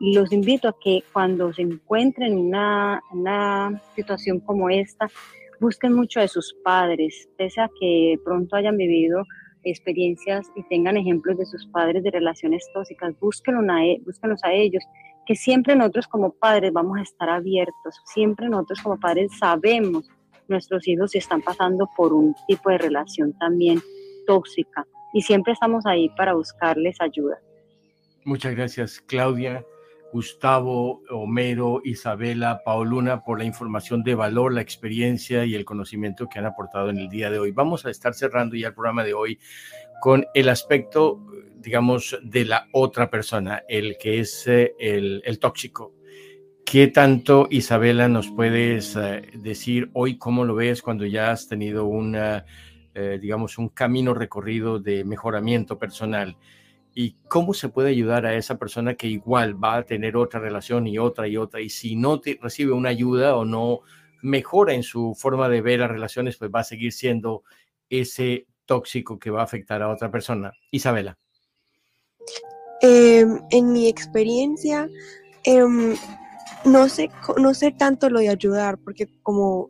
los 0.00 0.32
invito 0.32 0.66
a 0.70 0.76
que 0.76 1.04
cuando 1.12 1.52
se 1.52 1.62
encuentren 1.62 2.32
en 2.32 2.38
una, 2.46 3.00
una 3.12 3.80
situación 3.94 4.40
como 4.40 4.68
esta, 4.70 5.06
busquen 5.60 5.92
mucho 5.92 6.18
de 6.18 6.26
sus 6.26 6.52
padres, 6.64 7.28
pese 7.38 7.60
a 7.60 7.70
que 7.78 8.16
pronto 8.24 8.56
hayan 8.56 8.76
vivido 8.76 9.22
experiencias 9.70 10.50
y 10.54 10.62
tengan 10.64 10.96
ejemplos 10.96 11.38
de 11.38 11.46
sus 11.46 11.66
padres 11.66 12.02
de 12.02 12.10
relaciones 12.10 12.66
tóxicas, 12.72 13.18
búsquenlos 13.20 13.64
a, 13.68 13.84
e, 13.84 14.00
búsquenlos 14.04 14.40
a 14.44 14.52
ellos, 14.52 14.84
que 15.26 15.34
siempre 15.34 15.74
nosotros 15.74 16.06
como 16.06 16.32
padres 16.32 16.72
vamos 16.72 16.98
a 16.98 17.02
estar 17.02 17.28
abiertos, 17.28 18.00
siempre 18.04 18.48
nosotros 18.48 18.80
como 18.82 18.98
padres 18.98 19.30
sabemos 19.38 20.08
nuestros 20.48 20.86
hijos 20.86 21.10
si 21.10 21.18
están 21.18 21.42
pasando 21.42 21.88
por 21.96 22.12
un 22.12 22.34
tipo 22.46 22.70
de 22.70 22.78
relación 22.78 23.36
también 23.38 23.80
tóxica 24.26 24.86
y 25.12 25.22
siempre 25.22 25.52
estamos 25.52 25.84
ahí 25.86 26.08
para 26.16 26.34
buscarles 26.34 27.00
ayuda. 27.00 27.38
Muchas 28.24 28.54
gracias, 28.54 29.00
Claudia. 29.00 29.64
Gustavo, 30.12 31.02
Homero, 31.10 31.80
Isabela, 31.84 32.62
Pauluna, 32.64 33.22
por 33.22 33.38
la 33.38 33.44
información 33.44 34.02
de 34.02 34.14
valor, 34.14 34.54
la 34.54 34.60
experiencia 34.60 35.44
y 35.44 35.54
el 35.54 35.64
conocimiento 35.64 36.28
que 36.28 36.38
han 36.38 36.46
aportado 36.46 36.90
en 36.90 36.98
el 36.98 37.08
día 37.08 37.30
de 37.30 37.38
hoy. 37.38 37.52
Vamos 37.52 37.84
a 37.84 37.90
estar 37.90 38.14
cerrando 38.14 38.56
ya 38.56 38.68
el 38.68 38.74
programa 38.74 39.04
de 39.04 39.14
hoy 39.14 39.38
con 40.00 40.26
el 40.34 40.48
aspecto, 40.48 41.26
digamos, 41.56 42.18
de 42.22 42.44
la 42.44 42.68
otra 42.72 43.10
persona, 43.10 43.62
el 43.68 43.96
que 43.98 44.20
es 44.20 44.46
eh, 44.46 44.74
el, 44.78 45.38
tóxico. 45.38 45.94
¿Qué 46.64 46.88
tanto, 46.88 47.46
Isabela, 47.50 48.08
nos 48.08 48.30
puedes 48.30 48.96
eh, 48.96 49.22
decir 49.34 49.90
hoy 49.92 50.18
cómo 50.18 50.44
lo 50.44 50.54
ves 50.54 50.82
cuando 50.82 51.06
ya 51.06 51.30
has 51.30 51.48
tenido 51.48 51.86
una, 51.86 52.44
eh, 52.94 53.18
digamos, 53.20 53.58
un 53.58 53.68
camino 53.68 54.14
recorrido 54.14 54.78
de 54.78 55.04
mejoramiento 55.04 55.78
personal? 55.78 56.36
Y 56.98 57.14
cómo 57.28 57.52
se 57.52 57.68
puede 57.68 57.90
ayudar 57.90 58.24
a 58.24 58.34
esa 58.34 58.58
persona 58.58 58.94
que 58.94 59.06
igual 59.06 59.62
va 59.62 59.76
a 59.76 59.82
tener 59.82 60.16
otra 60.16 60.40
relación 60.40 60.86
y 60.86 60.96
otra 60.96 61.28
y 61.28 61.36
otra 61.36 61.60
y 61.60 61.68
si 61.68 61.94
no 61.94 62.22
recibe 62.40 62.72
una 62.72 62.88
ayuda 62.88 63.36
o 63.36 63.44
no 63.44 63.80
mejora 64.22 64.72
en 64.72 64.82
su 64.82 65.14
forma 65.14 65.50
de 65.50 65.60
ver 65.60 65.80
las 65.80 65.90
relaciones, 65.90 66.38
pues 66.38 66.50
va 66.50 66.60
a 66.60 66.64
seguir 66.64 66.94
siendo 66.94 67.42
ese 67.90 68.46
tóxico 68.64 69.18
que 69.18 69.30
va 69.30 69.42
a 69.42 69.44
afectar 69.44 69.82
a 69.82 69.90
otra 69.90 70.10
persona. 70.10 70.54
Isabela. 70.70 71.18
Em, 72.80 73.40
en 73.50 73.72
mi 73.72 73.88
experiencia, 73.88 74.88
em, 75.44 75.94
no, 76.64 76.88
sé, 76.88 77.10
no 77.36 77.52
sé 77.52 77.72
tanto 77.72 78.08
lo 78.08 78.20
de 78.20 78.30
ayudar, 78.30 78.78
porque 78.78 79.06
como, 79.22 79.68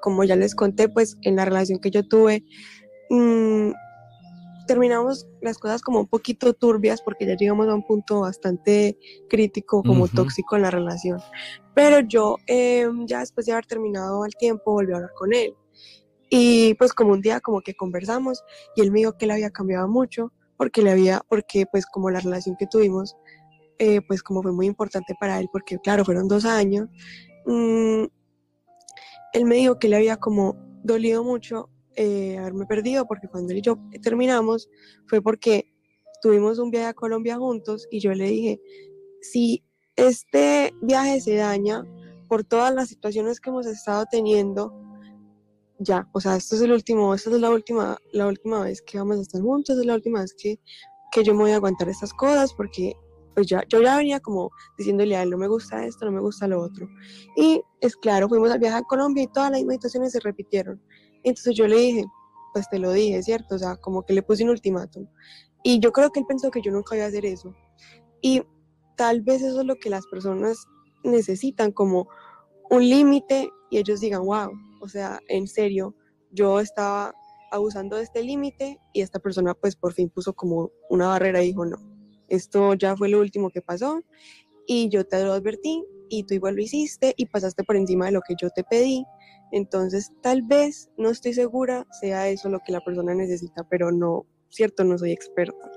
como 0.00 0.24
ya 0.24 0.36
les 0.36 0.54
conté, 0.54 0.88
pues 0.88 1.18
en 1.20 1.36
la 1.36 1.44
relación 1.44 1.80
que 1.80 1.90
yo 1.90 2.02
tuve, 2.08 2.44
mm, 3.10 3.72
terminamos 4.66 5.26
las 5.40 5.58
cosas 5.58 5.82
como 5.82 6.00
un 6.00 6.06
poquito 6.06 6.54
turbias 6.54 7.02
porque 7.02 7.26
ya 7.26 7.36
llegamos 7.36 7.68
a 7.68 7.74
un 7.74 7.86
punto 7.86 8.20
bastante 8.20 8.98
crítico 9.28 9.82
como 9.82 10.08
tóxico 10.08 10.56
en 10.56 10.62
la 10.62 10.70
relación. 10.70 11.20
Pero 11.74 12.00
yo 12.00 12.36
em, 12.46 13.06
ya 13.06 13.20
después 13.20 13.46
de 13.46 13.52
haber 13.52 13.66
terminado 13.66 14.24
el 14.24 14.34
tiempo 14.34 14.72
volví 14.72 14.92
a 14.92 14.96
hablar 14.96 15.12
con 15.14 15.32
él. 15.32 15.54
Y 16.30 16.74
pues 16.74 16.92
como 16.92 17.12
un 17.12 17.20
día 17.20 17.40
como 17.40 17.60
que 17.60 17.74
conversamos 17.74 18.42
y 18.74 18.80
él 18.80 18.90
me 18.90 19.00
dijo 19.00 19.16
que 19.18 19.26
él 19.26 19.32
había 19.32 19.50
cambiado 19.50 19.88
mucho 19.88 20.32
porque 20.56 20.82
le 20.82 20.90
había, 20.90 21.20
porque 21.28 21.66
pues 21.70 21.84
como 21.86 22.10
la 22.10 22.20
relación 22.20 22.56
que 22.56 22.66
tuvimos, 22.66 23.16
eh, 23.78 24.00
pues 24.00 24.22
como 24.22 24.42
fue 24.42 24.52
muy 24.52 24.66
importante 24.66 25.14
para 25.18 25.38
él 25.38 25.48
porque 25.52 25.78
claro, 25.78 26.04
fueron 26.04 26.28
dos 26.28 26.44
años, 26.44 26.88
mm, 27.46 28.04
él 29.32 29.44
me 29.44 29.56
dijo 29.56 29.78
que 29.78 29.88
le 29.88 29.96
había 29.96 30.16
como 30.16 30.56
dolido 30.82 31.24
mucho 31.24 31.68
eh, 31.96 32.38
haberme 32.38 32.66
perdido, 32.66 33.06
porque 33.06 33.28
cuando 33.28 33.52
él 33.52 33.58
y 33.58 33.62
yo 33.62 33.78
terminamos 34.02 34.68
fue 35.06 35.20
porque 35.20 35.72
tuvimos 36.22 36.58
un 36.58 36.70
viaje 36.70 36.86
a 36.86 36.94
Colombia 36.94 37.36
juntos 37.36 37.86
y 37.90 38.00
yo 38.00 38.14
le 38.14 38.26
dije, 38.26 38.60
si 39.20 39.62
este 39.96 40.72
viaje 40.80 41.20
se 41.20 41.34
daña 41.34 41.84
por 42.28 42.44
todas 42.44 42.74
las 42.74 42.88
situaciones 42.88 43.40
que 43.40 43.50
hemos 43.50 43.66
estado 43.66 44.06
teniendo, 44.10 44.72
ya, 45.78 46.08
o 46.12 46.20
sea, 46.20 46.36
esto 46.36 46.54
es 46.56 46.62
el 46.62 46.72
último, 46.72 47.14
esta 47.14 47.30
es 47.30 47.40
la 47.40 47.50
última, 47.50 47.98
la 48.12 48.26
última 48.26 48.62
vez 48.62 48.80
que 48.82 48.98
vamos 48.98 49.18
a 49.18 49.22
estar 49.22 49.42
juntos, 49.42 49.78
es 49.78 49.84
la 49.84 49.94
última 49.94 50.20
vez 50.20 50.34
que, 50.38 50.58
que 51.10 51.24
yo 51.24 51.34
me 51.34 51.40
voy 51.40 51.50
a 51.50 51.56
aguantar 51.56 51.88
estas 51.88 52.12
cosas 52.14 52.54
porque 52.54 52.94
pues 53.34 53.46
ya, 53.46 53.62
yo 53.68 53.82
ya 53.82 53.96
venía 53.96 54.20
como 54.20 54.50
diciéndole 54.78 55.16
a 55.16 55.22
él, 55.22 55.30
no 55.30 55.38
me 55.38 55.48
gusta 55.48 55.84
esto, 55.84 56.04
no 56.04 56.12
me 56.12 56.20
gusta 56.20 56.46
lo 56.46 56.60
otro. 56.60 56.88
Y 57.36 57.62
es 57.80 57.96
claro, 57.96 58.28
fuimos 58.28 58.50
al 58.50 58.58
viaje 58.58 58.76
a 58.76 58.82
Colombia 58.82 59.24
y 59.24 59.26
todas 59.28 59.50
las 59.50 59.60
invitaciones 59.60 60.12
se 60.12 60.20
repitieron. 60.20 60.80
Entonces 61.24 61.54
yo 61.54 61.66
le 61.66 61.76
dije, 61.76 62.04
pues 62.52 62.68
te 62.68 62.78
lo 62.78 62.92
dije, 62.92 63.22
¿cierto? 63.22 63.54
O 63.54 63.58
sea, 63.58 63.76
como 63.76 64.02
que 64.02 64.12
le 64.12 64.22
puse 64.22 64.44
un 64.44 64.50
ultimátum. 64.50 65.06
Y 65.62 65.80
yo 65.80 65.92
creo 65.92 66.10
que 66.10 66.20
él 66.20 66.26
pensó 66.26 66.50
que 66.50 66.60
yo 66.62 66.72
nunca 66.72 66.96
iba 66.96 67.04
a 67.04 67.08
hacer 67.08 67.24
eso. 67.24 67.54
Y 68.20 68.42
tal 68.96 69.22
vez 69.22 69.42
eso 69.42 69.60
es 69.60 69.66
lo 69.66 69.76
que 69.76 69.90
las 69.90 70.06
personas 70.06 70.66
necesitan, 71.04 71.72
como 71.72 72.08
un 72.70 72.88
límite 72.88 73.50
y 73.70 73.78
ellos 73.78 74.00
digan, 74.00 74.24
wow, 74.24 74.50
o 74.80 74.88
sea, 74.88 75.20
en 75.28 75.46
serio, 75.46 75.94
yo 76.30 76.60
estaba 76.60 77.14
abusando 77.50 77.96
de 77.96 78.04
este 78.04 78.22
límite 78.22 78.78
y 78.92 79.02
esta 79.02 79.18
persona 79.18 79.54
pues 79.54 79.76
por 79.76 79.92
fin 79.92 80.08
puso 80.08 80.32
como 80.32 80.70
una 80.88 81.08
barrera 81.08 81.42
y 81.42 81.48
dijo, 81.48 81.66
no, 81.66 81.76
esto 82.28 82.74
ya 82.74 82.96
fue 82.96 83.08
lo 83.08 83.20
último 83.20 83.50
que 83.50 83.60
pasó 83.60 84.02
y 84.66 84.88
yo 84.88 85.06
te 85.06 85.22
lo 85.22 85.32
advertí 85.32 85.84
y 86.12 86.24
tú 86.24 86.34
igual 86.34 86.56
lo 86.56 86.62
hiciste 86.62 87.14
y 87.16 87.24
pasaste 87.24 87.64
por 87.64 87.74
encima 87.74 88.04
de 88.04 88.12
lo 88.12 88.20
que 88.20 88.34
yo 88.40 88.50
te 88.50 88.64
pedí. 88.64 89.06
Entonces, 89.50 90.12
tal 90.22 90.42
vez, 90.42 90.90
no 90.98 91.08
estoy 91.08 91.32
segura, 91.32 91.86
sea 92.00 92.28
eso 92.28 92.50
lo 92.50 92.60
que 92.60 92.70
la 92.70 92.82
persona 92.82 93.14
necesita, 93.14 93.64
pero 93.68 93.90
no, 93.90 94.26
cierto, 94.50 94.84
no 94.84 94.98
soy 94.98 95.12
experta. 95.12 95.70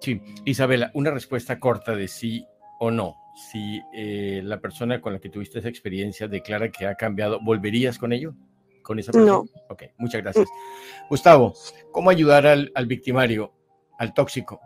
Sí, 0.00 0.20
Isabela, 0.44 0.92
una 0.94 1.10
respuesta 1.10 1.58
corta 1.58 1.96
de 1.96 2.06
sí 2.06 2.46
o 2.78 2.92
no. 2.92 3.16
Si 3.50 3.80
eh, 3.92 4.42
la 4.44 4.60
persona 4.60 5.00
con 5.00 5.12
la 5.12 5.18
que 5.18 5.28
tuviste 5.28 5.58
esa 5.58 5.68
experiencia 5.68 6.28
declara 6.28 6.70
que 6.70 6.86
ha 6.86 6.94
cambiado, 6.94 7.40
¿volverías 7.42 7.98
con 7.98 8.12
ello? 8.12 8.34
¿Con 8.82 9.00
esa 9.00 9.10
persona? 9.10 9.32
No. 9.32 9.44
Ok, 9.68 9.82
muchas 9.98 10.22
gracias. 10.22 10.48
Gustavo, 11.08 11.54
¿cómo 11.90 12.10
ayudar 12.10 12.46
al, 12.46 12.70
al 12.76 12.86
victimario, 12.86 13.52
al 13.98 14.14
tóxico? 14.14 14.60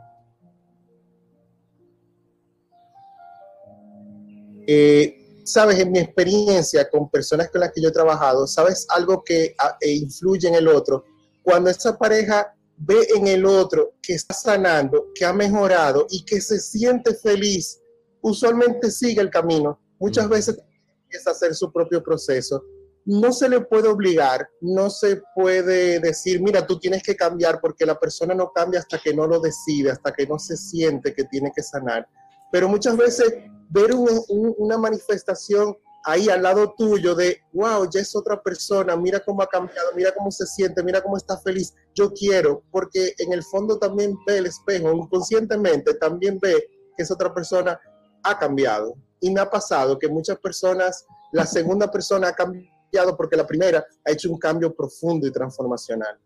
Eh, 4.66 5.42
sabes, 5.44 5.78
en 5.78 5.92
mi 5.92 5.98
experiencia 5.98 6.88
con 6.88 7.10
personas 7.10 7.50
con 7.50 7.60
las 7.60 7.72
que 7.72 7.82
yo 7.82 7.88
he 7.88 7.92
trabajado, 7.92 8.46
sabes 8.46 8.86
algo 8.90 9.22
que 9.22 9.54
ah, 9.58 9.76
eh, 9.80 9.92
influye 9.92 10.48
en 10.48 10.54
el 10.54 10.68
otro. 10.68 11.04
Cuando 11.42 11.70
esa 11.70 11.96
pareja 11.98 12.54
ve 12.76 13.06
en 13.14 13.26
el 13.26 13.44
otro 13.44 13.94
que 14.02 14.14
está 14.14 14.34
sanando, 14.34 15.06
que 15.14 15.24
ha 15.24 15.32
mejorado 15.32 16.06
y 16.10 16.24
que 16.24 16.40
se 16.40 16.58
siente 16.58 17.14
feliz, 17.14 17.80
usualmente 18.22 18.90
sigue 18.90 19.20
el 19.20 19.30
camino. 19.30 19.78
Muchas 19.98 20.28
veces 20.28 20.58
empieza 21.04 21.30
a 21.30 21.32
hacer 21.32 21.54
su 21.54 21.72
propio 21.72 22.02
proceso. 22.02 22.64
No 23.06 23.32
se 23.32 23.50
le 23.50 23.60
puede 23.60 23.88
obligar, 23.88 24.48
no 24.62 24.88
se 24.88 25.20
puede 25.34 26.00
decir, 26.00 26.40
mira, 26.40 26.66
tú 26.66 26.78
tienes 26.78 27.02
que 27.02 27.14
cambiar 27.14 27.60
porque 27.60 27.84
la 27.84 28.00
persona 28.00 28.34
no 28.34 28.50
cambia 28.50 28.80
hasta 28.80 28.98
que 28.98 29.12
no 29.12 29.26
lo 29.26 29.40
decide, 29.40 29.90
hasta 29.90 30.10
que 30.10 30.26
no 30.26 30.38
se 30.38 30.56
siente 30.56 31.14
que 31.14 31.24
tiene 31.24 31.52
que 31.54 31.62
sanar. 31.62 32.08
Pero 32.50 32.66
muchas 32.66 32.96
veces 32.96 33.34
ver 33.70 33.90
una 33.94 34.78
manifestación 34.78 35.76
ahí 36.04 36.28
al 36.28 36.42
lado 36.42 36.74
tuyo 36.76 37.14
de, 37.14 37.40
wow, 37.52 37.88
ya 37.90 38.00
es 38.00 38.14
otra 38.14 38.40
persona, 38.42 38.96
mira 38.96 39.20
cómo 39.20 39.42
ha 39.42 39.46
cambiado, 39.46 39.90
mira 39.96 40.12
cómo 40.12 40.30
se 40.30 40.46
siente, 40.46 40.82
mira 40.82 41.02
cómo 41.02 41.16
está 41.16 41.38
feliz, 41.38 41.74
yo 41.94 42.12
quiero, 42.12 42.62
porque 42.70 43.14
en 43.18 43.32
el 43.32 43.42
fondo 43.42 43.78
también 43.78 44.14
ve 44.26 44.38
el 44.38 44.46
espejo, 44.46 44.92
inconscientemente 44.92 45.94
también 45.94 46.38
ve 46.40 46.62
que 46.96 47.02
esa 47.02 47.14
otra 47.14 47.32
persona 47.32 47.80
ha 48.22 48.38
cambiado. 48.38 48.94
Y 49.20 49.30
me 49.30 49.40
ha 49.40 49.48
pasado 49.48 49.98
que 49.98 50.08
muchas 50.08 50.38
personas, 50.38 51.06
la 51.32 51.46
segunda 51.46 51.90
persona 51.90 52.28
ha 52.28 52.34
cambiado 52.34 53.16
porque 53.16 53.36
la 53.36 53.46
primera 53.46 53.84
ha 54.04 54.10
hecho 54.10 54.30
un 54.30 54.38
cambio 54.38 54.74
profundo 54.74 55.26
y 55.26 55.32
transformacional. 55.32 56.18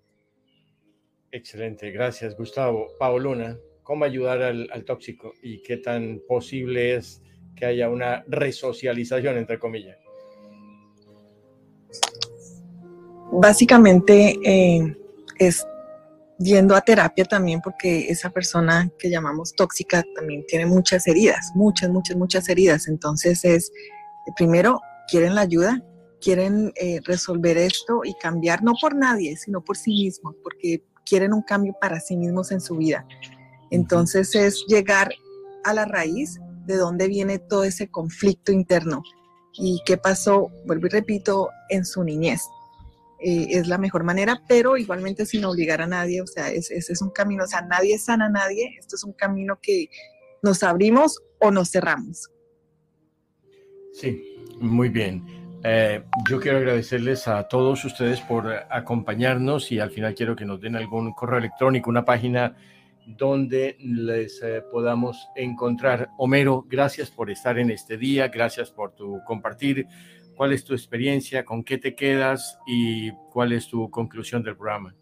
Excelente, 1.30 1.90
gracias 1.92 2.36
Gustavo. 2.36 2.88
Paoluna, 2.98 3.58
¿cómo 3.84 4.04
ayudar 4.04 4.42
al, 4.42 4.68
al 4.72 4.84
tóxico 4.84 5.32
y 5.40 5.62
qué 5.62 5.76
tan 5.76 6.20
posible 6.26 6.96
es 6.96 7.22
que 7.58 7.66
haya 7.66 7.88
una 7.88 8.24
resocialización, 8.28 9.36
entre 9.38 9.58
comillas? 9.58 9.98
Básicamente 13.30 14.38
eh, 14.44 14.96
es 15.38 15.66
yendo 16.38 16.76
a 16.76 16.80
terapia 16.80 17.24
también 17.24 17.60
porque 17.60 18.08
esa 18.08 18.30
persona 18.30 18.90
que 18.98 19.10
llamamos 19.10 19.54
tóxica 19.54 20.04
también 20.14 20.44
tiene 20.46 20.66
muchas 20.66 21.06
heridas, 21.06 21.50
muchas, 21.54 21.90
muchas, 21.90 22.16
muchas 22.16 22.48
heridas. 22.48 22.88
Entonces 22.88 23.44
es, 23.44 23.72
primero, 24.36 24.80
quieren 25.08 25.34
la 25.34 25.42
ayuda, 25.42 25.82
quieren 26.20 26.72
eh, 26.76 27.00
resolver 27.04 27.58
esto 27.58 28.02
y 28.04 28.14
cambiar, 28.14 28.62
no 28.62 28.74
por 28.80 28.94
nadie, 28.94 29.36
sino 29.36 29.62
por 29.62 29.76
sí 29.76 29.90
mismos, 29.90 30.36
porque 30.42 30.82
quieren 31.04 31.32
un 31.32 31.42
cambio 31.42 31.74
para 31.80 32.00
sí 32.00 32.16
mismos 32.16 32.52
en 32.52 32.60
su 32.60 32.76
vida. 32.76 33.06
Entonces 33.70 34.34
es 34.34 34.64
llegar 34.68 35.10
a 35.64 35.74
la 35.74 35.84
raíz 35.84 36.38
de 36.68 36.76
dónde 36.76 37.08
viene 37.08 37.38
todo 37.38 37.64
ese 37.64 37.88
conflicto 37.88 38.52
interno 38.52 39.02
y 39.54 39.80
qué 39.84 39.96
pasó, 39.96 40.50
vuelvo 40.66 40.86
y 40.86 40.90
repito, 40.90 41.48
en 41.70 41.84
su 41.84 42.04
niñez. 42.04 42.42
Eh, 43.20 43.48
es 43.50 43.66
la 43.66 43.78
mejor 43.78 44.04
manera, 44.04 44.42
pero 44.46 44.76
igualmente 44.76 45.26
sin 45.26 45.44
obligar 45.44 45.80
a 45.80 45.88
nadie, 45.88 46.22
o 46.22 46.26
sea, 46.26 46.50
ese 46.50 46.76
es, 46.76 47.02
un 47.02 47.10
camino, 47.10 47.44
o 47.44 47.46
sea, 47.48 47.62
nadie 47.62 47.98
sana 47.98 48.26
a 48.26 48.30
nadie, 48.30 48.76
esto 48.78 48.94
es 48.94 49.02
un 49.02 49.14
camino 49.14 49.58
que 49.60 49.88
nos 50.42 50.62
abrimos 50.62 51.18
o 51.40 51.50
nos 51.50 51.70
cerramos. 51.70 52.30
Sí, 53.92 54.22
muy 54.60 54.90
bien. 54.90 55.24
Eh, 55.64 56.04
yo 56.30 56.38
quiero 56.38 56.58
agradecerles 56.58 57.26
a 57.26 57.48
todos 57.48 57.84
ustedes 57.84 58.20
por 58.20 58.46
acompañarnos 58.70 59.72
y 59.72 59.80
al 59.80 59.90
final 59.90 60.14
quiero 60.14 60.36
que 60.36 60.44
nos 60.44 60.60
den 60.60 60.76
algún 60.76 61.12
correo 61.14 61.38
electrónico, 61.38 61.90
una 61.90 62.04
página 62.04 62.56
donde 63.16 63.76
les 63.80 64.42
eh, 64.42 64.62
podamos 64.70 65.28
encontrar. 65.34 66.10
Homero, 66.18 66.66
gracias 66.68 67.10
por 67.10 67.30
estar 67.30 67.58
en 67.58 67.70
este 67.70 67.96
día, 67.96 68.28
gracias 68.28 68.70
por 68.70 68.94
tu 68.94 69.20
compartir. 69.26 69.86
¿Cuál 70.36 70.52
es 70.52 70.62
tu 70.62 70.74
experiencia? 70.74 71.44
¿Con 71.44 71.64
qué 71.64 71.78
te 71.78 71.94
quedas? 71.94 72.58
¿Y 72.66 73.10
cuál 73.30 73.52
es 73.52 73.66
tu 73.68 73.88
conclusión 73.90 74.42
del 74.42 74.56
programa? 74.56 74.94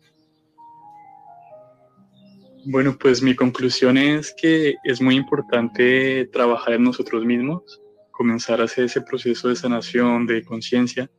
Bueno, 2.65 2.97
pues 2.99 3.23
mi 3.23 3.35
conclusión 3.35 3.99
es 3.99 4.33
que 4.41 4.77
es 4.85 5.01
muy 5.01 5.17
importante 5.17 6.29
trabajar 6.33 6.75
en 6.75 6.85
nosotros 6.85 7.25
mismos, 7.25 7.83
comenzar 8.13 8.61
a 8.61 8.65
hacer 8.65 8.85
ese 8.85 9.01
proceso 9.01 9.49
de 9.49 9.57
sanación, 9.57 10.27
de 10.27 10.45
conciencia 10.45 11.11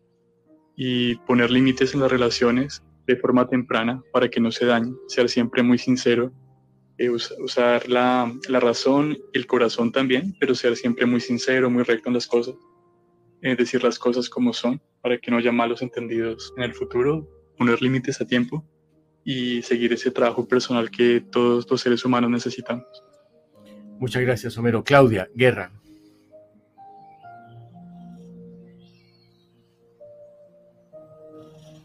y 0.75 1.15
poner 1.15 1.51
límites 1.51 1.93
en 1.93 1.99
las 2.01 2.11
relaciones 2.11 2.81
de 3.05 3.17
forma 3.17 3.47
temprana 3.47 4.01
para 4.11 4.29
que 4.29 4.39
no 4.39 4.51
se 4.51 4.65
dañen, 4.65 4.97
ser 5.07 5.29
siempre 5.29 5.63
muy 5.63 5.77
sincero 5.77 6.31
eh, 6.97 7.09
usar 7.09 7.87
la, 7.87 8.33
la, 8.49 8.59
razón 8.59 9.17
y 9.33 9.37
el 9.37 9.45
corazón 9.45 9.91
también, 9.91 10.35
pero 10.39 10.55
ser 10.55 10.75
siempre 10.75 11.05
muy 11.05 11.19
sincero, 11.19 11.69
muy 11.69 11.83
recto 11.83 12.09
en 12.09 12.15
las 12.15 12.25
cosas, 12.25 12.55
eh, 13.41 13.55
decir 13.55 13.83
las 13.83 13.99
cosas 13.99 14.29
como 14.29 14.51
son 14.51 14.81
para 15.01 15.17
que 15.19 15.29
no 15.29 15.37
haya 15.37 15.51
malos 15.51 15.81
entendidos 15.81 16.53
en 16.57 16.63
el 16.63 16.73
futuro, 16.73 17.27
poner 17.57 17.81
límites 17.81 18.19
a 18.19 18.25
tiempo 18.25 18.65
y 19.23 19.61
seguir 19.61 19.93
ese 19.93 20.09
trabajo 20.09 20.47
personal 20.47 20.89
que 20.89 21.21
todos 21.21 21.69
los 21.69 21.81
seres 21.81 22.03
humanos 22.03 22.31
necesitamos. 22.31 22.85
Muchas 23.99 24.21
gracias, 24.21 24.57
Homero. 24.57 24.83
Claudia, 24.83 25.29
Guerra. 25.35 25.71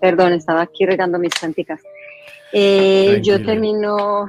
Perdón, 0.00 0.32
estaba 0.32 0.62
aquí 0.62 0.84
regando 0.84 1.18
mis 1.18 1.32
plantitas. 1.38 1.80
Eh, 2.54 3.20
yo, 3.22 3.42
termino, 3.42 4.26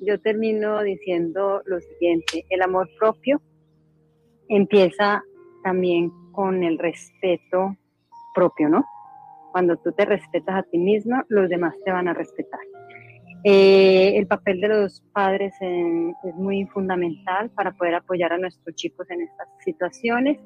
yo 0.00 0.20
termino 0.20 0.82
diciendo 0.82 1.62
lo 1.64 1.80
siguiente, 1.80 2.44
el 2.50 2.60
amor 2.60 2.90
propio 2.98 3.40
empieza 4.48 5.22
también 5.62 6.12
con 6.32 6.62
el 6.62 6.78
respeto 6.78 7.76
propio, 8.34 8.68
¿no? 8.68 8.84
Cuando 9.52 9.76
tú 9.78 9.92
te 9.92 10.04
respetas 10.04 10.56
a 10.56 10.62
ti 10.64 10.78
misma, 10.78 11.24
los 11.28 11.48
demás 11.48 11.74
te 11.84 11.92
van 11.92 12.08
a 12.08 12.14
respetar. 12.14 12.60
Eh, 13.44 14.16
el 14.16 14.26
papel 14.26 14.60
de 14.60 14.68
los 14.68 15.00
padres 15.12 15.52
es 15.60 16.34
muy 16.36 16.64
fundamental 16.66 17.50
para 17.50 17.72
poder 17.72 17.96
apoyar 17.96 18.32
a 18.32 18.38
nuestros 18.38 18.76
chicos 18.76 19.10
en 19.10 19.22
estas 19.22 19.48
situaciones. 19.64 20.38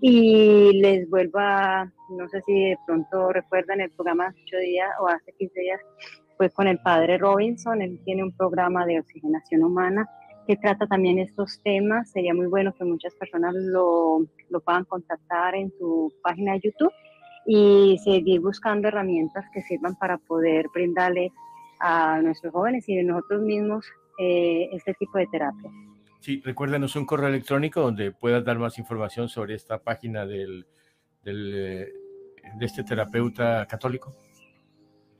Y 0.00 0.80
les 0.80 1.08
vuelvo 1.10 1.38
a, 1.38 1.92
no 2.16 2.28
sé 2.30 2.40
si 2.46 2.52
de 2.52 2.78
pronto 2.86 3.32
recuerdan 3.32 3.82
el 3.82 3.90
programa 3.90 4.28
hace 4.28 4.40
8 4.46 4.56
días 4.58 4.90
o 5.00 5.08
hace 5.08 5.32
15 5.38 5.60
días, 5.60 5.80
fue 6.40 6.48
con 6.48 6.66
el 6.68 6.78
padre 6.78 7.18
Robinson, 7.18 7.82
él 7.82 8.00
tiene 8.02 8.22
un 8.22 8.32
programa 8.32 8.86
de 8.86 8.98
oxigenación 8.98 9.62
humana 9.62 10.08
que 10.46 10.56
trata 10.56 10.86
también 10.86 11.18
estos 11.18 11.60
temas. 11.62 12.10
Sería 12.10 12.32
muy 12.32 12.46
bueno 12.46 12.72
que 12.72 12.82
muchas 12.82 13.14
personas 13.16 13.54
lo, 13.54 14.20
lo 14.48 14.60
puedan 14.60 14.86
contactar 14.86 15.54
en 15.54 15.70
su 15.78 16.10
página 16.22 16.54
de 16.54 16.60
YouTube 16.60 16.92
y 17.44 17.98
seguir 18.02 18.40
buscando 18.40 18.88
herramientas 18.88 19.44
que 19.52 19.60
sirvan 19.60 19.96
para 19.96 20.16
poder 20.16 20.68
brindarle 20.72 21.30
a 21.78 22.22
nuestros 22.22 22.54
jóvenes 22.54 22.88
y 22.88 22.98
a 22.98 23.02
nosotros 23.02 23.42
mismos 23.42 23.84
eh, 24.18 24.70
este 24.72 24.94
tipo 24.94 25.18
de 25.18 25.26
terapia. 25.26 25.70
Sí, 26.20 26.40
recuérdanos 26.42 26.96
un 26.96 27.04
correo 27.04 27.28
electrónico 27.28 27.82
donde 27.82 28.12
puedas 28.12 28.42
dar 28.46 28.58
más 28.58 28.78
información 28.78 29.28
sobre 29.28 29.56
esta 29.56 29.82
página 29.82 30.24
del, 30.24 30.66
del, 31.22 31.52
eh, 31.54 31.92
de 32.58 32.64
este 32.64 32.82
terapeuta 32.82 33.66
católico. 33.66 34.14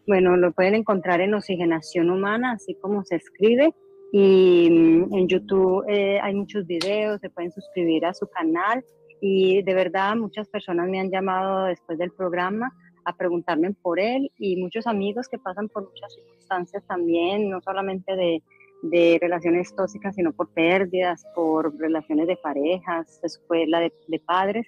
Bueno, 0.06 0.36
lo 0.36 0.52
pueden 0.52 0.74
encontrar 0.74 1.20
en 1.20 1.34
Oxigenación 1.34 2.10
Humana, 2.10 2.52
así 2.52 2.74
como 2.80 3.04
se 3.04 3.16
escribe. 3.16 3.74
Y 4.12 4.68
mm, 4.70 5.14
en 5.14 5.28
YouTube 5.28 5.84
eh, 5.88 6.18
hay 6.20 6.34
muchos 6.34 6.66
videos, 6.66 7.20
se 7.20 7.30
pueden 7.30 7.52
suscribir 7.52 8.04
a 8.06 8.14
su 8.14 8.26
canal. 8.28 8.84
Y 9.20 9.62
de 9.62 9.74
verdad, 9.74 10.16
muchas 10.16 10.48
personas 10.48 10.88
me 10.88 10.98
han 10.98 11.10
llamado 11.10 11.66
después 11.66 11.98
del 11.98 12.10
programa 12.10 12.72
a 13.04 13.16
preguntarme 13.16 13.72
por 13.82 14.00
él 14.00 14.30
y 14.38 14.56
muchos 14.56 14.86
amigos 14.86 15.28
que 15.28 15.38
pasan 15.38 15.68
por 15.68 15.88
muchas 15.88 16.14
circunstancias 16.14 16.82
también, 16.86 17.50
no 17.50 17.60
solamente 17.60 18.14
de, 18.14 18.42
de 18.82 19.18
relaciones 19.20 19.74
tóxicas, 19.74 20.14
sino 20.14 20.32
por 20.32 20.48
pérdidas, 20.52 21.24
por 21.34 21.76
relaciones 21.78 22.26
de 22.26 22.36
parejas, 22.36 23.20
escuela 23.22 23.80
de, 23.80 23.92
de, 24.08 24.18
padres. 24.20 24.66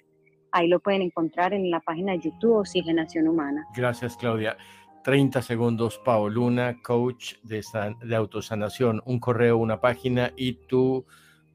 Ahí 0.51 0.67
lo 0.67 0.79
pueden 0.79 1.01
encontrar 1.01 1.53
en 1.53 1.71
la 1.71 1.79
página 1.79 2.13
de 2.13 2.19
YouTube 2.19 2.57
Oxigenación 2.57 3.27
Humana. 3.27 3.65
Gracias, 3.75 4.15
Claudia. 4.15 4.55
30 5.03 5.41
segundos, 5.41 5.99
Paoluna, 6.03 6.81
coach 6.81 7.35
de, 7.43 7.63
de 8.03 8.15
autosanación, 8.15 9.01
un 9.05 9.19
correo, 9.19 9.57
una 9.57 9.81
página 9.81 10.31
y 10.35 10.53
tu, 10.53 11.05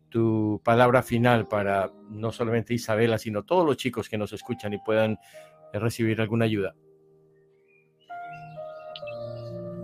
tu 0.09 0.61
palabra 0.64 1.03
final 1.03 1.49
para 1.49 1.92
no 2.11 2.32
solamente 2.32 2.74
Isabela, 2.74 3.18
sino 3.18 3.44
todos 3.44 3.66
los 3.66 3.76
chicos 3.76 4.09
que 4.09 4.18
nos 4.18 4.32
escuchan 4.32 4.72
y 4.72 4.78
puedan 4.78 5.18
recibir 5.72 6.20
alguna 6.20 6.44
ayuda. 6.44 6.74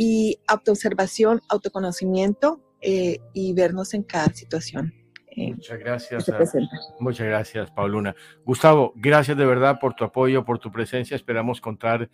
y 0.02 0.38
autoobservación, 0.46 1.42
autoconocimiento 1.50 2.58
eh, 2.80 3.18
y 3.34 3.52
vernos 3.52 3.92
en 3.92 4.02
cada 4.02 4.32
situación. 4.32 4.94
Eh, 5.36 5.52
muchas 5.52 5.78
gracias. 5.78 6.32
muchas 6.98 7.26
gracias, 7.26 7.70
Pauluna. 7.70 8.16
Gustavo, 8.42 8.94
gracias 8.96 9.36
de 9.36 9.44
verdad 9.44 9.78
por 9.78 9.92
tu 9.92 10.04
apoyo, 10.04 10.42
por 10.42 10.58
tu 10.58 10.72
presencia. 10.72 11.14
Esperamos 11.14 11.60
contar 11.60 12.08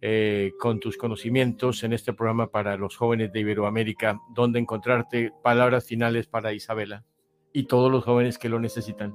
eh, 0.00 0.50
con 0.58 0.80
tus 0.80 0.96
conocimientos 0.96 1.84
en 1.84 1.92
este 1.92 2.12
programa 2.12 2.50
para 2.50 2.76
los 2.76 2.96
jóvenes 2.96 3.32
de 3.32 3.38
Iberoamérica, 3.38 4.18
donde 4.34 4.58
encontrarte 4.58 5.30
palabras 5.40 5.84
finales 5.84 6.26
para 6.26 6.52
Isabela 6.52 7.04
y 7.52 7.68
todos 7.68 7.92
los 7.92 8.02
jóvenes 8.02 8.38
que 8.38 8.48
lo 8.48 8.58
necesitan. 8.58 9.14